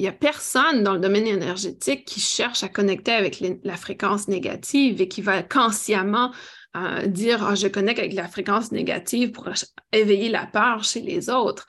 n'y 0.00 0.06
euh, 0.06 0.10
a 0.10 0.12
personne 0.12 0.82
dans 0.82 0.94
le 0.94 1.00
domaine 1.00 1.26
énergétique 1.26 2.06
qui 2.06 2.20
cherche 2.20 2.62
à 2.62 2.68
connecter 2.68 3.12
avec 3.12 3.42
la 3.62 3.76
fréquence 3.76 4.28
négative 4.28 5.00
et 5.02 5.08
qui 5.08 5.20
va 5.20 5.42
consciemment 5.42 6.32
euh, 6.76 7.06
dire 7.06 7.44
ah, 7.44 7.54
je 7.54 7.68
connecte 7.68 7.98
avec 7.98 8.14
la 8.14 8.28
fréquence 8.28 8.72
négative 8.72 9.32
pour 9.32 9.48
éveiller 9.92 10.30
la 10.30 10.46
peur 10.46 10.82
chez 10.84 11.00
les 11.00 11.28
autres. 11.28 11.66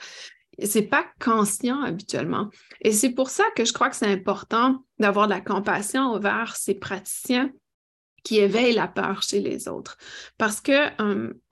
C'est 0.64 0.84
pas 0.84 1.06
conscient 1.20 1.84
habituellement. 1.84 2.50
Et 2.82 2.92
c'est 2.92 3.12
pour 3.12 3.30
ça 3.30 3.44
que 3.56 3.64
je 3.64 3.74
crois 3.74 3.90
que 3.90 3.96
c'est 3.96 4.12
important 4.12 4.84
d'avoir 5.00 5.28
de 5.28 5.34
la 5.34 5.42
compassion 5.42 6.02
envers 6.02 6.56
ces 6.56 6.74
praticiens 6.76 7.52
qui 8.24 8.40
éveille 8.40 8.74
la 8.74 8.88
peur 8.88 9.22
chez 9.22 9.40
les 9.40 9.68
autres. 9.68 9.98
Parce 10.38 10.60
que, 10.60 10.90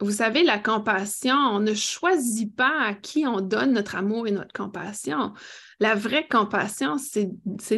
vous 0.02 0.12
savez, 0.12 0.44
la 0.44 0.60
compassion, 0.60 1.36
on 1.36 1.60
ne 1.60 1.74
choisit 1.74 2.54
pas 2.54 2.82
à 2.82 2.94
qui 2.94 3.26
on 3.26 3.42
donne 3.42 3.74
notre 3.74 3.96
amour 3.96 4.28
et 4.28 4.32
notre 4.32 4.54
compassion. 4.54 5.34
La 5.80 5.96
vraie 5.96 6.28
compassion, 6.28 6.98
c'est 6.98 7.30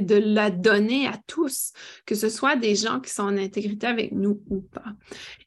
de 0.02 0.16
la 0.16 0.50
donner 0.52 1.08
à 1.08 1.20
tous, 1.28 1.74
que 2.06 2.16
ce 2.16 2.30
soit 2.30 2.56
des 2.56 2.76
gens 2.76 3.00
qui 3.00 3.12
sont 3.12 3.24
en 3.24 3.38
intégrité 3.38 3.88
avec 3.88 4.12
nous 4.12 4.42
ou 4.50 4.62
pas. 4.62 4.94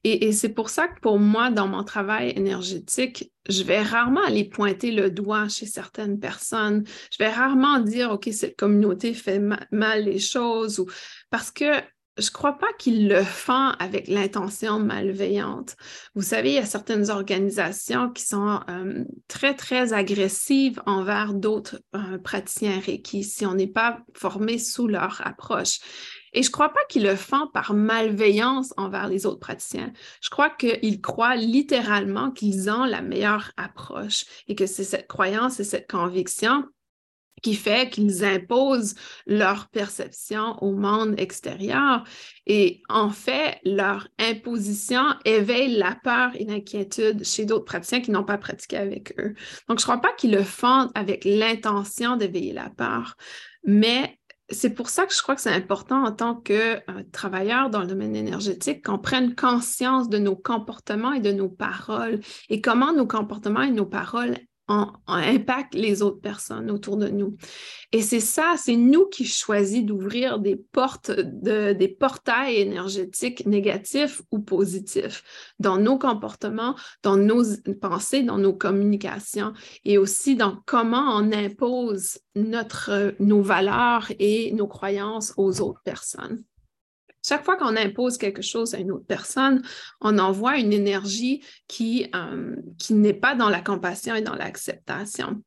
Et, 0.05 0.27
et 0.27 0.33
c'est 0.33 0.49
pour 0.49 0.69
ça 0.69 0.89
que 0.89 1.01
pour 1.01 1.19
moi, 1.19 1.51
dans 1.51 1.69
mon 1.69 1.85
travail 1.85 2.33
énergétique, 2.37 3.33
je 3.49 3.63
vais 3.63 3.83
rarement 3.83 4.25
aller 4.25 4.45
pointer 4.45 4.91
le 4.91 5.11
doigt 5.11 5.49
chez 5.49 5.67
certaines 5.67 6.21
personnes. 6.21 6.85
Je 7.13 7.19
vais 7.19 7.31
rarement 7.31 7.81
dire, 7.81 8.11
OK, 8.11 8.29
cette 8.33 8.57
communauté 8.57 9.15
fait 9.15 9.41
mal 9.71 10.05
les 10.05 10.19
choses 10.19 10.79
ou 10.79 10.87
parce 11.31 11.51
que 11.51 11.81
je 12.19 12.27
ne 12.27 12.33
crois 12.33 12.59
pas 12.59 12.73
qu'ils 12.79 13.09
le 13.09 13.23
font 13.23 13.73
avec 13.79 14.09
l'intention 14.09 14.79
malveillante. 14.79 15.77
Vous 16.15 16.23
savez, 16.23 16.51
il 16.51 16.55
y 16.55 16.59
a 16.59 16.67
certaines 16.67 17.11
organisations 17.11 18.11
qui 18.11 18.25
sont 18.25 18.61
euh, 18.69 19.05
très, 19.29 19.55
très 19.55 19.93
agressives 19.93 20.83
envers 20.87 21.35
d'autres 21.35 21.81
euh, 21.95 22.19
praticiens 22.19 22.81
Reiki 22.81 23.25
si 23.25 23.47
on 23.47 23.55
n'est 23.55 23.67
pas 23.67 24.01
formé 24.15 24.59
sous 24.59 24.87
leur 24.87 25.27
approche. 25.27 25.79
Et 26.33 26.43
je 26.43 26.49
ne 26.49 26.53
crois 26.53 26.69
pas 26.69 26.85
qu'ils 26.89 27.03
le 27.03 27.17
font 27.17 27.49
par 27.53 27.75
malveillance 27.75 28.73
envers 28.77 29.09
les 29.09 29.27
autres 29.27 29.41
praticiens. 29.41 29.93
Je 30.21 30.31
crois 30.31 30.51
qu'ils 30.51 31.01
croient 31.01 31.37
littéralement 31.37 32.31
qu'ils 32.31 32.71
ont 32.71 32.85
la 32.85 33.03
meilleure 33.03 33.51
approche 33.57 34.25
et 34.47 34.55
que 34.55 34.67
c'est 34.67 34.85
cette 34.85 35.09
croyance 35.09 35.59
et 35.59 35.65
cette 35.65 35.91
conviction 35.91 36.65
qui 37.43 37.55
fait 37.55 37.91
qu'ils 37.91 38.25
imposent 38.25 38.95
leur 39.27 39.69
perception 39.69 40.63
au 40.63 40.73
monde 40.73 41.15
extérieur. 41.19 42.05
Et 42.47 42.83
en 42.89 43.11
fait, 43.11 43.59
leur 43.65 44.09
imposition 44.19 45.03
éveille 45.25 45.77
la 45.77 45.97
peur 46.03 46.31
et 46.35 46.45
l'inquiétude 46.45 47.25
chez 47.25 47.45
d'autres 47.45 47.65
praticiens 47.65 48.01
qui 48.01 48.11
n'ont 48.11 48.25
pas 48.25 48.39
pratiqué 48.39 48.77
avec 48.77 49.15
eux. 49.19 49.35
Donc, 49.69 49.79
je 49.79 49.85
ne 49.85 49.91
crois 49.93 50.01
pas 50.01 50.13
qu'ils 50.13 50.33
le 50.33 50.43
font 50.43 50.91
avec 50.95 51.25
l'intention 51.25 52.17
d'éveiller 52.17 52.53
la 52.53 52.71
peur, 52.71 53.17
mais 53.65 54.19
c'est 54.51 54.71
pour 54.71 54.89
ça 54.89 55.07
que 55.07 55.15
je 55.15 55.23
crois 55.23 55.35
que 55.35 55.41
c'est 55.41 55.55
important 55.55 56.05
en 56.05 56.13
tant 56.13 56.35
que 56.35 56.77
euh, 56.77 57.03
travailleur 57.13 57.71
dans 57.71 57.81
le 57.81 57.87
domaine 57.87 58.17
énergétique 58.17 58.85
qu'on 58.85 58.99
prenne 58.99 59.35
conscience 59.35 60.09
de 60.09 60.19
nos 60.19 60.37
comportements 60.37 61.13
et 61.13 61.21
de 61.21 61.33
nos 61.33 61.49
paroles 61.49 62.21
et 62.49 62.61
comment 62.61 62.93
nos 62.93 63.07
comportements 63.07 63.63
et 63.63 63.71
nos 63.71 63.87
paroles 63.87 64.37
impacte 65.07 65.75
les 65.75 66.03
autres 66.03 66.21
personnes 66.21 66.71
autour 66.71 66.97
de 66.97 67.09
nous. 67.09 67.37
Et 67.93 68.03
c'est 68.03 68.21
ça, 68.21 68.55
c'est 68.57 68.77
nous 68.77 69.07
qui 69.07 69.25
choisissons 69.25 69.85
d'ouvrir 69.85 70.39
des 70.39 70.57
portes, 70.57 71.11
de, 71.11 71.73
des 71.73 71.89
portails 71.89 72.57
énergétiques 72.57 73.47
négatifs 73.47 74.23
ou 74.31 74.39
positifs 74.39 75.23
dans 75.59 75.77
nos 75.77 75.99
comportements, 75.99 76.77
dans 77.03 77.17
nos 77.17 77.45
pensées, 77.81 78.23
dans 78.23 78.39
nos 78.39 78.53
communications 78.53 79.53
et 79.85 79.99
aussi 79.99 80.37
dans 80.37 80.59
comment 80.67 81.17
on 81.17 81.33
impose 81.33 82.19
nos 82.37 83.43
valeurs 83.43 84.11
et 84.19 84.53
nos 84.53 84.67
croyances 84.69 85.35
aux 85.37 85.61
autres 85.61 85.83
personnes. 85.83 86.45
Chaque 87.27 87.45
fois 87.45 87.57
qu'on 87.57 87.77
impose 87.77 88.19
quelque 88.19 88.43
chose 88.43 88.75
à 88.75 88.79
une 88.79 88.93
autre 88.93 89.07
personne, 89.07 89.63
on 90.01 90.19
envoie 90.19 90.59
une 90.59 90.73
énergie 90.73 91.45
qui, 91.69 92.11
euh, 92.15 92.57
n'est 92.91 93.15
pas 93.15 93.35
dans 93.35 93.51
la 93.51 93.61
compassion 93.61 94.15
et 94.15 94.23
dans 94.23 94.35
l'acceptation. 94.35 95.43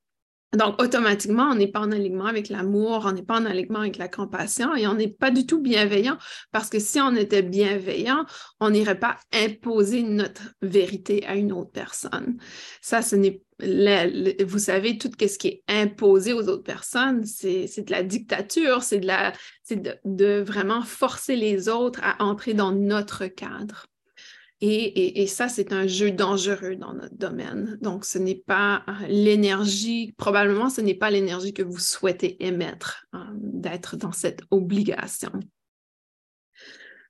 Donc, 0.54 0.82
automatiquement, 0.82 1.50
on 1.52 1.56
n'est 1.56 1.68
pas 1.68 1.80
en 1.80 1.92
alignement 1.92 2.26
avec 2.26 2.50
l'amour, 2.50 3.04
on 3.06 3.12
n'est 3.12 3.24
pas 3.24 3.40
en 3.40 3.46
alignement 3.46 3.80
avec 3.80 3.98
la 3.98 4.08
compassion 4.08 4.76
et 4.76 4.86
on 4.86 4.94
n'est 4.94 5.08
pas 5.08 5.32
du 5.32 5.46
tout 5.46 5.62
bienveillant 5.62 6.18
parce 6.52 6.70
que 6.70 6.80
si 6.80 7.02
on 7.02 7.16
était 7.16 7.42
bienveillant, 7.42 8.26
on 8.60 8.70
n'irait 8.70 9.00
pas 9.00 9.18
imposer 9.34 10.04
notre 10.04 10.54
vérité 10.62 11.26
à 11.26 11.36
une 11.36 11.52
autre 11.52 11.72
personne. 11.72 12.38
Ça, 12.82 13.02
ce 13.02 13.16
n'est 13.16 13.42
vous 14.46 14.60
savez, 14.60 14.98
tout 14.98 15.12
ce 15.20 15.38
qui 15.38 15.48
est 15.48 15.64
imposé 15.70 16.34
aux 16.34 16.50
autres 16.50 16.64
personnes, 16.64 17.24
c'est 17.24 17.86
de 17.86 17.92
la 17.92 18.04
dictature, 18.04 18.84
c'est 18.84 19.00
de, 19.00 19.76
de, 19.76 19.96
de 20.04 20.42
vraiment 20.42 20.82
forcer 20.82 21.36
les 21.36 21.70
autres 21.70 22.02
à 22.04 22.22
entrer 22.24 22.54
dans 22.54 22.72
notre 22.72 23.28
cadre. 23.28 23.86
Et, 24.66 25.28
ça, 25.28 25.50
c'est 25.50 25.74
un 25.74 25.88
jeu 25.88 26.12
dangereux 26.12 26.78
dans 26.78 26.94
notre 26.94 27.16
domaine. 27.16 27.78
Donc, 27.82 28.06
ce 28.06 28.18
n'est 28.18 28.42
pas 28.48 28.84
euh, 28.88 29.08
l'énergie, 29.10 30.14
probablement 30.16 30.70
ce 30.70 30.80
n'est 30.80 30.94
pas 30.94 31.12
l'énergie 31.12 31.54
que 31.54 31.64
vous 31.64 31.80
souhaitez 31.80 32.42
émettre, 32.46 33.06
euh, 33.14 33.18
d'être 33.36 33.98
dans 33.98 34.14
cette 34.14 34.40
obligation. 34.52 35.32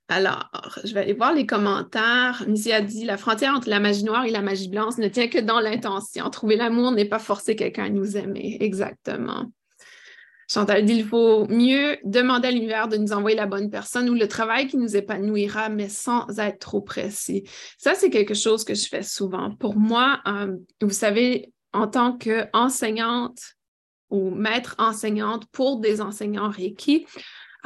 Alors, 0.08 0.50
je 0.82 0.92
vais 0.94 1.02
aller 1.02 1.12
voir 1.12 1.32
les 1.32 1.46
commentaires. 1.46 2.42
Missy 2.48 2.72
a 2.72 2.80
dit 2.80 3.04
La 3.04 3.16
frontière 3.16 3.54
entre 3.54 3.68
la 3.68 3.78
magie 3.78 4.02
noire 4.02 4.24
et 4.24 4.32
la 4.32 4.42
magie 4.42 4.68
blanche 4.68 4.98
ne 4.98 5.06
tient 5.06 5.28
que 5.28 5.38
dans 5.38 5.60
l'intention. 5.60 6.28
Trouver 6.30 6.56
l'amour 6.56 6.90
n'est 6.90 7.04
pas 7.04 7.20
forcer 7.20 7.54
quelqu'un 7.54 7.84
à 7.84 7.88
nous 7.88 8.16
aimer. 8.16 8.56
Exactement. 8.60 9.52
Chantal 10.48 10.84
dit 10.84 10.94
il 10.94 11.04
faut 11.04 11.46
mieux 11.48 11.96
demander 12.04 12.48
à 12.48 12.50
l'univers 12.50 12.88
de 12.88 12.96
nous 12.96 13.12
envoyer 13.12 13.36
la 13.36 13.46
bonne 13.46 13.70
personne 13.70 14.08
ou 14.08 14.14
le 14.14 14.28
travail 14.28 14.66
qui 14.66 14.76
nous 14.76 14.96
épanouira, 14.96 15.68
mais 15.68 15.88
sans 15.88 16.26
être 16.38 16.58
trop 16.58 16.80
précis. 16.80 17.44
Ça, 17.78 17.94
c'est 17.94 18.10
quelque 18.10 18.34
chose 18.34 18.64
que 18.64 18.74
je 18.74 18.86
fais 18.88 19.02
souvent. 19.02 19.54
Pour 19.56 19.76
moi, 19.76 20.20
euh, 20.26 20.56
vous 20.80 20.90
savez, 20.90 21.52
en 21.72 21.88
tant 21.88 22.16
qu'enseignante 22.16 23.40
ou 24.10 24.30
maître 24.30 24.74
enseignante 24.78 25.46
pour 25.50 25.80
des 25.80 26.00
enseignants 26.00 26.50
Reiki, 26.50 27.06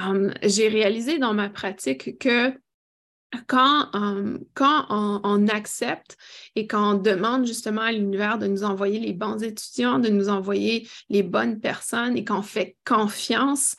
euh, 0.01 0.33
j'ai 0.43 0.69
réalisé 0.69 1.19
dans 1.19 1.35
ma 1.35 1.49
pratique 1.49 2.19
que 2.19 2.53
quand, 3.47 3.89
euh, 3.95 4.39
quand 4.55 4.87
on, 4.89 5.49
accepte 5.49 6.17
et 6.55 6.67
quand 6.67 6.95
on 6.95 6.99
demande 6.99 7.47
justement 7.47 7.83
à 7.83 7.93
l'univers 7.93 8.39
de 8.39 8.47
nous 8.47 8.65
envoyer 8.65 8.99
les 8.99 9.13
bons 9.13 9.43
étudiants, 9.43 9.99
de 9.99 10.09
nous 10.09 10.29
envoyer 10.29 10.89
les 11.09 11.23
bonnes 11.23 11.61
personnes 11.61 12.17
et 12.17 12.25
qu'on 12.25 12.43
fait 12.43 12.77
confiance, 12.87 13.77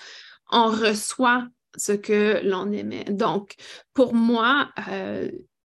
on 0.51 0.67
reçoit 0.67 1.47
ce 1.75 1.91
que 1.91 2.41
l'on 2.43 2.71
aimait. 2.71 3.05
Donc, 3.05 3.55
pour 3.93 4.13
moi, 4.13 4.69
euh, 4.89 5.29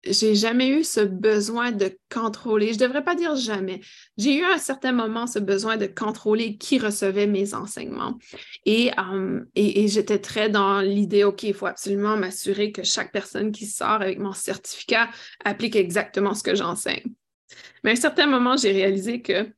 j'ai 0.05 0.35
jamais 0.35 0.69
eu 0.69 0.85
ce 0.85 1.01
besoin 1.01 1.71
de 1.71 1.97
contrôler. 2.13 2.69
Je 2.69 2.79
ne 2.79 2.87
devrais 2.87 3.05
pas 3.05 3.15
dire 3.15 3.37
jamais. 3.37 3.81
J'ai 4.17 4.37
eu 4.37 4.45
à 4.45 4.55
un 4.55 4.59
certain 4.59 4.93
moment 4.93 5.27
ce 5.27 5.39
besoin 5.39 5.77
de 5.77 5.87
contrôler 5.87 6.57
qui 6.57 6.79
recevait 6.79 7.27
mes 7.27 7.55
enseignements. 7.55 8.19
Et, 8.67 8.91
euh, 8.99 9.41
et, 9.55 9.89
j'étais 9.89 10.19
très 10.19 10.49
dans 10.49 10.81
l'idée, 10.81 11.25
OK, 11.25 11.45
il 11.45 11.55
faut 11.55 11.67
absolument 11.67 12.17
m'assurer 12.17 12.73
que 12.73 12.83
chaque 12.83 13.13
personne 13.13 13.53
qui 13.53 13.67
sort 13.67 14.03
avec 14.03 14.19
mon 14.19 14.33
certificat 14.33 15.09
applique 15.45 15.77
exactement 15.77 16.35
ce 16.35 16.43
que 16.43 16.55
j'enseigne. 16.55 17.13
Mais 17.85 17.91
à 17.91 17.93
un 17.93 17.97
certain 17.97 18.27
moment, 18.27 18.57
j'ai 18.57 18.73
réalisé 18.73 19.23
que 19.23 19.49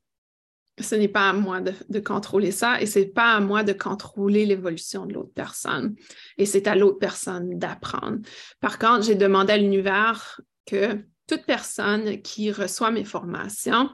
ce 0.81 0.95
n'est 0.95 1.09
pas 1.09 1.31
à 1.31 1.33
moi 1.33 1.61
de, 1.61 2.01
contrôler 2.01 2.51
ça 2.51 2.81
et 2.81 2.87
ce 2.87 2.99
n'est 2.99 3.07
pas 3.07 3.35
à 3.35 3.41
moi 3.41 3.63
de 3.63 3.73
contrôler 3.73 4.45
l'évolution 4.45 5.07
de 5.07 5.15
l'autre 5.15 5.33
personne. 5.35 5.95
Et 6.37 6.47
c'est 6.47 6.67
à 6.67 6.75
l'autre 6.75 6.99
personne 6.99 7.59
d'apprendre. 7.59 8.19
Par 8.61 8.79
contre, 8.79 9.05
j'ai 9.05 9.15
demandé 9.15 9.53
à 9.53 9.57
l'univers 9.57 10.41
que 10.67 10.99
toute 11.27 11.45
personne 11.47 12.21
qui 12.23 12.51
reçoit 12.51 12.91
mes 12.91 13.05
formations 13.05 13.89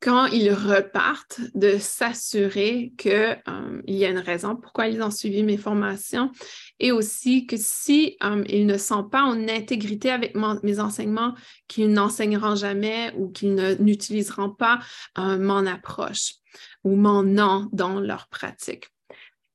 quand 0.00 0.26
ils 0.26 0.52
repartent, 0.52 1.40
de 1.54 1.78
s'assurer 1.78 2.92
qu'il 2.98 3.12
euh, 3.12 3.82
y 3.86 4.04
a 4.04 4.10
une 4.10 4.18
raison 4.18 4.54
pourquoi 4.54 4.88
ils 4.88 5.02
ont 5.02 5.10
suivi 5.10 5.42
mes 5.42 5.56
formations 5.56 6.30
et 6.78 6.92
aussi 6.92 7.46
que 7.46 7.56
si 7.58 8.16
euh, 8.22 8.44
ils 8.48 8.66
ne 8.66 8.76
sont 8.76 9.04
pas 9.04 9.22
en 9.22 9.48
intégrité 9.48 10.10
avec 10.10 10.34
mes 10.62 10.78
enseignements, 10.78 11.34
qu'ils 11.68 11.90
n'enseigneront 11.90 12.54
jamais 12.54 13.12
ou 13.16 13.30
qu'ils 13.30 13.54
n'utiliseront 13.80 14.50
pas 14.50 14.80
euh, 15.18 15.38
mon 15.38 15.66
approche 15.66 16.34
ou 16.82 16.96
mon 16.96 17.22
nom 17.22 17.68
dans 17.72 17.98
leur 17.98 18.28
pratique. 18.28 18.88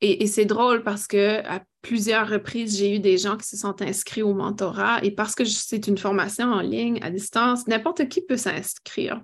Et, 0.01 0.23
et 0.23 0.27
c'est 0.27 0.45
drôle 0.45 0.81
parce 0.81 1.05
que 1.07 1.45
à 1.45 1.61
plusieurs 1.81 2.27
reprises, 2.27 2.77
j'ai 2.77 2.95
eu 2.95 2.99
des 2.99 3.17
gens 3.17 3.37
qui 3.37 3.47
se 3.47 3.57
sont 3.57 3.81
inscrits 3.81 4.23
au 4.23 4.33
mentorat 4.33 5.03
et 5.03 5.11
parce 5.11 5.35
que 5.35 5.45
c'est 5.45 5.87
une 5.87 5.97
formation 5.97 6.51
en 6.51 6.61
ligne, 6.61 6.99
à 7.03 7.09
distance, 7.09 7.67
n'importe 7.67 8.07
qui 8.09 8.21
peut 8.21 8.37
s'inscrire. 8.37 9.21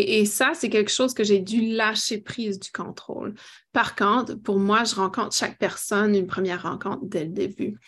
Et, 0.00 0.24
ça, 0.24 0.52
c'est 0.54 0.68
quelque 0.68 0.90
chose 0.90 1.12
que 1.12 1.24
j'ai 1.24 1.40
dû 1.40 1.72
lâcher 1.72 2.18
prise 2.18 2.60
du 2.60 2.70
contrôle. 2.70 3.34
Par 3.72 3.96
contre, 3.96 4.34
pour 4.34 4.58
moi, 4.58 4.84
je 4.84 4.94
rencontre 4.94 5.34
chaque 5.34 5.58
personne 5.58 6.14
une 6.14 6.26
première 6.26 6.62
rencontre 6.62 7.00
dès 7.02 7.24
le 7.24 7.30
début. 7.30 7.78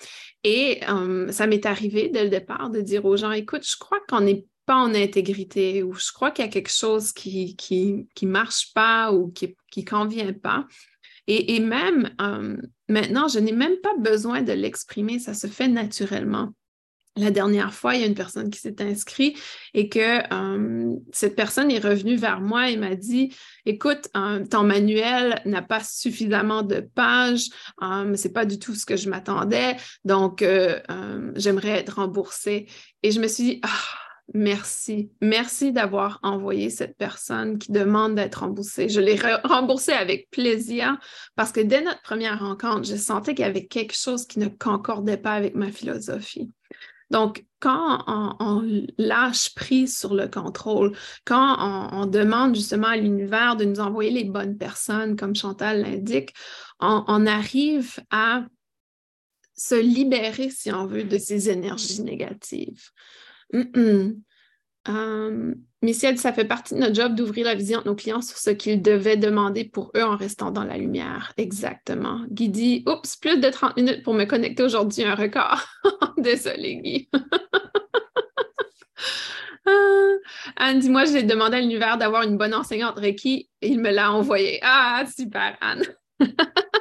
Et 0.42 0.80
euh, 0.88 1.30
ça 1.30 1.46
m'est 1.46 1.66
arrivé 1.66 2.08
dès 2.08 2.24
le 2.24 2.30
départ 2.30 2.70
de 2.70 2.80
dire 2.80 3.04
aux 3.04 3.16
gens, 3.16 3.32
écoute, 3.32 3.66
je 3.66 3.76
crois 3.78 4.00
qu'on 4.08 4.22
n'est 4.22 4.44
pas 4.66 4.76
en 4.76 4.94
intégrité 4.94 5.82
ou 5.82 5.94
je 5.94 6.12
crois 6.12 6.30
qu'il 6.30 6.44
y 6.44 6.48
a 6.48 6.50
quelque 6.50 6.70
chose 6.70 7.12
qui 7.12 7.56
qui 7.56 8.26
marche 8.26 8.72
pas 8.72 9.12
ou 9.12 9.30
qui 9.30 9.56
qui 9.70 9.84
convient 9.84 10.32
pas. 10.32 10.66
Et, 11.32 11.60
même 11.60 12.10
euh, 12.20 12.56
maintenant, 12.88 13.28
je 13.28 13.38
n'ai 13.38 13.52
même 13.52 13.76
pas 13.82 13.94
besoin 13.98 14.42
de 14.42 14.52
l'exprimer, 14.52 15.20
ça 15.20 15.32
se 15.32 15.46
fait 15.46 15.68
naturellement 15.68 16.52
la 17.16 17.30
dernière 17.30 17.74
fois, 17.74 17.94
il 17.94 18.00
y 18.00 18.04
a 18.04 18.06
une 18.06 18.14
personne 18.14 18.50
qui 18.50 18.60
s'est 18.60 18.80
inscrite 18.80 19.38
et 19.74 19.88
que 19.88 20.22
euh, 20.32 20.94
cette 21.12 21.34
personne 21.34 21.70
est 21.70 21.84
revenue 21.84 22.16
vers 22.16 22.40
moi 22.40 22.70
et 22.70 22.76
m'a 22.76 22.94
dit 22.94 23.34
Écoute, 23.66 24.08
euh, 24.16 24.44
ton 24.46 24.62
manuel 24.62 25.40
n'a 25.44 25.62
pas 25.62 25.82
suffisamment 25.82 26.62
de 26.62 26.80
pages, 26.80 27.48
euh, 27.82 28.16
ce 28.16 28.28
n'est 28.28 28.32
pas 28.32 28.44
du 28.44 28.58
tout 28.58 28.74
ce 28.74 28.86
que 28.86 28.96
je 28.96 29.08
m'attendais, 29.08 29.76
donc 30.04 30.44
j'aimerais 31.34 31.80
être 31.80 31.96
remboursée. 31.96 32.66
Et 33.02 33.10
je 33.10 33.20
me 33.20 33.26
suis 33.26 33.44
dit 33.44 33.60
ah, 33.64 33.68
Merci, 34.32 35.10
merci 35.20 35.72
d'avoir 35.72 36.20
envoyé 36.22 36.70
cette 36.70 36.96
personne 36.96 37.58
qui 37.58 37.72
demande 37.72 38.14
d'être 38.14 38.36
remboursée. 38.36 38.88
Je 38.88 39.00
l'ai 39.00 39.18
remboursée 39.42 39.92
avec 39.92 40.30
plaisir 40.30 40.96
parce 41.34 41.50
que 41.50 41.60
dès 41.60 41.82
notre 41.82 42.02
première 42.02 42.38
rencontre, 42.38 42.84
je 42.84 42.94
sentais 42.94 43.34
qu'il 43.34 43.44
y 43.44 43.48
avait 43.48 43.66
quelque 43.66 43.96
chose 43.96 44.26
qui 44.26 44.38
ne 44.38 44.46
concordait 44.46 45.16
pas 45.16 45.32
avec 45.32 45.56
ma 45.56 45.72
philosophie. 45.72 46.48
Donc, 47.10 47.44
quand 47.58 48.04
on, 48.06 48.62
lâche 48.96 49.54
prise 49.54 49.98
sur 49.98 50.14
le 50.14 50.28
contrôle, 50.28 50.96
quand 51.24 51.56
on, 51.92 52.06
demande 52.06 52.54
justement 52.54 52.88
à 52.88 52.96
l'univers 52.96 53.56
de 53.56 53.64
nous 53.64 53.80
envoyer 53.80 54.10
les 54.10 54.24
bonnes 54.24 54.56
personnes, 54.56 55.16
comme 55.16 55.34
Chantal 55.34 55.82
l'indique, 55.82 56.32
on, 56.78 57.26
arrive 57.26 57.98
à 58.10 58.46
se 59.54 59.74
libérer, 59.74 60.50
si 60.50 60.72
on 60.72 60.86
veut, 60.86 61.04
de 61.04 61.18
ces 61.18 61.50
énergies 61.50 62.02
négatives. 62.02 62.90
Michel, 65.82 66.18
ça 66.18 66.34
fait 66.34 66.44
partie 66.44 66.74
de 66.74 66.80
notre 66.80 66.94
job 66.94 67.14
d'ouvrir 67.14 67.46
la 67.46 67.54
vision 67.54 67.80
de 67.80 67.86
nos 67.86 67.94
clients 67.94 68.20
sur 68.20 68.36
ce 68.36 68.50
qu'ils 68.50 68.82
devaient 68.82 69.16
demander 69.16 69.64
pour 69.64 69.90
eux 69.96 70.02
en 70.02 70.14
restant 70.14 70.50
dans 70.50 70.64
la 70.64 70.76
lumière. 70.76 71.32
Exactement. 71.38 72.20
Guy 72.30 72.50
dit 72.50 72.84
Oups, 72.86 73.16
plus 73.16 73.38
de 73.38 73.48
30 73.48 73.78
minutes 73.78 74.02
pour 74.02 74.12
me 74.12 74.24
connecter 74.24 74.62
aujourd'hui, 74.62 75.04
un 75.04 75.14
record. 75.14 75.64
Désolée, 76.18 76.76
Guy. 76.76 77.08
Anne 80.56 80.80
dit 80.80 80.90
Moi, 80.90 81.06
j'ai 81.06 81.22
demandé 81.22 81.56
à 81.56 81.60
l'univers 81.60 81.96
d'avoir 81.96 82.24
une 82.24 82.36
bonne 82.36 82.54
enseignante 82.54 82.98
Reiki 82.98 83.48
il 83.62 83.80
me 83.80 83.90
l'a 83.90 84.12
envoyé. 84.12 84.58
Ah, 84.62 85.04
super, 85.06 85.56
Anne. 85.60 85.84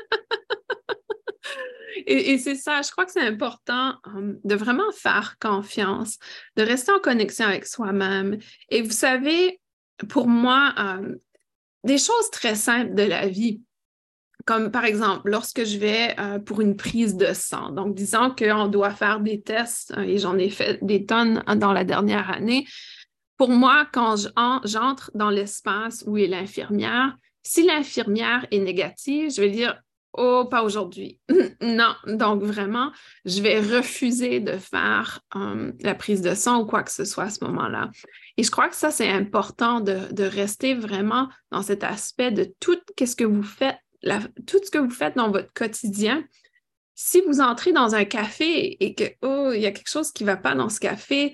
Et, 2.07 2.37
c'est 2.37 2.55
ça, 2.55 2.81
je 2.81 2.91
crois 2.91 3.05
que 3.05 3.11
c'est 3.11 3.21
important 3.21 3.95
hum, 4.05 4.39
de 4.43 4.55
vraiment 4.55 4.91
faire 4.93 5.37
confiance, 5.39 6.17
de 6.55 6.63
rester 6.63 6.91
en 6.91 6.99
connexion 6.99 7.45
avec 7.45 7.65
soi-même. 7.65 8.37
Et 8.69 8.81
vous 8.81 8.91
savez, 8.91 9.59
pour 10.09 10.27
moi, 10.27 10.73
hum, 10.77 11.17
des 11.83 11.97
choses 11.97 12.29
très 12.31 12.55
simples 12.55 12.93
de 12.93 13.03
la 13.03 13.27
vie, 13.27 13.61
comme 14.45 14.71
par 14.71 14.85
exemple 14.85 15.29
lorsque 15.29 15.63
je 15.63 15.77
vais 15.77 16.15
euh, 16.19 16.39
pour 16.39 16.61
une 16.61 16.75
prise 16.75 17.15
de 17.15 17.33
sang. 17.33 17.71
Donc, 17.71 17.95
disons 17.95 18.33
qu'on 18.37 18.67
doit 18.67 18.91
faire 18.91 19.19
des 19.19 19.41
tests, 19.41 19.93
hein, 19.95 20.03
et 20.03 20.17
j'en 20.17 20.37
ai 20.37 20.49
fait 20.49 20.79
des 20.83 21.05
tonnes 21.05 21.43
hein, 21.45 21.55
dans 21.55 21.73
la 21.73 21.83
dernière 21.83 22.29
année. 22.31 22.65
Pour 23.37 23.49
moi, 23.49 23.87
quand 23.93 24.15
j'entre 24.65 25.11
dans 25.15 25.29
l'espace 25.29 26.03
où 26.05 26.17
est 26.17 26.27
l'infirmière, 26.27 27.15
si 27.43 27.63
l'infirmière 27.63 28.45
est 28.51 28.59
négative, 28.59 29.31
je 29.31 29.41
vais 29.41 29.49
dire 29.49 29.81
Oh, 30.13 30.45
pas 30.49 30.63
aujourd'hui. 30.63 31.19
non, 31.61 31.93
donc 32.07 32.41
vraiment, 32.41 32.91
je 33.25 33.41
vais 33.41 33.59
refuser 33.59 34.39
de 34.39 34.57
faire 34.57 35.21
la 35.81 35.95
prise 35.95 36.21
de 36.21 36.33
sang 36.33 36.61
ou 36.61 36.65
quoi 36.65 36.83
que 36.83 36.91
ce 36.91 37.05
soit 37.05 37.25
à 37.25 37.29
ce 37.29 37.43
moment-là. 37.45 37.91
Et 38.37 38.43
je 38.43 38.49
crois 38.49 38.69
que 38.69 38.75
ça, 38.75 38.91
c'est 38.91 39.09
important 39.09 39.81
de, 39.81 40.23
rester 40.23 40.73
vraiment 40.73 41.29
dans 41.51 41.61
cet 41.61 41.83
aspect 41.83 42.31
de 42.31 42.51
tout 42.59 42.77
ce 42.99 43.15
que 43.15 43.23
vous 43.23 43.43
faites, 43.43 43.77
tout 44.47 44.59
ce 44.63 44.71
que 44.71 44.77
vous 44.79 44.89
faites 44.89 45.15
dans 45.15 45.31
votre 45.31 45.53
quotidien. 45.53 46.23
Si 46.95 47.21
vous 47.21 47.39
entrez 47.39 47.71
dans 47.71 47.95
un 47.95 48.05
café 48.05 48.83
et 48.83 48.95
que, 48.95 49.03
oh, 49.21 49.51
il 49.53 49.61
y 49.61 49.67
a 49.67 49.71
quelque 49.71 49.89
chose 49.89 50.11
qui 50.11 50.23
ne 50.23 50.29
va 50.29 50.37
pas 50.37 50.55
dans 50.55 50.69
ce 50.69 50.79
café, 50.79 51.33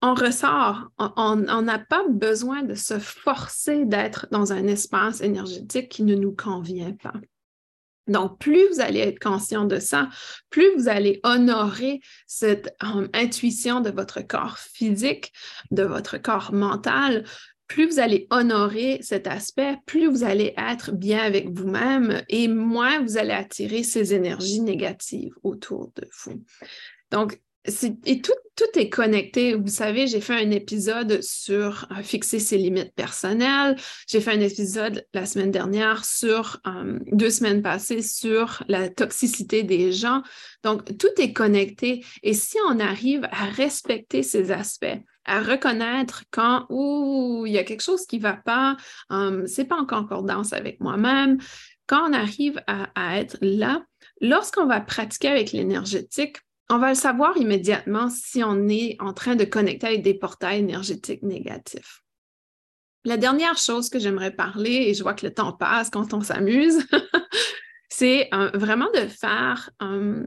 on 0.00 0.14
ressort. 0.14 0.90
On 0.98 1.62
n'a 1.62 1.78
pas 1.78 2.04
besoin 2.08 2.62
de 2.62 2.74
se 2.74 2.98
forcer 2.98 3.84
d'être 3.84 4.28
dans 4.30 4.52
un 4.52 4.66
espace 4.66 5.20
énergétique 5.20 5.88
qui 5.88 6.02
ne 6.02 6.14
nous 6.14 6.32
convient 6.32 6.92
pas. 6.92 7.14
Donc, 8.06 8.38
plus 8.38 8.68
vous 8.68 8.80
allez 8.80 9.00
être 9.00 9.18
conscient 9.18 9.64
de 9.64 9.78
ça, 9.78 10.08
plus 10.50 10.74
vous 10.76 10.88
allez 10.88 11.20
honorer 11.24 12.00
cette 12.26 12.74
euh, 12.82 13.08
intuition 13.12 13.80
de 13.80 13.90
votre 13.90 14.20
corps 14.20 14.58
physique, 14.58 15.32
de 15.70 15.82
votre 15.82 16.18
corps 16.18 16.52
mental, 16.52 17.24
plus 17.66 17.88
vous 17.88 17.98
allez 17.98 18.26
honorer 18.30 18.98
cet 19.02 19.26
aspect, 19.26 19.76
plus 19.86 20.06
vous 20.06 20.22
allez 20.22 20.54
être 20.56 20.92
bien 20.92 21.20
avec 21.20 21.48
vous-même 21.50 22.22
et 22.28 22.46
moins 22.46 23.00
vous 23.02 23.18
allez 23.18 23.32
attirer 23.32 23.82
ces 23.82 24.14
énergies 24.14 24.60
négatives 24.60 25.34
autour 25.42 25.90
de 25.96 26.08
vous. 26.22 26.44
Donc, 27.10 27.40
et 28.04 28.20
tout, 28.20 28.32
est 28.74 28.88
connecté. 28.88 29.54
Vous 29.54 29.68
savez, 29.68 30.06
j'ai 30.06 30.20
fait 30.20 30.34
un 30.34 30.50
épisode 30.50 31.22
sur 31.22 31.86
euh, 31.90 32.02
fixer 32.02 32.38
ses 32.38 32.58
limites 32.58 32.94
personnelles. 32.94 33.76
J'ai 34.06 34.20
fait 34.20 34.32
un 34.32 34.40
épisode 34.40 35.06
la 35.14 35.24
semaine 35.24 35.50
dernière 35.50 36.04
sur, 36.04 36.60
euh, 36.66 36.98
deux 37.12 37.30
semaines 37.30 37.62
passées, 37.62 38.02
sur 38.02 38.62
la 38.68 38.88
toxicité 38.88 39.62
des 39.62 39.92
gens. 39.92 40.22
Donc, 40.62 40.96
tout 40.98 41.08
est 41.18 41.32
connecté. 41.32 42.04
Et 42.22 42.34
si 42.34 42.58
on 42.68 42.80
arrive 42.80 43.26
à 43.30 43.46
respecter 43.46 44.22
ces 44.22 44.50
aspects, 44.50 44.98
à 45.24 45.40
reconnaître 45.40 46.24
quand 46.30 46.66
il 46.70 47.52
y 47.52 47.58
a 47.58 47.64
quelque 47.64 47.82
chose 47.82 48.06
qui 48.06 48.18
ne 48.18 48.22
va 48.22 48.34
pas, 48.34 48.76
euh, 49.10 49.46
c'est 49.46 49.64
pas 49.64 49.76
en 49.76 49.86
concordance 49.86 50.52
avec 50.52 50.80
moi-même, 50.80 51.38
quand 51.86 52.10
on 52.10 52.12
arrive 52.12 52.60
à 52.66 53.18
être 53.18 53.38
là, 53.40 53.82
lorsqu'on 54.20 54.66
va 54.66 54.80
pratiquer 54.80 55.28
avec 55.28 55.52
l'énergétique, 55.52 56.38
on 56.68 56.78
va 56.78 56.90
le 56.90 56.94
savoir 56.94 57.36
immédiatement 57.36 58.08
si 58.10 58.42
on 58.42 58.68
est 58.68 58.96
en 59.00 59.12
train 59.12 59.36
de 59.36 59.44
connecter 59.44 59.86
avec 59.86 60.02
des 60.02 60.14
portails 60.14 60.58
énergétiques 60.58 61.22
négatifs. 61.22 62.02
La 63.04 63.16
dernière 63.16 63.56
chose 63.56 63.88
que 63.88 64.00
j'aimerais 64.00 64.32
parler, 64.32 64.86
et 64.88 64.94
je 64.94 65.02
vois 65.02 65.14
que 65.14 65.24
le 65.24 65.32
temps 65.32 65.52
passe 65.52 65.90
quand 65.90 66.12
on 66.12 66.22
s'amuse, 66.22 66.84
c'est 67.88 68.28
euh, 68.34 68.50
vraiment 68.54 68.90
de 68.94 69.06
faire 69.06 69.70
euh, 69.80 70.26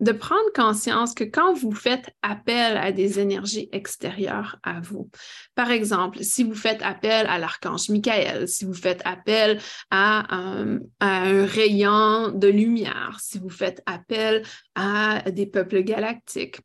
de 0.00 0.12
prendre 0.12 0.52
conscience 0.54 1.14
que 1.14 1.24
quand 1.24 1.54
vous 1.54 1.72
faites 1.72 2.10
appel 2.22 2.76
à 2.76 2.92
des 2.92 3.18
énergies 3.18 3.68
extérieures 3.72 4.58
à 4.62 4.80
vous, 4.80 5.10
par 5.54 5.70
exemple, 5.70 6.22
si 6.22 6.44
vous 6.44 6.54
faites 6.54 6.82
appel 6.82 7.26
à 7.26 7.38
l'archange 7.38 7.88
Michael, 7.88 8.46
si 8.48 8.64
vous 8.64 8.74
faites 8.74 9.02
appel 9.04 9.60
à, 9.90 10.60
euh, 10.60 10.78
un 11.00 11.44
rayon 11.46 12.30
de 12.30 12.48
lumière, 12.48 13.18
si 13.20 13.38
vous 13.38 13.50
faites 13.50 13.82
appel 13.86 14.42
à 14.74 15.22
des 15.30 15.46
peuples 15.46 15.82
galactiques, 15.82 16.60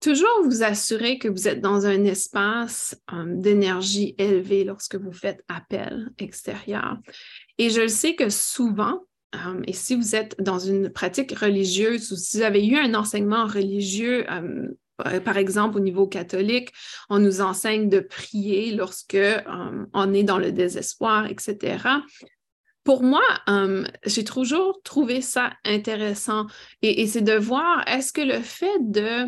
toujours 0.00 0.42
vous 0.44 0.62
assurer 0.62 1.18
que 1.18 1.28
vous 1.28 1.48
êtes 1.48 1.60
dans 1.60 1.86
un 1.86 2.04
espace 2.04 2.96
euh, 3.12 3.24
d'énergie 3.26 4.14
élevée 4.18 4.64
lorsque 4.64 4.96
vous 4.96 5.12
faites 5.12 5.42
appel 5.48 6.10
extérieur. 6.18 6.98
Et 7.58 7.70
je 7.70 7.88
sais 7.88 8.14
que 8.14 8.28
souvent, 8.28 9.00
Um, 9.34 9.62
et 9.66 9.74
si 9.74 9.94
vous 9.94 10.14
êtes 10.14 10.36
dans 10.40 10.58
une 10.58 10.90
pratique 10.90 11.32
religieuse 11.38 12.12
ou 12.12 12.16
si 12.16 12.38
vous 12.38 12.42
avez 12.42 12.66
eu 12.66 12.76
un 12.76 12.94
enseignement 12.94 13.46
religieux, 13.46 14.24
um, 14.30 14.74
par 15.24 15.36
exemple 15.36 15.76
au 15.76 15.80
niveau 15.80 16.06
catholique, 16.06 16.70
on 17.10 17.18
nous 17.18 17.40
enseigne 17.40 17.88
de 17.88 18.00
prier 18.00 18.72
lorsque 18.72 19.14
um, 19.14 19.86
on 19.92 20.14
est 20.14 20.24
dans 20.24 20.38
le 20.38 20.50
désespoir, 20.50 21.26
etc. 21.26 21.78
Pour 22.84 23.02
moi, 23.02 23.22
j'ai 24.06 24.24
toujours 24.24 24.80
trouvé 24.82 25.20
ça 25.20 25.52
intéressant 25.66 26.46
et, 26.80 27.02
et 27.02 27.06
c'est 27.06 27.20
de 27.20 27.34
voir 27.34 27.86
est-ce 27.86 28.14
que 28.14 28.22
le 28.22 28.40
fait 28.40 28.78
de, 28.80 29.26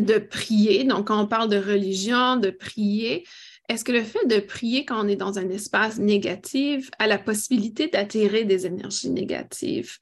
de 0.00 0.18
prier, 0.18 0.82
donc 0.82 1.06
quand 1.06 1.22
on 1.22 1.28
parle 1.28 1.48
de 1.48 1.56
religion, 1.56 2.36
de 2.36 2.50
prier, 2.50 3.24
est-ce 3.68 3.84
que 3.84 3.92
le 3.92 4.02
fait 4.02 4.26
de 4.26 4.40
prier 4.40 4.84
quand 4.84 5.02
on 5.02 5.08
est 5.08 5.16
dans 5.16 5.38
un 5.38 5.48
espace 5.48 5.98
négatif 5.98 6.90
a 6.98 7.06
la 7.06 7.18
possibilité 7.18 7.88
d'attirer 7.88 8.44
des 8.44 8.66
énergies 8.66 9.10
négatives? 9.10 9.98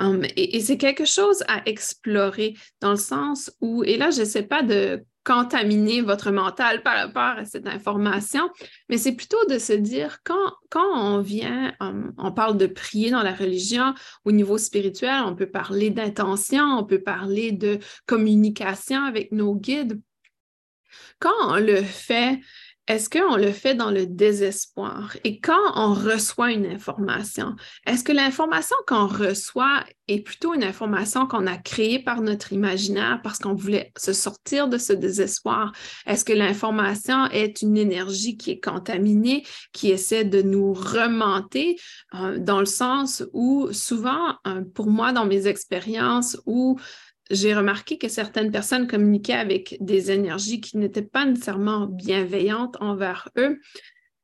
Hum, 0.00 0.24
et, 0.36 0.60
c'est 0.60 0.76
quelque 0.76 1.04
chose 1.04 1.44
à 1.46 1.62
explorer 1.66 2.54
dans 2.80 2.90
le 2.90 2.96
sens 2.96 3.52
où, 3.60 3.84
et 3.84 3.96
là, 3.96 4.10
je 4.10 4.20
ne 4.20 4.24
sais 4.24 4.42
pas 4.42 4.62
de 4.62 5.04
contaminer 5.22 6.02
votre 6.02 6.32
mental 6.32 6.82
par 6.82 6.96
rapport 6.96 7.38
à 7.38 7.44
cette 7.44 7.68
information, 7.68 8.50
mais 8.88 8.98
c'est 8.98 9.14
plutôt 9.14 9.42
de 9.48 9.58
se 9.58 9.72
dire 9.72 10.18
quand, 10.24 10.52
quand 10.68 10.92
on 10.92 11.20
vient, 11.20 11.72
hum, 11.78 12.12
on 12.18 12.32
parle 12.32 12.58
de 12.58 12.66
prier 12.66 13.10
dans 13.10 13.22
la 13.22 13.32
religion, 13.32 13.94
au 14.24 14.32
niveau 14.32 14.58
spirituel, 14.58 15.22
on 15.24 15.36
peut 15.36 15.50
parler 15.50 15.90
d'intention, 15.90 16.64
on 16.64 16.84
peut 16.84 17.02
parler 17.02 17.52
de 17.52 17.78
communication 18.06 19.04
avec 19.04 19.30
nos 19.30 19.54
guides. 19.54 20.00
Quand 21.20 21.32
on 21.48 21.56
le 21.56 21.82
fait 21.82 22.40
est-ce 22.86 23.08
qu'on 23.08 23.36
le 23.36 23.50
fait 23.50 23.74
dans 23.74 23.90
le 23.90 24.06
désespoir? 24.06 25.16
Et 25.24 25.40
quand 25.40 25.72
on 25.74 25.94
reçoit 25.94 26.52
une 26.52 26.66
information, 26.66 27.56
est-ce 27.86 28.04
que 28.04 28.12
l'information 28.12 28.76
qu'on 28.86 29.06
reçoit 29.06 29.84
est 30.06 30.20
plutôt 30.20 30.52
une 30.52 30.64
information 30.64 31.26
qu'on 31.26 31.46
a 31.46 31.56
créée 31.56 31.98
par 31.98 32.20
notre 32.20 32.52
imaginaire 32.52 33.20
parce 33.22 33.38
qu'on 33.38 33.54
voulait 33.54 33.90
se 33.96 34.12
sortir 34.12 34.68
de 34.68 34.76
ce 34.76 34.92
désespoir? 34.92 35.72
Est-ce 36.06 36.26
que 36.26 36.34
l'information 36.34 37.24
est 37.30 37.62
une 37.62 37.78
énergie 37.78 38.36
qui 38.36 38.50
est 38.50 38.60
contaminée, 38.62 39.46
qui 39.72 39.90
essaie 39.90 40.24
de 40.24 40.42
nous 40.42 40.74
remonter 40.74 41.76
euh, 42.14 42.38
dans 42.38 42.60
le 42.60 42.66
sens 42.66 43.24
où 43.32 43.72
souvent, 43.72 44.36
euh, 44.46 44.62
pour 44.74 44.90
moi, 44.90 45.12
dans 45.12 45.24
mes 45.24 45.46
expériences, 45.46 46.36
où 46.44 46.78
j'ai 47.30 47.54
remarqué 47.54 47.98
que 47.98 48.08
certaines 48.08 48.50
personnes 48.50 48.86
communiquaient 48.86 49.32
avec 49.32 49.76
des 49.80 50.10
énergies 50.10 50.60
qui 50.60 50.76
n'étaient 50.76 51.02
pas 51.02 51.24
nécessairement 51.24 51.86
bienveillantes 51.86 52.76
envers 52.80 53.28
eux. 53.38 53.60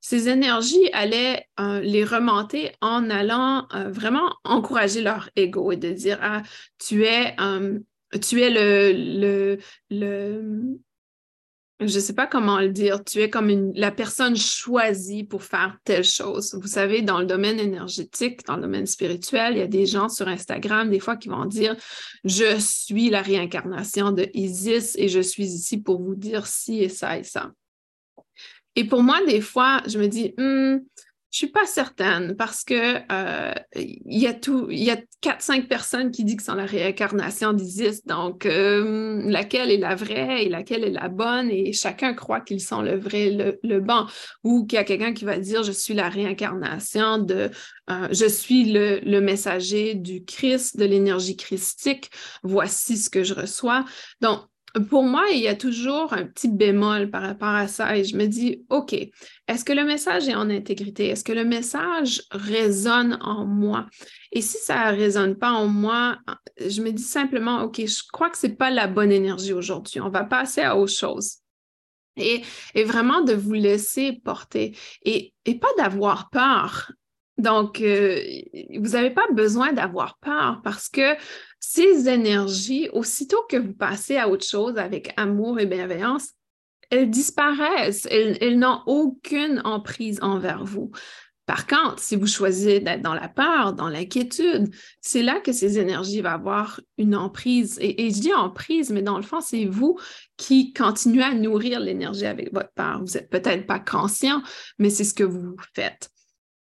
Ces 0.01 0.29
énergies 0.29 0.91
allaient 0.93 1.47
euh, 1.61 1.81
les 1.81 2.05
remonter 2.05 2.73
en 2.81 3.11
allant 3.11 3.67
euh, 3.75 3.91
vraiment 3.91 4.35
encourager 4.45 5.03
leur 5.03 5.29
ego 5.37 5.73
et 5.73 5.77
de 5.77 5.91
dire 5.91 6.19
Ah, 6.23 6.43
tu 6.79 7.05
es, 7.05 7.35
euh, 7.41 7.79
tu 8.23 8.41
es 8.41 8.51
le, 8.51 9.59
le 9.91 10.79
je 11.81 11.95
ne 11.95 12.01
sais 12.01 12.13
pas 12.13 12.27
comment 12.27 12.61
le 12.61 12.69
dire, 12.69 13.03
tu 13.03 13.21
es 13.21 13.31
comme 13.31 13.73
la 13.75 13.91
personne 13.91 14.37
choisie 14.37 15.25
pour 15.25 15.43
faire 15.43 15.79
telle 15.85 16.05
chose. 16.05 16.55
Vous 16.61 16.69
savez, 16.69 17.01
dans 17.01 17.19
le 17.19 17.27
domaine 17.27 17.59
énergétique, 17.59 18.45
dans 18.47 18.57
le 18.57 18.63
domaine 18.63 18.87
spirituel, 18.87 19.55
il 19.55 19.59
y 19.59 19.63
a 19.63 19.67
des 19.67 19.87
gens 19.87 20.09
sur 20.11 20.29
Instagram, 20.29 20.91
des 20.91 21.01
fois, 21.01 21.17
qui 21.17 21.29
vont 21.29 21.47
dire, 21.47 21.75
je 22.25 22.59
suis 22.59 23.09
la 23.09 23.23
réincarnation 23.23 24.13
de 24.13 24.29
Isis 24.35 24.95
et 24.99 25.09
je 25.09 25.21
suis 25.21 25.45
ici 25.45 25.79
pour 25.79 26.03
vous 26.03 26.15
dire 26.15 26.47
ci 26.47 26.83
et 26.83 26.91
ça 26.91 27.19
et 27.19 27.25
ça. 27.25 27.51
Et 28.77 28.85
pour 28.85 29.03
moi, 29.03 29.19
des 29.27 29.41
fois, 29.41 29.83
je 29.87 29.99
me 29.99 30.07
dis, 30.07 30.35
hmm, 30.37 30.79
je 31.31 31.39
suis 31.39 31.47
pas 31.47 31.65
certaine 31.65 32.35
parce 32.37 32.65
que 32.65 32.97
euh, 33.13 33.55
il 33.77 34.19
y 34.19 34.27
a 34.27 34.35
tout, 34.35 34.67
il 34.71 34.83
y 34.83 34.91
a 34.91 34.97
quatre, 35.21 35.43
cinq 35.43 35.69
personnes 35.69 36.11
qui 36.11 36.25
disent 36.25 36.37
que 36.37 36.43
sont 36.43 36.55
la 36.55 36.67
réincarnation 36.67 37.53
d'Isis. 37.53 38.05
Donc, 38.05 38.47
euh, 38.47 39.23
laquelle 39.27 39.71
est 39.71 39.79
la 39.79 39.95
vraie 39.95 40.45
et 40.45 40.49
laquelle 40.49 40.83
est 40.83 40.91
la 40.91 41.09
bonne? 41.09 41.49
Et 41.51 41.73
chacun 41.73 42.15
croit 42.15 42.41
qu'ils 42.41 42.61
sont 42.61 42.83
le 42.83 42.99
vrai, 42.99 43.31
le, 43.31 43.61
le 43.63 43.81
bon. 43.81 44.07
Ou 44.43 44.67
qu'il 44.67 44.77
y 44.77 44.81
a 44.81 44.85
quelqu'un 44.85 45.13
qui 45.13 45.25
va 45.25 45.39
dire 45.39 45.63
je 45.63 45.73
suis 45.73 45.95
la 45.95 46.09
réincarnation 46.09 47.19
de, 47.19 47.51
euh, 47.91 48.09
je 48.11 48.27
suis 48.27 48.65
le, 48.65 48.99
le 49.05 49.21
messager 49.21 49.95
du 49.95 50.25
Christ, 50.25 50.79
de 50.79 50.85
l'énergie 50.85 51.37
christique. 51.37 52.11
Voici 52.43 52.97
ce 52.97 53.09
que 53.09 53.23
je 53.23 53.35
reçois. 53.35 53.85
Donc, 54.21 54.41
pour 54.89 55.05
moi, 55.05 55.27
il 55.33 55.41
y 55.41 55.49
a 55.49 55.55
toujours 55.55 56.13
un 56.13 56.25
petit 56.25 56.49
bémol 56.49 57.11
par 57.11 57.23
rapport 57.23 57.49
à 57.49 57.69
ça 57.69 57.97
et 57.97 58.05
je 58.05 58.17
me 58.17 58.27
dis, 58.27 58.65
OK, 58.69 58.93
est-ce 58.93 59.65
que 59.65 59.73
le 59.73 59.85
message 59.85 60.29
est 60.29 60.35
en 60.35 60.49
intégrité? 60.51 61.09
Est-ce 61.09 61.25
que 61.25 61.33
le 61.33 61.45
message 61.45 62.23
résonne 62.31 63.19
en 63.21 63.45
moi? 63.45 63.87
Et 64.33 64.43
si 64.43 64.59
ça 64.59 64.93
ne 64.93 64.97
résonne 64.97 65.37
pas 65.37 65.53
en 65.53 65.67
moi, 65.67 66.19
je 66.59 66.83
me 66.83 66.91
dis 66.93 67.03
simplement, 67.03 67.63
OK, 67.63 67.81
je 67.85 68.03
crois 68.13 68.31
que 68.31 68.39
ce 68.39 68.47
n'est 68.47 68.55
pas 68.55 68.71
la 68.71 68.87
bonne 68.87 69.13
énergie 69.13 69.53
aujourd'hui. 69.53 70.01
On 70.01 70.11
va 70.11 70.25
passer 70.25 70.63
à 70.63 70.77
autre 70.77 70.93
chose. 70.93 71.37
Et, 72.17 72.43
vraiment 72.85 73.23
de 73.23 73.33
vous 73.33 73.55
laisser 73.55 74.21
porter 74.25 74.77
et, 75.05 75.33
et 75.47 75.59
pas 75.59 75.73
d'avoir 75.79 76.29
peur. 76.31 76.93
Donc, 77.39 77.81
euh, 77.81 78.21
vous 78.77 78.91
n'avez 78.91 79.11
pas 79.11 79.27
besoin 79.33 79.73
d'avoir 79.73 80.19
peur 80.19 80.61
parce 80.63 80.89
que 80.89 81.17
ces 81.61 82.09
énergies, 82.09 82.89
aussitôt 82.93 83.45
que 83.49 83.59
vous 83.59 83.75
passez 83.75 84.17
à 84.17 84.29
autre 84.29 84.47
chose 84.47 84.79
avec 84.79 85.13
amour 85.17 85.61
et 85.61 85.67
bienveillance, 85.67 86.31
elles 86.91 87.11
disparaissent. 87.11 88.07
Elles, 88.11 88.59
n'ont 88.59 88.81
aucune 88.87 89.61
emprise 89.65 90.19
envers 90.23 90.65
vous. 90.65 90.91
Par 91.47 91.67
contre, 91.67 91.99
si 91.99 92.17
vous 92.17 92.27
choisissez 92.27 92.81
d'être 92.81 93.03
dans 93.03 93.15
la 93.15 93.29
peur, 93.29 93.73
dans 93.75 93.89
l'inquiétude, 93.89 94.73
c'est 95.01 95.23
là 95.23 95.41
que 95.41 95.53
ces 95.53 95.79
énergies 95.79 96.21
vont 96.21 96.31
avoir 96.31 96.81
une 96.97 97.15
emprise. 97.15 97.77
Et, 97.81 98.07
et 98.07 98.11
je 98.11 98.21
dis 98.21 98.33
emprise, 98.33 98.91
mais 98.91 99.03
dans 99.03 99.17
le 99.17 99.23
fond, 99.23 99.41
c'est 99.41 99.65
vous 99.65 99.99
qui 100.37 100.73
continuez 100.73 101.25
à 101.25 101.35
nourrir 101.35 101.81
l'énergie 101.81 102.27
avec 102.27 102.53
votre 102.53 102.73
peur. 102.73 103.01
Vous 103.05 103.15
n'êtes 103.15 103.31
peut-être 103.31 103.67
pas 103.67 103.81
conscient, 103.81 104.43
mais 104.79 104.91
c'est 104.91 105.05
ce 105.05 105.15
que 105.15 105.25
vous 105.25 105.57
faites. 105.75 106.11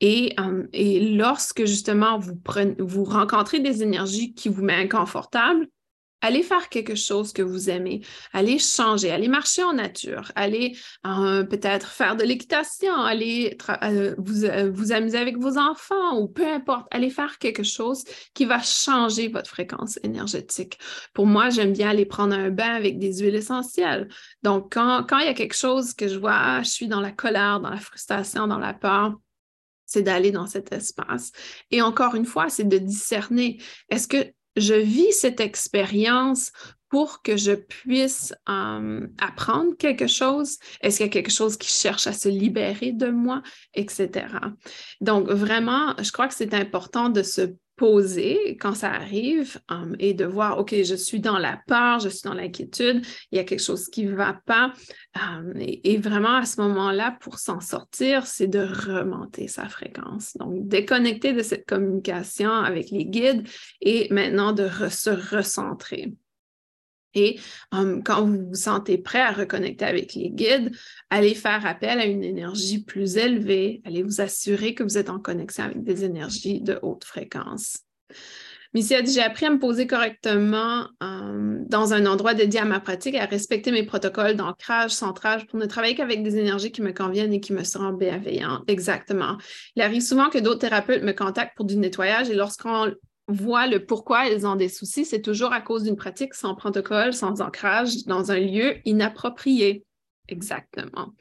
Et, 0.02 0.34
euh, 0.40 0.66
et 0.74 1.16
lorsque 1.16 1.66
justement 1.66 2.18
vous, 2.20 2.36
prenez, 2.36 2.76
vous 2.80 3.04
rencontrez 3.04 3.60
des 3.60 3.84
énergies 3.84 4.34
qui 4.34 4.50
vous 4.50 4.64
mettent 4.64 4.94
inconfortable, 4.94 5.68
Allez 6.22 6.44
faire 6.44 6.68
quelque 6.68 6.96
chose 6.96 7.32
que 7.32 7.42
vous 7.42 7.70
aimez. 7.70 8.02
Allez 8.34 8.60
changer. 8.60 9.10
Allez 9.10 9.30
marcher 9.30 9.64
en 9.64 9.74
nature. 9.74 10.34
Allez 10.36 10.78
euh, 11.08 11.44
peut-être 11.44 11.88
faire 11.88 12.18
de 12.18 12.24
l'équitation. 12.24 12.94
Allez 12.94 13.58
euh, 13.84 14.16
vous, 14.18 14.46
vous 14.74 14.92
amuser 14.92 15.18
avec 15.18 15.38
vos 15.38 15.58
enfants 15.58 16.20
ou 16.20 16.28
peu 16.28 16.46
importe. 16.46 16.88
Allez 16.92 17.10
faire 17.10 17.38
quelque 17.38 17.64
chose 17.64 18.04
qui 18.34 18.44
va 18.44 18.62
changer 18.62 19.30
votre 19.30 19.50
fréquence 19.50 19.98
énergétique. 20.04 20.78
Pour 21.14 21.26
moi, 21.26 21.50
j'aime 21.50 21.72
bien 21.72 21.90
aller 21.90 22.06
prendre 22.06 22.36
un 22.36 22.50
bain 22.50 22.76
avec 22.76 23.00
des 23.00 23.20
huiles 23.20 23.36
essentielles. 23.36 24.10
Donc, 24.44 24.74
quand, 24.74 25.06
quand 25.08 25.20
il 25.20 25.26
y 25.26 25.30
a 25.30 25.34
quelque 25.34 25.56
chose 25.56 25.94
que 25.94 26.10
je 26.10 26.20
vois, 26.20 26.62
je 26.64 26.70
suis 26.70 26.90
dans 26.90 27.02
la 27.02 27.14
colère, 27.14 27.62
dans 27.62 27.70
la 27.70 27.78
frustration, 27.78 28.46
dans 28.46 28.60
la 28.60 28.74
peur, 28.74 29.16
c'est 29.90 30.04
d'aller 30.04 30.32
dans 30.32 30.46
cet 30.46 30.72
espace. 30.72 31.32
Et 31.72 31.82
encore 31.82 32.16
une 32.16 32.26
fois, 32.26 32.50
c'est 32.50 32.68
de 32.68 32.78
discerner. 32.78 33.58
Est-ce 33.90 34.08
que 34.08 34.32
je 34.56 34.76
vis 34.76 35.12
cette 35.14 35.40
expérience 35.40 36.52
pour 36.90 37.22
que 37.24 37.38
je 37.38 37.54
puisse 37.54 38.34
euh, 38.48 39.08
apprendre 39.20 39.76
quelque 39.78 40.06
chose? 40.06 40.60
Est-ce 40.82 40.98
qu'il 40.98 41.08
y 41.08 41.10
a 41.10 41.12
quelque 41.12 41.32
chose 41.32 41.58
qui 41.58 41.70
cherche 41.70 42.06
à 42.06 42.14
se 42.14 42.30
libérer 42.30 42.92
de 42.92 43.08
moi, 43.08 43.42
etc. 43.74 44.28
Donc, 45.02 45.28
vraiment, 45.28 45.96
je 46.02 46.12
crois 46.12 46.28
que 46.28 46.36
c'est 46.36 46.54
important 46.54 47.10
de 47.10 47.24
se 47.24 47.54
poser 47.80 48.58
quand 48.60 48.76
ça 48.76 48.92
arrive 48.92 49.58
um, 49.70 49.96
et 50.00 50.14
de 50.14 50.26
voir, 50.26 50.60
OK, 50.60 50.76
je 50.84 50.96
suis 50.96 51.22
dans 51.22 51.38
la 51.38 51.62
peur, 51.66 52.00
je 52.00 52.10
suis 52.10 52.24
dans 52.28 52.34
l'inquiétude, 52.34 53.06
il 53.32 53.38
y 53.38 53.40
a 53.40 53.46
quelque 53.46 53.64
chose 53.64 53.88
qui 53.88 54.06
ne 54.06 54.14
va 54.14 54.38
pas. 54.46 54.74
Um, 55.16 55.54
et, 55.56 55.98
vraiment, 55.98 56.36
à 56.36 56.46
ce 56.46 56.60
moment-là, 56.60 57.18
pour 57.22 57.40
s'en 57.40 57.62
sortir, 57.62 58.28
c'est 58.28 58.48
de 58.48 58.60
remonter 58.60 59.48
sa 59.48 59.70
fréquence. 59.70 60.36
Donc, 60.36 60.68
déconnecter 60.68 61.32
de 61.32 61.42
cette 61.42 61.66
communication 61.66 62.52
avec 62.52 62.90
les 62.92 63.06
guides 63.06 63.48
et 63.80 64.14
maintenant 64.14 64.52
de 64.52 64.68
se 64.90 65.36
recentrer. 65.36 66.14
Et 67.14 67.40
quand 67.72 68.26
vous 68.26 68.50
vous 68.50 68.56
sentez 68.56 68.98
prêt 68.98 69.22
à 69.22 69.32
reconnecter 69.32 69.86
avec 69.86 70.14
les 70.14 70.30
guides, 70.30 70.72
allez 71.10 71.36
faire 71.36 71.66
appel 71.66 72.00
à 72.00 72.06
une 72.06 72.24
énergie 72.24 72.84
plus 72.84 73.18
élevée, 73.18 73.82
allez 73.86 74.04
vous 74.04 74.22
assurer 74.22 74.74
que 74.74 74.84
vous 74.84 74.98
êtes 74.98 75.10
en 75.10 75.20
connexion 75.20 75.64
avec 75.64 75.84
des 75.84 76.06
énergies 76.06 76.62
de 76.62 76.78
haute 76.82 77.04
fréquence. 77.06 77.80
Missy 78.76 78.94
a 78.94 79.02
dit, 79.02 79.12
j'ai 79.12 79.24
appris 79.24 79.48
à 79.48 79.50
me 79.50 79.58
poser 79.58 79.88
correctement 79.88 80.88
dans 81.02 81.94
un 81.94 82.06
endroit 82.06 82.36
dédié 82.36 82.60
à 82.60 82.66
ma 82.66 82.80
pratique, 82.80 83.16
à 83.16 83.26
respecter 83.26 83.72
mes 83.72 83.82
protocoles 83.82 84.36
d'ancrage, 84.36 84.92
centrage, 84.92 85.48
pour 85.48 85.58
ne 85.58 85.66
travailler 85.66 85.96
qu'avec 85.96 86.22
des 86.22 86.38
énergies 86.38 86.72
qui 86.72 86.84
me 86.84 86.92
conviennent 86.92 87.34
et 87.34 87.40
qui 87.40 87.52
me 87.52 87.64
seront 87.64 87.94
bienveillantes. 87.94 88.62
Exactement. 88.68 89.38
Il 89.76 89.82
arrive 89.82 90.04
souvent 90.04 90.30
que 90.30 90.38
d'autres 90.38 90.60
thérapeutes 90.60 91.02
me 91.02 91.14
contactent 91.14 91.58
pour 91.58 91.66
du 91.66 91.78
nettoyage 91.78 92.30
et 92.30 92.36
lorsqu'on 92.36 92.94
voient 93.30 93.68
le 93.68 93.86
pourquoi 93.86 94.28
ils 94.28 94.46
ont 94.46 94.56
des 94.56 94.70
soucis, 94.70 95.06
c'est 95.06 95.22
toujours 95.22 95.54
à 95.54 95.62
cause 95.62 95.84
d'une 95.84 95.96
pratique 95.96 96.34
sans 96.34 96.56
protocole, 96.56 97.14
sans 97.14 97.42
ancrage, 97.42 98.06
dans 98.06 98.32
un 98.32 98.40
lieu 98.40 98.76
inapproprié. 98.86 99.86
Exactement. 100.28 101.14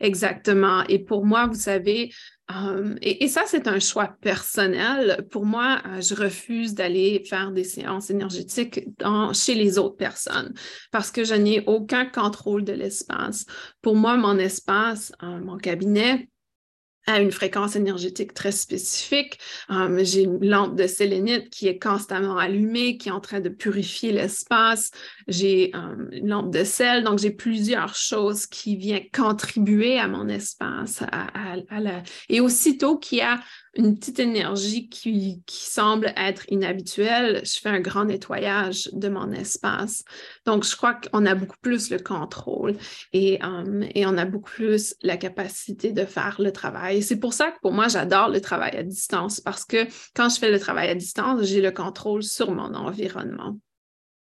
Exactement. 0.00 0.82
Et 0.88 0.98
pour 0.98 1.24
moi, 1.24 1.46
vous 1.46 1.54
savez, 1.54 2.12
euh, 2.50 2.96
et, 3.02 3.28
ça, 3.28 3.42
c'est 3.46 3.68
un 3.68 3.78
choix 3.78 4.16
personnel. 4.20 5.26
Pour 5.30 5.46
moi, 5.46 5.80
euh, 5.86 6.00
je 6.00 6.14
refuse 6.14 6.74
d'aller 6.74 7.22
faire 7.28 7.52
des 7.52 7.64
séances 7.64 8.10
énergétiques 8.10 8.80
chez 9.32 9.54
les 9.54 9.78
autres 9.78 9.96
personnes 9.96 10.52
parce 10.90 11.10
que 11.10 11.24
je 11.24 11.34
n'ai 11.34 11.62
aucun 11.66 12.04
contrôle 12.04 12.64
de 12.64 12.72
l'espace. 12.72 13.46
Pour 13.80 13.94
moi, 13.94 14.16
mon 14.16 14.38
espace, 14.38 15.12
euh, 15.22 15.38
mon 15.40 15.56
cabinet, 15.56 16.28
à 17.06 17.20
une 17.20 17.32
fréquence 17.32 17.76
énergétique 17.76 18.32
très 18.34 18.52
spécifique. 18.52 19.38
Um, 19.68 19.98
j'ai 20.04 20.22
une 20.22 20.44
lampe 20.44 20.76
de 20.76 20.86
sélénite 20.86 21.50
qui 21.50 21.66
est 21.66 21.78
constamment 21.78 22.36
allumée, 22.36 22.96
qui 22.96 23.08
est 23.08 23.12
en 23.12 23.20
train 23.20 23.40
de 23.40 23.48
purifier 23.48 24.12
l'espace. 24.12 24.90
J'ai 25.28 25.70
um, 25.74 26.08
une 26.12 26.28
lampe 26.28 26.52
de 26.52 26.64
sel, 26.64 27.04
donc 27.04 27.18
j'ai 27.18 27.30
plusieurs 27.30 27.94
choses 27.94 28.46
qui 28.46 28.76
viennent 28.76 29.10
contribuer 29.12 29.98
à 29.98 30.06
mon 30.08 30.28
espace. 30.28 31.02
Et 32.28 32.40
aussitôt 32.40 32.98
qu'il 32.98 33.18
y 33.18 33.22
a 33.22 33.40
une 33.74 33.96
petite 33.96 34.18
énergie 34.18 34.88
qui, 34.88 35.42
semble 35.48 36.12
être 36.16 36.44
inhabituelle, 36.48 37.42
je 37.44 37.58
fais 37.58 37.70
un 37.70 37.80
grand 37.80 38.04
nettoyage 38.04 38.90
de 38.92 39.08
mon 39.08 39.32
espace. 39.32 40.04
Donc, 40.44 40.64
je 40.64 40.76
crois 40.76 40.94
qu'on 40.94 41.24
a 41.24 41.34
beaucoup 41.34 41.56
plus 41.62 41.90
le 41.90 41.98
contrôle 41.98 42.76
et, 43.12 43.40
um, 43.42 43.84
et 43.94 44.04
on 44.06 44.18
a 44.18 44.24
beaucoup 44.24 44.50
plus 44.50 44.94
la 45.02 45.16
capacité 45.16 45.92
de 45.92 46.04
faire 46.04 46.36
le 46.38 46.52
travail. 46.52 47.02
C'est 47.02 47.18
pour 47.18 47.32
ça 47.32 47.50
que 47.50 47.60
pour 47.60 47.72
moi, 47.72 47.88
j'adore 47.88 48.28
le 48.28 48.40
travail 48.40 48.76
à 48.76 48.82
distance 48.82 49.40
parce 49.40 49.64
que 49.64 49.86
quand 50.14 50.28
je 50.28 50.38
fais 50.38 50.50
le 50.50 50.60
travail 50.60 50.90
à 50.90 50.94
distance, 50.94 51.42
j'ai 51.44 51.62
le 51.62 51.70
contrôle 51.70 52.22
sur 52.22 52.50
mon 52.52 52.74
environnement. 52.74 53.56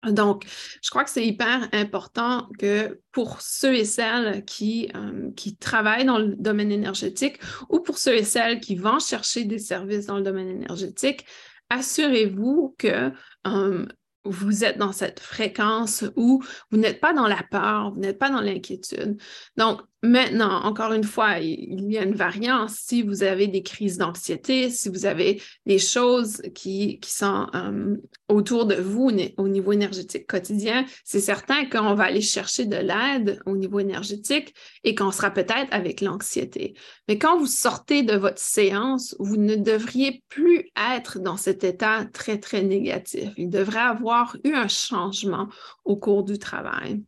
Donc, 0.08 0.46
je 0.82 0.88
crois 0.88 1.04
que 1.04 1.10
c'est 1.10 1.26
hyper 1.26 1.68
important 1.72 2.48
que 2.58 3.00
pour 3.12 3.42
ceux 3.42 3.74
et 3.74 3.84
celles 3.84 4.44
qui, 4.46 4.90
euh, 4.94 5.30
qui 5.32 5.56
travaillent 5.56 6.06
dans 6.06 6.18
le 6.18 6.36
domaine 6.36 6.72
énergétique 6.72 7.38
ou 7.68 7.80
pour 7.80 7.98
ceux 7.98 8.14
et 8.14 8.24
celles 8.24 8.60
qui 8.60 8.76
vont 8.76 8.98
chercher 8.98 9.44
des 9.44 9.58
services 9.58 10.06
dans 10.06 10.16
le 10.16 10.22
domaine 10.22 10.48
énergétique, 10.48 11.26
assurez-vous 11.68 12.74
que 12.78 13.12
euh, 13.46 13.86
vous 14.24 14.64
êtes 14.64 14.78
dans 14.78 14.92
cette 14.92 15.20
fréquence 15.20 16.04
où 16.16 16.42
vous 16.70 16.78
n'êtes 16.78 17.00
pas 17.00 17.12
dans 17.12 17.26
la 17.26 17.42
peur, 17.50 17.92
vous 17.92 18.00
n'êtes 18.00 18.18
pas 18.18 18.30
dans 18.30 18.40
l'inquiétude. 18.40 19.20
Donc, 19.56 19.82
Maintenant, 20.02 20.62
encore 20.64 20.94
une 20.94 21.04
fois, 21.04 21.40
il 21.40 21.92
y 21.92 21.98
a 21.98 22.02
une 22.04 22.14
variance. 22.14 22.74
Si 22.74 23.02
vous 23.02 23.22
avez 23.22 23.48
des 23.48 23.62
crises 23.62 23.98
d'anxiété, 23.98 24.70
si 24.70 24.88
vous 24.88 25.04
avez 25.04 25.42
des 25.66 25.78
choses 25.78 26.40
qui, 26.54 26.98
qui 27.00 27.10
sont 27.10 27.48
euh, 27.54 27.96
autour 28.28 28.64
de 28.64 28.76
vous 28.76 29.10
au 29.36 29.48
niveau 29.48 29.72
énergétique 29.72 30.26
quotidien, 30.26 30.86
c'est 31.04 31.20
certain 31.20 31.66
qu'on 31.66 31.92
va 31.92 32.04
aller 32.04 32.22
chercher 32.22 32.64
de 32.64 32.76
l'aide 32.76 33.42
au 33.44 33.58
niveau 33.58 33.78
énergétique 33.78 34.54
et 34.84 34.94
qu'on 34.94 35.10
sera 35.10 35.30
peut-être 35.30 35.68
avec 35.70 36.00
l'anxiété. 36.00 36.74
Mais 37.06 37.18
quand 37.18 37.38
vous 37.38 37.46
sortez 37.46 38.02
de 38.02 38.16
votre 38.16 38.40
séance, 38.40 39.14
vous 39.18 39.36
ne 39.36 39.54
devriez 39.54 40.24
plus 40.30 40.70
être 40.96 41.18
dans 41.18 41.36
cet 41.36 41.62
état 41.62 42.06
très, 42.06 42.38
très 42.38 42.62
négatif. 42.62 43.28
Il 43.36 43.50
devrait 43.50 43.80
avoir 43.80 44.34
eu 44.44 44.54
un 44.54 44.68
changement 44.68 45.48
au 45.84 45.96
cours 45.96 46.24
du 46.24 46.38
travail. 46.38 47.02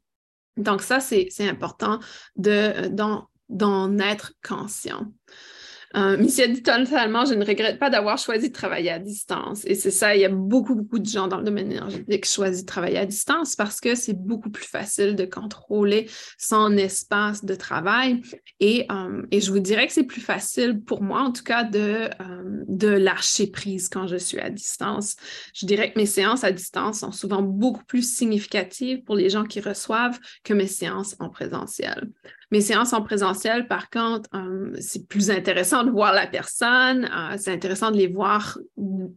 Donc 0.57 0.83
ça, 0.83 1.01
c'est 1.01 1.29
important 1.41 2.01
d'en 2.37 3.99
être 3.99 4.33
conscient. 4.47 5.13
Euh, 5.97 6.17
dit 6.17 6.63
totalement, 6.63 7.25
je 7.25 7.35
ne 7.35 7.45
regrette 7.45 7.79
pas 7.79 7.91
d'avoir 7.91 8.19
choisi 8.19 8.49
de 8.49 8.55
travailler 8.55 8.91
à 8.91 8.99
distance. 8.99 9.65
Et 9.67 9.75
c'est 9.75 9.91
ça, 9.91 10.15
il 10.15 10.23
y 10.23 10.25
a 10.25 10.29
beaucoup, 10.29 10.75
beaucoup 10.75 10.99
de 10.99 11.07
gens 11.07 11.29
dans 11.29 11.39
le 11.39 11.45
domaine 11.45 11.71
énergétique 11.71 12.25
qui 12.25 12.31
choisissent 12.31 12.63
de 12.63 12.67
travailler 12.67 12.99
à 12.99 13.07
distance 13.07 13.57
parce 13.57 13.81
que 13.81 13.95
c'est 13.95 14.19
beaucoup 14.19 14.51
plus 14.51 14.65
facile 14.65 15.15
de 15.17 15.25
contrôler 15.25 16.09
son 16.39 16.77
espace 16.77 17.45
de 17.45 17.55
travail. 17.55 18.23
Et, 18.61 18.87
euh, 18.91 19.23
et 19.31 19.41
je 19.41 19.51
vous 19.51 19.61
dirais 19.61 19.87
que 19.87 19.93
c'est 19.93 20.05
plus 20.05 20.21
facile 20.21 20.81
pour 20.83 21.03
moi, 21.03 21.21
en 21.21 21.33
tout 21.33 21.45
cas, 21.45 21.65
de, 21.65 22.09
euh, 22.21 22.65
de 22.69 22.89
lâcher 22.89 23.49
prise 23.49 23.89
quand 23.89 24.07
je 24.07 24.17
suis 24.17 24.39
à 24.39 24.51
distance. 24.51 25.17
Je 25.55 25.67
dirais 25.67 25.93
que 25.93 25.99
mes 25.99 26.07
séances 26.07 26.45
à 26.45 26.53
distance 26.53 27.01
sont 27.01 27.13
souvent 27.13 27.43
beaucoup 27.43 27.85
plus 27.85 28.03
significatives 28.17 29.03
pour 29.05 29.15
les 29.15 29.31
gens 29.31 29.45
qui 29.45 29.61
reçoivent 29.61 30.19
que 30.45 30.55
mes 30.55 30.67
séances 30.67 31.17
en 31.19 31.29
présentiel. 31.29 32.11
Mes 32.53 32.61
séances 32.61 32.93
en 32.93 33.01
présentiel, 33.01 33.67
par 33.67 33.89
contre, 33.89 34.29
euh, 34.35 34.77
c'est 34.79 35.09
plus 35.09 35.31
intéressant 35.31 35.85
de 35.85 35.91
voir 35.91 36.13
la 36.13 36.27
personne. 36.27 37.07
Euh, 37.07 37.37
c'est 37.39 37.51
intéressant 37.51 37.91
de 37.91 37.97
les 37.97 38.09
voir 38.09 38.59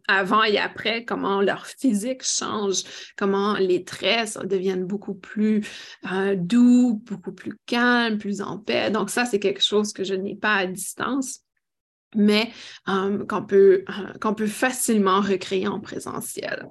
avant 0.07 0.41
et 0.43 0.57
après, 0.57 1.03
comment 1.03 1.41
leur 1.41 1.67
physique 1.67 2.23
change, 2.23 2.83
comment 3.17 3.55
les 3.55 3.83
traits 3.83 4.39
deviennent 4.45 4.85
beaucoup 4.85 5.15
plus 5.15 5.67
euh, 6.13 6.35
doux, 6.37 7.01
beaucoup 7.05 7.33
plus 7.33 7.57
calmes, 7.65 8.19
plus 8.19 8.41
en 8.41 8.57
paix. 8.57 8.89
Donc 8.89 9.09
ça, 9.09 9.25
c'est 9.25 9.39
quelque 9.39 9.61
chose 9.63 9.91
que 9.91 10.05
je 10.05 10.13
n'ai 10.13 10.35
pas 10.35 10.55
à 10.55 10.65
distance 10.65 11.41
mais 12.17 12.49
qu'on 12.85 13.43
peut, 13.43 13.83
qu'on 14.21 14.33
peut 14.33 14.47
facilement 14.47 15.19
recréer 15.19 15.67
en 15.67 15.81
présentiel. 15.81 16.69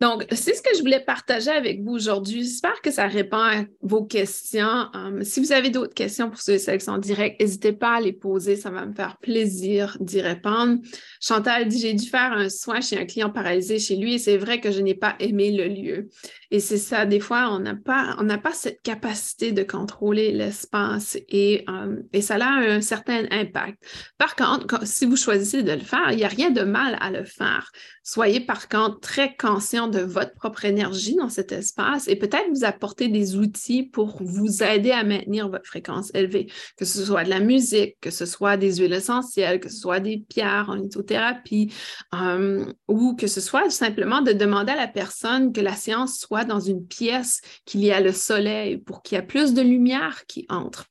Donc, 0.00 0.24
c'est 0.32 0.54
ce 0.54 0.62
que 0.62 0.74
je 0.74 0.80
voulais 0.80 1.00
partager 1.00 1.50
avec 1.50 1.82
vous 1.82 1.92
aujourd'hui. 1.92 2.42
J'espère 2.42 2.80
que 2.80 2.90
ça 2.90 3.06
répond 3.06 3.36
à 3.36 3.64
vos 3.82 4.02
questions. 4.02 4.88
Um, 4.94 5.22
si 5.22 5.40
vous 5.40 5.52
avez 5.52 5.68
d'autres 5.68 5.92
questions 5.92 6.30
pour 6.30 6.40
ceux 6.40 6.54
et 6.54 6.58
celles 6.58 6.78
qui 6.78 6.86
sont 6.86 6.92
en 6.92 6.98
direct, 6.98 7.38
n'hésitez 7.38 7.72
pas 7.72 7.96
à 7.96 8.00
les 8.00 8.14
poser. 8.14 8.56
Ça 8.56 8.70
va 8.70 8.86
me 8.86 8.94
faire 8.94 9.18
plaisir 9.18 9.98
d'y 10.00 10.22
répondre. 10.22 10.78
Chantal 11.20 11.68
dit 11.68 11.80
J'ai 11.80 11.92
dû 11.92 12.08
faire 12.08 12.32
un 12.32 12.48
soin 12.48 12.80
chez 12.80 12.98
un 12.98 13.04
client 13.04 13.28
paralysé 13.28 13.78
chez 13.78 13.96
lui 13.96 14.14
et 14.14 14.18
c'est 14.18 14.38
vrai 14.38 14.58
que 14.58 14.70
je 14.70 14.80
n'ai 14.80 14.94
pas 14.94 15.16
aimé 15.20 15.50
le 15.50 15.68
lieu. 15.68 16.08
Et 16.50 16.60
c'est 16.60 16.78
ça, 16.78 17.04
des 17.04 17.20
fois, 17.20 17.50
on 17.52 17.58
n'a 17.58 17.74
pas, 17.76 18.16
on 18.18 18.26
pas 18.38 18.52
cette 18.52 18.80
capacité 18.80 19.52
de 19.52 19.62
contrôler 19.62 20.32
l'espace 20.32 21.18
et, 21.28 21.64
euh, 21.68 21.96
et 22.14 22.22
ça 22.22 22.36
a 22.36 22.48
un 22.48 22.80
certain 22.80 23.24
impact. 23.30 23.78
Par 24.16 24.34
contre, 24.34 24.86
si 24.86 25.04
vous 25.04 25.16
choisissez 25.16 25.62
de 25.62 25.72
le 25.72 25.80
faire, 25.80 26.10
il 26.10 26.16
n'y 26.16 26.24
a 26.24 26.28
rien 26.28 26.50
de 26.50 26.62
mal 26.62 26.96
à 27.00 27.10
le 27.10 27.24
faire. 27.24 27.70
Soyez 28.02 28.40
par 28.40 28.68
contre 28.68 29.00
très 29.00 29.36
conscient 29.36 29.89
de 29.90 30.00
votre 30.00 30.34
propre 30.34 30.64
énergie 30.64 31.16
dans 31.16 31.28
cet 31.28 31.52
espace 31.52 32.08
et 32.08 32.16
peut-être 32.16 32.48
vous 32.50 32.64
apporter 32.64 33.08
des 33.08 33.36
outils 33.36 33.82
pour 33.82 34.22
vous 34.22 34.62
aider 34.62 34.90
à 34.90 35.04
maintenir 35.04 35.48
votre 35.48 35.66
fréquence 35.66 36.10
élevée, 36.14 36.50
que 36.76 36.84
ce 36.84 37.04
soit 37.04 37.24
de 37.24 37.30
la 37.30 37.40
musique, 37.40 37.96
que 38.00 38.10
ce 38.10 38.26
soit 38.26 38.56
des 38.56 38.76
huiles 38.76 38.92
essentielles, 38.92 39.60
que 39.60 39.68
ce 39.68 39.78
soit 39.78 40.00
des 40.00 40.24
pierres 40.28 40.66
en 40.68 40.74
lithothérapie 40.74 41.72
euh, 42.14 42.64
ou 42.88 43.14
que 43.16 43.26
ce 43.26 43.40
soit 43.40 43.70
simplement 43.70 44.22
de 44.22 44.32
demander 44.32 44.72
à 44.72 44.76
la 44.76 44.88
personne 44.88 45.52
que 45.52 45.60
la 45.60 45.74
séance 45.74 46.18
soit 46.18 46.44
dans 46.44 46.60
une 46.60 46.86
pièce, 46.86 47.40
qu'il 47.64 47.84
y 47.84 47.92
a 47.92 48.00
le 48.00 48.12
soleil 48.12 48.78
pour 48.78 49.02
qu'il 49.02 49.16
y 49.16 49.20
ait 49.20 49.26
plus 49.26 49.54
de 49.54 49.62
lumière 49.62 50.24
qui 50.26 50.46
entre. 50.48 50.89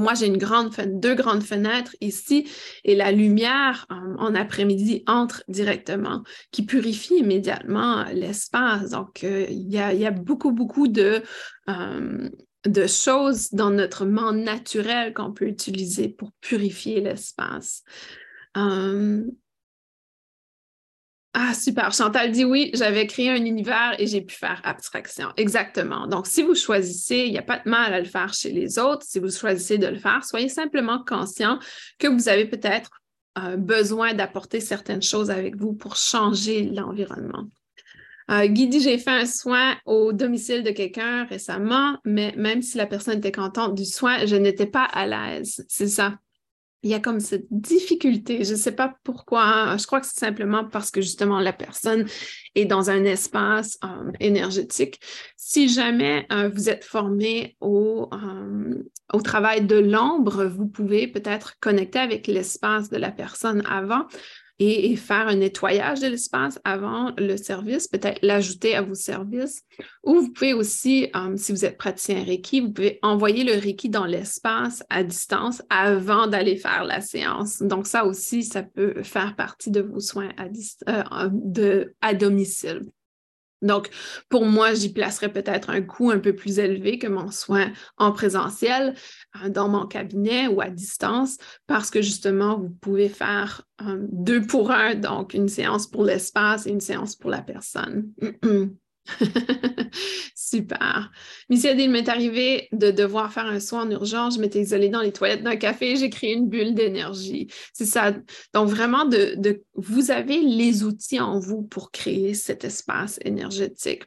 Moi, 0.00 0.14
j'ai 0.14 0.26
une 0.26 0.38
grande 0.38 0.74
deux 0.86 1.14
grandes 1.14 1.42
fenêtres 1.42 1.94
ici 2.00 2.48
et 2.84 2.94
la 2.94 3.12
lumière 3.12 3.86
euh, 3.90 3.94
en 4.18 4.34
après-midi 4.34 5.02
entre 5.06 5.42
directement, 5.48 6.22
qui 6.50 6.64
purifie 6.64 7.16
immédiatement 7.16 8.04
l'espace. 8.12 8.90
Donc, 8.90 9.24
euh, 9.24 9.46
il, 9.48 9.68
y 9.72 9.78
a, 9.78 10.10
beaucoup, 10.10 10.52
beaucoup 10.52 10.86
euh, 10.86 12.28
de 12.66 12.86
choses 12.86 13.50
dans 13.52 13.70
notre 13.70 14.04
monde 14.04 14.38
naturel 14.38 15.14
qu'on 15.14 15.32
peut 15.32 15.46
utiliser 15.46 16.08
pour 16.08 16.32
purifier 16.40 17.00
l'espace. 17.00 17.82
Ah, 21.38 21.52
super. 21.52 21.92
Chantal 21.92 22.32
dit 22.32 22.46
oui, 22.46 22.70
j'avais 22.72 23.06
créé 23.06 23.28
un 23.28 23.44
univers 23.44 23.94
et 23.98 24.06
j'ai 24.06 24.22
pu 24.22 24.34
faire 24.34 24.58
abstraction. 24.64 25.28
Exactement. 25.36 26.06
Donc, 26.06 26.26
si 26.26 26.42
vous 26.42 26.54
choisissez, 26.54 27.24
il 27.26 27.32
n'y 27.32 27.36
a 27.36 27.42
pas 27.42 27.58
de 27.58 27.68
mal 27.68 27.92
à 27.92 27.98
le 28.00 28.06
faire 28.06 28.32
chez 28.32 28.50
les 28.50 28.78
autres. 28.78 29.04
Si 29.06 29.18
vous 29.18 29.30
choisissez 29.30 29.76
de 29.76 29.86
le 29.86 29.98
faire, 29.98 30.24
soyez 30.24 30.48
simplement 30.48 31.04
conscient 31.06 31.58
que 31.98 32.06
vous 32.06 32.30
avez 32.30 32.46
peut-être 32.46 32.88
euh, 33.36 33.58
besoin 33.58 34.14
d'apporter 34.14 34.60
certaines 34.60 35.02
choses 35.02 35.30
avec 35.30 35.56
vous 35.56 35.74
pour 35.74 35.96
changer 35.96 36.70
l'environnement. 36.70 37.44
Euh, 38.30 38.46
Guy 38.46 38.68
dit 38.68 38.80
J'ai 38.80 38.96
fait 38.96 39.10
un 39.10 39.26
soin 39.26 39.76
au 39.84 40.14
domicile 40.14 40.62
de 40.62 40.70
quelqu'un 40.70 41.26
récemment, 41.26 41.98
mais 42.06 42.32
même 42.38 42.62
si 42.62 42.78
la 42.78 42.86
personne 42.86 43.18
était 43.18 43.30
contente 43.30 43.74
du 43.74 43.84
soin, 43.84 44.24
je 44.24 44.36
n'étais 44.36 44.64
pas 44.64 44.84
à 44.84 45.06
l'aise. 45.06 45.66
C'est 45.68 45.88
ça 45.88 46.14
il 46.86 46.90
y 46.90 46.94
a 46.94 47.00
comme 47.00 47.18
cette 47.18 47.48
difficulté. 47.50 48.44
Je 48.44 48.52
ne 48.52 48.56
sais 48.56 48.70
pas 48.70 48.96
pourquoi. 49.02 49.76
Je 49.76 49.84
crois 49.86 50.00
que 50.00 50.06
c'est 50.06 50.20
simplement 50.20 50.64
parce 50.64 50.92
que 50.92 51.00
justement 51.00 51.40
la 51.40 51.52
personne 51.52 52.06
est 52.54 52.64
dans 52.64 52.90
un 52.90 53.02
espace 53.02 53.76
euh, 53.82 54.12
énergétique. 54.20 55.00
Si 55.36 55.68
jamais 55.68 56.28
euh, 56.30 56.48
vous 56.48 56.70
êtes 56.70 56.84
formé 56.84 57.56
au, 57.60 58.08
euh, 58.12 58.84
au 59.12 59.20
travail 59.20 59.66
de 59.66 59.74
l'ombre, 59.74 60.44
vous 60.44 60.68
pouvez 60.68 61.08
peut-être 61.08 61.58
connecter 61.58 61.98
avec 61.98 62.28
l'espace 62.28 62.88
de 62.88 62.98
la 62.98 63.10
personne 63.10 63.64
avant 63.68 64.06
et, 64.58 64.96
faire 64.96 65.28
un 65.28 65.36
nettoyage 65.36 66.00
de 66.00 66.06
l'espace 66.06 66.58
avant 66.64 67.12
le 67.18 67.36
service, 67.36 67.88
peut-être 67.88 68.18
l'ajouter 68.22 68.74
à 68.74 68.82
vos 68.82 68.94
services. 68.94 69.62
Ou 70.04 70.20
vous 70.20 70.32
pouvez 70.32 70.54
aussi, 70.54 71.10
euh, 71.14 71.36
si 71.36 71.52
vous 71.52 71.64
êtes 71.64 71.76
praticien 71.76 72.22
Reiki, 72.24 72.60
vous 72.60 72.72
pouvez 72.72 72.98
envoyer 73.02 73.44
le 73.44 73.52
Reiki 73.52 73.90
dans 73.90 74.06
l'espace 74.06 74.82
à 74.88 75.02
distance 75.04 75.62
avant 75.68 76.26
d'aller 76.26 76.56
faire 76.56 76.84
la 76.84 77.00
séance. 77.00 77.62
Donc 77.62 77.86
ça 77.86 78.06
aussi, 78.06 78.42
ça 78.42 78.62
peut 78.62 79.02
faire 79.02 79.36
partie 79.36 79.70
de 79.70 79.80
vos 79.80 80.00
soins 80.00 80.30
à, 80.38 80.46
euh, 80.46 81.28
de, 81.32 81.94
à 82.00 82.14
domicile. 82.14 82.82
Donc, 83.62 83.90
pour 84.28 84.44
moi, 84.44 84.74
j'y 84.74 84.92
placerais 84.92 85.32
peut-être 85.32 85.70
un 85.70 85.82
coût 85.82 86.10
un 86.10 86.18
peu 86.18 86.34
plus 86.34 86.58
élevé 86.58 86.98
que 86.98 87.06
mon 87.06 87.30
soin 87.30 87.72
en 87.96 88.12
présentiel 88.12 88.94
euh, 89.42 89.48
dans 89.48 89.68
mon 89.68 89.86
cabinet 89.86 90.46
ou 90.46 90.60
à 90.60 90.68
distance 90.68 91.38
parce 91.66 91.90
que 91.90 92.02
justement, 92.02 92.58
vous 92.58 92.70
pouvez 92.80 93.08
faire 93.08 93.62
euh, 93.82 94.06
deux 94.10 94.42
pour 94.42 94.70
un, 94.70 94.94
donc 94.94 95.34
une 95.34 95.48
séance 95.48 95.86
pour 95.86 96.04
l'espace 96.04 96.66
et 96.66 96.70
une 96.70 96.80
séance 96.80 97.16
pour 97.16 97.30
la 97.30 97.42
personne. 97.42 98.10
Super. 100.34 101.10
Missy 101.48 101.68
il 101.68 101.90
m'est 101.90 102.08
arrivé 102.08 102.68
de 102.72 102.90
devoir 102.90 103.32
faire 103.32 103.46
un 103.46 103.60
soin 103.60 103.82
en 103.82 103.90
urgence. 103.90 104.36
Je 104.36 104.40
m'étais 104.40 104.60
isolée 104.60 104.88
dans 104.88 105.02
les 105.02 105.12
toilettes 105.12 105.42
d'un 105.42 105.56
café. 105.56 105.96
J'ai 105.96 106.10
créé 106.10 106.34
une 106.34 106.48
bulle 106.48 106.74
d'énergie. 106.74 107.48
C'est 107.72 107.86
ça. 107.86 108.14
Donc, 108.54 108.68
vraiment, 108.68 109.04
de, 109.04 109.62
vous 109.74 110.10
avez 110.10 110.40
les 110.40 110.84
outils 110.84 111.20
en 111.20 111.38
vous 111.38 111.62
pour 111.62 111.90
créer 111.90 112.34
cet 112.34 112.64
espace 112.64 113.18
énergétique. 113.24 114.04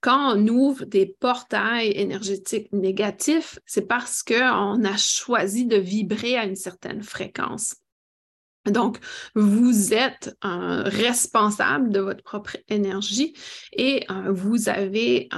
Quand 0.00 0.34
on 0.34 0.48
ouvre 0.48 0.86
des 0.86 1.14
portails 1.20 1.92
énergétiques 1.94 2.72
négatifs, 2.72 3.58
c'est 3.66 3.86
parce 3.86 4.22
qu'on 4.22 4.84
a 4.84 4.96
choisi 4.96 5.66
de 5.66 5.76
vibrer 5.76 6.38
à 6.38 6.44
une 6.44 6.56
certaine 6.56 7.02
fréquence. 7.02 7.74
Donc, 8.66 8.98
vous 9.34 9.94
êtes 9.94 10.36
responsable 10.42 11.90
de 11.90 12.00
votre 12.00 12.22
propre 12.22 12.56
énergie 12.68 13.34
et 13.72 14.04
euh, 14.10 14.30
vous 14.30 14.68
avez 14.68 15.28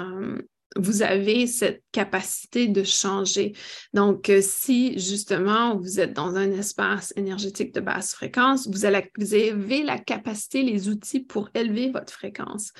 vous 0.76 1.02
avez 1.02 1.46
cette 1.46 1.82
capacité 1.92 2.68
de 2.68 2.82
changer. 2.82 3.52
Donc, 3.92 4.30
euh, 4.30 4.40
si 4.42 4.98
justement 4.98 5.76
vous 5.76 6.00
êtes 6.00 6.12
dans 6.12 6.36
un 6.36 6.50
espace 6.52 7.12
énergétique 7.16 7.74
de 7.74 7.80
basse 7.80 8.14
fréquence, 8.14 8.68
vous 8.68 8.84
avez 8.84 9.82
la 9.82 9.98
capacité, 9.98 10.62
les 10.62 10.88
outils 10.88 11.20
pour 11.20 11.50
élever 11.54 11.90
votre 11.90 12.12
fréquence. 12.12 12.72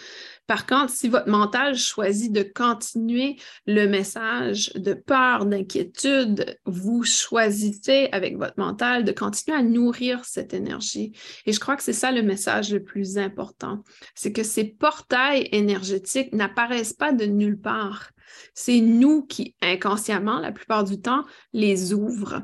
Par 0.47 0.67
contre, 0.67 0.91
si 0.91 1.09
votre 1.09 1.29
mental 1.29 1.77
choisit 1.77 2.33
de 2.33 2.43
continuer 2.43 3.37
le 3.67 3.87
message 3.87 4.73
de 4.75 4.93
peur, 4.93 5.47
d'inquiétude, 5.47 6.59
vous 6.67 7.05
choisissez 7.05 8.09
avec 8.13 8.37
votre 8.37 8.59
mental 8.59 9.05
de 9.05 9.13
continuer 9.13 9.57
à 9.57 9.63
nourrir 9.63 10.25
cette 10.25 10.53
énergie. 10.53 11.13
Et 11.47 11.53
je 11.53 11.61
crois 11.61 11.77
que 11.77 11.83
c'est 11.83 11.93
ça 11.93 12.11
le 12.11 12.23
message 12.23 12.73
le 12.73 12.83
plus 12.83 13.19
important, 13.19 13.83
c'est 14.15 14.33
que 14.33 14.43
ces 14.43 14.65
portails 14.65 15.49
énergétiques 15.53 16.33
n'apparaissent 16.33 16.93
pas 16.93 17.13
de 17.13 17.25
nulle 17.25 17.61
part. 17.61 18.11
C'est 18.55 18.81
nous 18.81 19.25
qui, 19.25 19.55
inconsciemment, 19.61 20.41
la 20.41 20.53
plupart 20.53 20.85
du 20.85 21.01
temps, 21.01 21.25
les 21.53 21.93
ouvrent. 21.93 22.43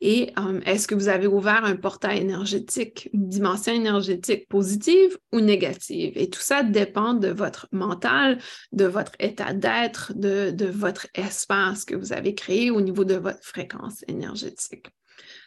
Et 0.00 0.32
euh, 0.38 0.60
est-ce 0.66 0.86
que 0.86 0.94
vous 0.94 1.08
avez 1.08 1.26
ouvert 1.26 1.64
un 1.64 1.76
portail 1.76 2.18
énergétique, 2.18 3.08
une 3.12 3.28
dimension 3.28 3.72
énergétique 3.72 4.48
positive 4.48 5.18
ou 5.32 5.40
négative? 5.40 6.12
Et 6.16 6.30
tout 6.30 6.40
ça 6.40 6.62
dépend 6.62 7.14
de 7.14 7.28
votre 7.28 7.68
mental, 7.72 8.38
de 8.72 8.84
votre 8.84 9.12
état 9.18 9.52
d'être, 9.52 10.12
de, 10.14 10.50
de 10.50 10.66
votre 10.66 11.06
espace 11.14 11.84
que 11.84 11.94
vous 11.94 12.12
avez 12.12 12.34
créé 12.34 12.70
au 12.70 12.80
niveau 12.80 13.04
de 13.04 13.14
votre 13.14 13.42
fréquence 13.42 14.04
énergétique. 14.08 14.86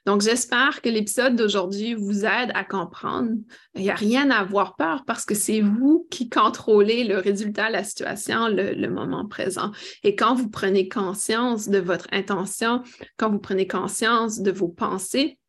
Donc, 0.05 0.21
j'espère 0.21 0.81
que 0.81 0.89
l'épisode 0.89 1.35
d'aujourd'hui 1.35 1.93
vous 1.93 2.25
aide 2.25 2.51
à 2.53 2.65
comprendre. 2.65 3.31
Il 3.75 3.83
n'y 3.83 3.89
a 3.89 3.95
rien 3.95 4.29
à 4.31 4.39
avoir 4.39 4.75
peur 4.75 5.03
parce 5.07 5.23
que 5.23 5.33
c'est 5.33 5.61
vous 5.61 6.07
qui 6.11 6.29
contrôlez 6.29 7.05
le 7.05 7.17
résultat, 7.17 7.69
la 7.69 7.85
situation, 7.85 8.49
le, 8.49 8.87
moment 8.89 9.25
présent. 9.25 9.71
Et 10.03 10.15
quand 10.15 10.35
vous 10.35 10.49
prenez 10.49 10.89
conscience 10.89 11.69
de 11.69 11.79
votre 11.79 12.07
intention, 12.11 12.83
quand 13.17 13.31
vous 13.31 13.39
prenez 13.39 13.65
conscience 13.65 14.41
de 14.41 14.51
vos 14.51 14.67
pensées, 14.67 15.39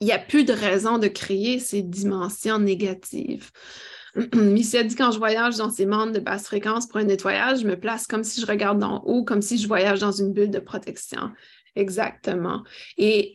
il 0.00 0.06
n'y 0.06 0.12
a 0.12 0.18
plus 0.18 0.44
de 0.44 0.52
raison 0.52 0.98
de 0.98 1.08
créer 1.08 1.58
ces 1.58 1.82
dimensions 1.82 2.58
négatives. 2.60 3.50
Missy 4.34 4.78
a 4.78 4.84
dit 4.84 4.94
quand 4.94 5.10
je 5.10 5.18
voyage 5.18 5.56
dans 5.56 5.70
ces 5.70 5.86
mondes 5.86 6.12
de 6.12 6.20
basse 6.20 6.46
fréquence 6.46 6.86
pour 6.86 6.98
un 6.98 7.04
nettoyage, 7.04 7.60
je 7.60 7.66
me 7.66 7.78
place 7.78 8.06
comme 8.06 8.24
si 8.24 8.40
je 8.40 8.46
regarde 8.46 8.78
d'en 8.78 9.02
haut, 9.04 9.24
comme 9.24 9.42
si 9.42 9.58
je 9.58 9.68
voyage 9.68 10.00
dans 10.00 10.12
une 10.12 10.32
bulle 10.32 10.50
de 10.50 10.58
protection. 10.58 11.30
Exactement. 11.76 12.62
Et, 12.98 13.32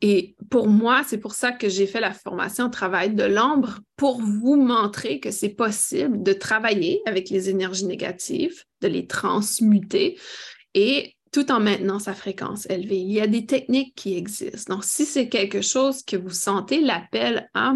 et 0.00 0.36
pour 0.50 0.68
moi, 0.68 1.02
c'est 1.06 1.18
pour 1.18 1.34
ça 1.34 1.52
que 1.52 1.68
j'ai 1.68 1.86
fait 1.86 2.00
la 2.00 2.12
formation 2.12 2.68
Travail 2.70 3.14
de 3.14 3.24
l'ombre, 3.24 3.80
pour 3.96 4.20
vous 4.20 4.56
montrer 4.56 5.20
que 5.20 5.30
c'est 5.30 5.50
possible 5.50 6.22
de 6.22 6.32
travailler 6.32 7.02
avec 7.06 7.30
les 7.30 7.50
énergies 7.50 7.86
négatives, 7.86 8.64
de 8.80 8.88
les 8.88 9.06
transmuter 9.06 10.18
et 10.74 11.14
tout 11.32 11.52
en 11.52 11.60
maintenant 11.60 11.98
sa 11.98 12.14
fréquence 12.14 12.66
élevée. 12.68 12.98
Il 12.98 13.12
y 13.12 13.20
a 13.20 13.26
des 13.26 13.46
techniques 13.46 13.94
qui 13.94 14.16
existent. 14.16 14.74
Donc, 14.74 14.84
si 14.84 15.04
c'est 15.04 15.28
quelque 15.28 15.62
chose 15.62 16.02
que 16.02 16.16
vous 16.16 16.30
sentez 16.30 16.80
l'appel 16.80 17.48
à, 17.54 17.74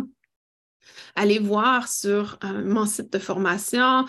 allez 1.14 1.38
voir 1.38 1.88
sur 1.88 2.38
euh, 2.44 2.64
mon 2.64 2.86
site 2.86 3.12
de 3.12 3.18
formation, 3.18 4.04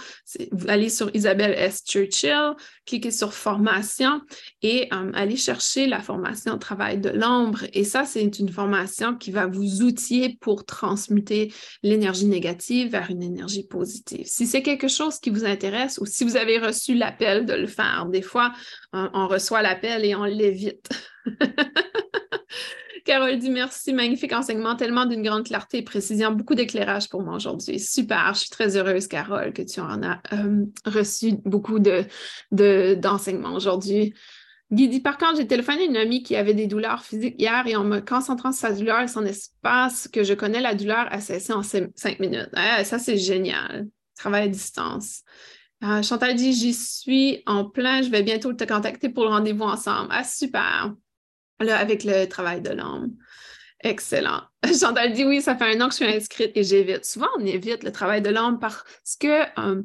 allez 0.67 0.89
sur 0.89 1.13
Isabelle 1.15 1.53
S. 1.57 1.83
Churchill, 1.85 2.53
cliquez 2.85 3.11
sur 3.11 3.33
formation 3.33 4.21
et 4.61 4.87
euh, 4.93 5.11
allez 5.13 5.35
chercher 5.35 5.87
la 5.87 5.99
formation 5.99 6.57
Travail 6.57 6.99
de 6.99 7.09
l'ombre. 7.09 7.59
Et 7.73 7.83
ça, 7.83 8.05
c'est 8.05 8.39
une 8.39 8.49
formation 8.49 9.15
qui 9.15 9.31
va 9.31 9.45
vous 9.45 9.81
outiller 9.81 10.37
pour 10.41 10.65
transmuter 10.65 11.53
l'énergie 11.83 12.25
négative 12.25 12.91
vers 12.91 13.09
une 13.09 13.23
énergie 13.23 13.63
positive. 13.63 14.25
Si 14.25 14.47
c'est 14.47 14.61
quelque 14.61 14.87
chose 14.87 15.19
qui 15.19 15.29
vous 15.29 15.45
intéresse 15.45 15.99
ou 15.99 16.05
si 16.05 16.23
vous 16.23 16.37
avez 16.37 16.57
reçu 16.57 16.95
l'appel 16.95 17.45
de 17.45 17.53
le 17.53 17.67
faire, 17.67 18.05
des 18.07 18.21
fois, 18.21 18.53
on 18.93 19.27
reçoit 19.27 19.61
l'appel 19.61 20.05
et 20.05 20.15
on 20.15 20.23
l'évite. 20.23 20.89
Carole 23.05 23.37
dit 23.37 23.51
merci, 23.51 23.93
magnifique 23.93 24.33
enseignement, 24.33 24.75
tellement 24.75 25.05
d'une 25.05 25.21
grande 25.21 25.45
clarté 25.45 25.77
et 25.77 25.81
précision, 25.83 26.31
beaucoup 26.31 26.55
d'éclairage 26.55 27.07
pour 27.07 27.21
moi 27.21 27.35
aujourd'hui. 27.35 27.79
Super, 27.79 28.33
je 28.33 28.39
suis 28.39 28.49
très 28.49 28.75
heureuse, 28.75 29.07
Carole, 29.07 29.53
que 29.53 29.61
tu 29.61 29.79
en 29.79 30.01
as 30.01 30.19
euh, 30.33 30.65
reçu 30.85 31.35
beaucoup 31.45 31.77
d'enseignements 31.79 33.51
de, 33.51 33.55
aujourd'hui. 33.55 34.15
Guy 34.71 34.89
dit, 34.89 35.01
par 35.01 35.19
contre, 35.19 35.37
j'ai 35.37 35.45
téléphoné 35.45 35.85
une 35.85 35.97
amie 35.97 36.23
qui 36.23 36.35
avait 36.35 36.55
des 36.55 36.65
douleurs 36.65 37.03
physiques 37.03 37.35
hier 37.37 37.67
et 37.67 37.75
en 37.75 37.83
me 37.83 37.99
concentrant 37.99 38.51
sur 38.51 38.61
sa 38.69 38.73
douleur 38.73 39.01
et 39.01 39.07
son 39.07 39.23
espace 39.23 40.07
que 40.07 40.23
je 40.23 40.33
connais, 40.33 40.59
la 40.59 40.73
douleur 40.73 41.07
a 41.11 41.21
cessé 41.21 41.53
en 41.53 41.61
cinq 41.61 42.19
minutes. 42.19 42.49
ça, 42.83 42.97
c'est 42.97 43.17
génial. 43.17 43.87
Travail 44.17 44.45
à 44.45 44.47
distance. 44.47 45.21
Euh, 45.83 46.01
Chantal 46.01 46.33
dit, 46.33 46.53
j'y 46.53 46.73
suis 46.73 47.43
en 47.45 47.65
plein, 47.65 48.01
je 48.01 48.09
vais 48.09 48.23
bientôt 48.23 48.51
te 48.53 48.63
contacter 48.63 49.09
pour 49.09 49.25
le 49.25 49.29
rendez-vous 49.29 49.65
ensemble. 49.65 50.07
Ah, 50.09 50.23
super. 50.23 50.95
Là, 51.59 51.77
avec 51.77 52.03
le 52.03 52.25
travail 52.25 52.61
de 52.61 52.69
l'âme. 52.69 53.11
Excellent. 53.81 54.41
Chantal 54.79 55.13
dit 55.13 55.25
oui, 55.25 55.41
ça 55.41 55.55
fait 55.55 55.75
un 55.75 55.81
an 55.81 55.89
que 55.89 55.95
je 55.95 56.03
suis 56.03 56.13
inscrite 56.13 56.51
et 56.55 56.63
j'évite. 56.63 57.05
Souvent, 57.05 57.27
on 57.37 57.45
évite 57.45 57.83
le 57.83 57.91
travail 57.91 58.21
de 58.21 58.29
l'âme 58.29 58.59
parce 58.59 58.83
que 59.19 59.43
euh, 59.59 59.83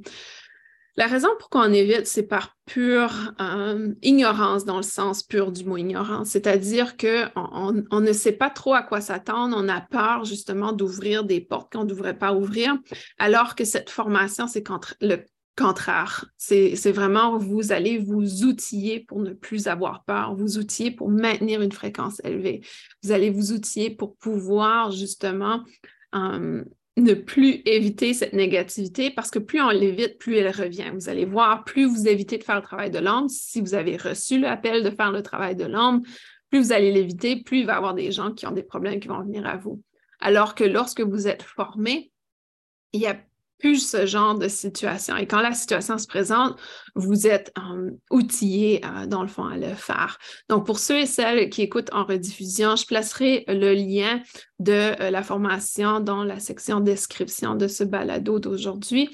la 0.96 1.06
raison 1.06 1.28
pourquoi 1.38 1.66
on 1.66 1.72
évite, 1.72 2.06
c'est 2.06 2.26
par 2.26 2.56
pure 2.66 3.32
euh, 3.40 3.94
ignorance, 4.02 4.64
dans 4.64 4.76
le 4.76 4.82
sens 4.82 5.22
pur 5.22 5.52
du 5.52 5.64
mot 5.64 5.76
ignorance. 5.76 6.30
C'est-à-dire 6.30 6.96
qu'on 6.96 7.84
on, 7.90 8.00
ne 8.00 8.12
sait 8.12 8.32
pas 8.32 8.50
trop 8.50 8.74
à 8.74 8.82
quoi 8.82 9.00
s'attendre. 9.00 9.56
On 9.58 9.68
a 9.68 9.80
peur 9.80 10.24
justement 10.24 10.72
d'ouvrir 10.72 11.24
des 11.24 11.40
portes 11.40 11.72
qu'on 11.72 11.84
ne 11.84 11.88
devrait 11.88 12.18
pas 12.18 12.32
ouvrir, 12.32 12.76
alors 13.18 13.54
que 13.54 13.64
cette 13.64 13.90
formation, 13.90 14.46
c'est 14.46 14.64
le 15.00 15.24
contraire. 15.60 16.26
C'est 16.36 16.92
vraiment, 16.92 17.36
vous 17.38 17.72
allez 17.72 17.98
vous 17.98 18.44
outiller 18.44 19.00
pour 19.00 19.20
ne 19.20 19.32
plus 19.32 19.68
avoir 19.68 20.04
peur, 20.04 20.34
vous 20.34 20.58
outiller 20.58 20.90
pour 20.90 21.10
maintenir 21.10 21.62
une 21.62 21.72
fréquence 21.72 22.20
élevée. 22.24 22.62
Vous 23.02 23.12
allez 23.12 23.30
vous 23.30 23.52
outiller 23.52 23.90
pour 23.90 24.16
pouvoir 24.16 24.90
justement 24.90 25.62
ne 26.12 27.14
plus 27.14 27.62
éviter 27.66 28.14
cette 28.14 28.32
négativité 28.32 29.10
parce 29.10 29.30
que 29.30 29.38
plus 29.38 29.60
on 29.60 29.70
l'évite, 29.70 30.18
plus 30.18 30.36
elle 30.36 30.50
revient. 30.50 30.90
Vous 30.92 31.08
allez 31.08 31.24
voir, 31.24 31.64
plus 31.64 31.84
vous 31.84 32.08
évitez 32.08 32.38
de 32.38 32.44
faire 32.44 32.56
le 32.56 32.62
travail 32.62 32.90
de 32.90 32.98
l'âme, 32.98 33.28
si 33.28 33.60
vous 33.60 33.74
avez 33.74 33.96
reçu 33.96 34.40
l'appel 34.40 34.82
de 34.82 34.90
faire 34.90 35.12
le 35.12 35.22
travail 35.22 35.56
de 35.56 35.64
l'âme, 35.64 36.02
plus 36.50 36.58
vous 36.58 36.72
allez 36.72 36.90
l'éviter, 36.90 37.42
plus 37.42 37.60
il 37.60 37.66
va 37.66 37.74
y 37.74 37.76
avoir 37.76 37.94
des 37.94 38.10
gens 38.10 38.32
qui 38.32 38.46
ont 38.46 38.52
des 38.52 38.62
problèmes 38.62 38.98
qui 38.98 39.08
vont 39.08 39.22
venir 39.22 39.46
à 39.46 39.56
vous. 39.56 39.82
Alors 40.20 40.54
que 40.54 40.64
lorsque 40.64 41.00
vous 41.00 41.28
êtes 41.28 41.42
formé, 41.42 42.10
il 42.92 43.00
y 43.00 43.06
a 43.06 43.16
plus 43.60 43.88
ce 43.88 44.06
genre 44.06 44.36
de 44.36 44.48
situation. 44.48 45.16
Et 45.16 45.26
quand 45.26 45.40
la 45.40 45.52
situation 45.52 45.98
se 45.98 46.06
présente, 46.06 46.58
vous 46.94 47.26
êtes 47.26 47.52
outillé, 48.10 48.80
euh, 48.84 49.06
dans 49.06 49.22
le 49.22 49.28
fond, 49.28 49.44
à 49.44 49.56
le 49.56 49.74
faire. 49.74 50.18
Donc, 50.48 50.66
pour 50.66 50.78
ceux 50.78 50.98
et 50.98 51.06
celles 51.06 51.50
qui 51.50 51.62
écoutent 51.62 51.92
en 51.92 52.04
rediffusion, 52.04 52.74
je 52.76 52.86
placerai 52.86 53.44
le 53.46 53.72
lien 53.74 54.20
de 54.58 54.72
euh, 54.72 55.10
la 55.10 55.22
formation 55.22 56.00
dans 56.00 56.24
la 56.24 56.40
section 56.40 56.80
description 56.80 57.54
de 57.54 57.68
ce 57.68 57.84
balado 57.84 58.40
d'aujourd'hui. 58.40 59.10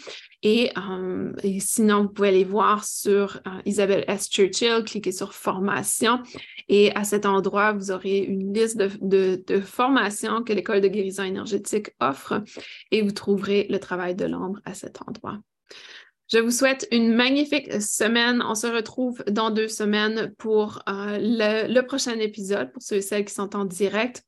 Euh, 0.47 1.33
et, 1.43 1.61
sinon, 1.61 2.03
vous 2.03 2.09
pouvez 2.09 2.29
aller 2.29 2.45
voir 2.45 2.85
sur 2.85 3.41
euh, 3.47 3.61
Isabelle 3.65 4.05
S. 4.07 4.29
Churchill, 4.29 4.85
cliquez 4.85 5.13
sur 5.13 5.35
formation. 5.35 6.21
Et 6.69 6.95
à 6.95 7.05
cet 7.05 7.27
endroit, 7.27 7.73
vous 7.73 7.91
aurez 7.91 8.19
une 8.19 8.53
liste 8.53 8.77
de, 8.77 9.61
formations 9.61 10.43
que 10.43 10.53
l'École 10.53 10.81
de 10.81 10.89
guérison 10.89 11.25
énergétique 11.25 11.91
offre 12.01 12.43
et 12.91 13.03
vous 13.03 13.13
trouverez 13.13 13.67
le 13.71 13.79
travail 13.79 14.15
de 14.15 14.25
l'ombre 14.25 14.61
à 14.65 14.75
cet 14.75 15.01
endroit. 15.07 15.39
Je 16.33 16.39
vous 16.39 16.51
souhaite 16.51 16.89
une 16.91 17.15
magnifique 17.15 17.81
semaine. 17.81 18.43
On 18.43 18.57
se 18.57 18.67
retrouve 18.67 19.23
dans 19.31 19.51
deux 19.51 19.69
semaines 19.69 20.33
pour 20.39 20.83
euh, 20.89 21.19
le, 21.21 21.81
prochain 21.83 22.19
épisode, 22.19 22.73
pour 22.73 22.83
ceux 22.83 22.97
et 22.97 23.03
celles 23.03 23.25
qui 23.25 23.35
sont 23.35 23.55
en 23.55 23.65
direct. 23.65 24.25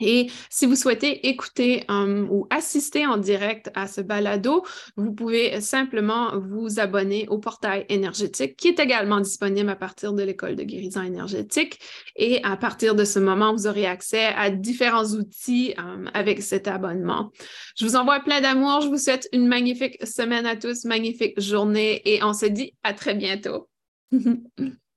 Et 0.00 0.30
si 0.48 0.66
vous 0.66 0.76
souhaitez 0.76 1.28
écouter 1.28 1.84
euh, 1.90 2.26
ou 2.30 2.46
assister 2.50 3.06
en 3.06 3.16
direct 3.16 3.70
à 3.74 3.86
ce 3.86 4.00
balado, 4.00 4.64
vous 4.96 5.12
pouvez 5.12 5.60
simplement 5.60 6.38
vous 6.38 6.80
abonner 6.80 7.26
au 7.28 7.38
portail 7.38 7.86
énergétique 7.88 8.56
qui 8.56 8.68
est 8.68 8.80
également 8.80 9.20
disponible 9.20 9.70
à 9.70 9.76
partir 9.76 10.12
de 10.12 10.22
l'école 10.22 10.56
de 10.56 10.62
guérison 10.62 11.02
énergétique. 11.02 11.78
Et 12.16 12.42
à 12.44 12.56
partir 12.56 12.94
de 12.94 13.04
ce 13.04 13.18
moment, 13.18 13.52
vous 13.52 13.66
aurez 13.66 13.86
accès 13.86 14.26
à 14.26 14.50
différents 14.50 15.06
outils 15.06 15.74
euh, 15.78 16.06
avec 16.14 16.42
cet 16.42 16.68
abonnement. 16.68 17.30
Je 17.76 17.84
vous 17.84 17.96
envoie 17.96 18.20
plein 18.20 18.40
d'amour. 18.40 18.80
Je 18.80 18.88
vous 18.88 18.98
souhaite 18.98 19.28
une 19.32 19.46
magnifique 19.46 20.04
semaine 20.06 20.46
à 20.46 20.56
tous, 20.56 20.84
magnifique 20.84 21.40
journée 21.40 22.02
et 22.04 22.22
on 22.22 22.32
se 22.32 22.46
dit 22.46 22.74
à 22.82 22.92
très 22.94 23.14
bientôt. 23.14 23.68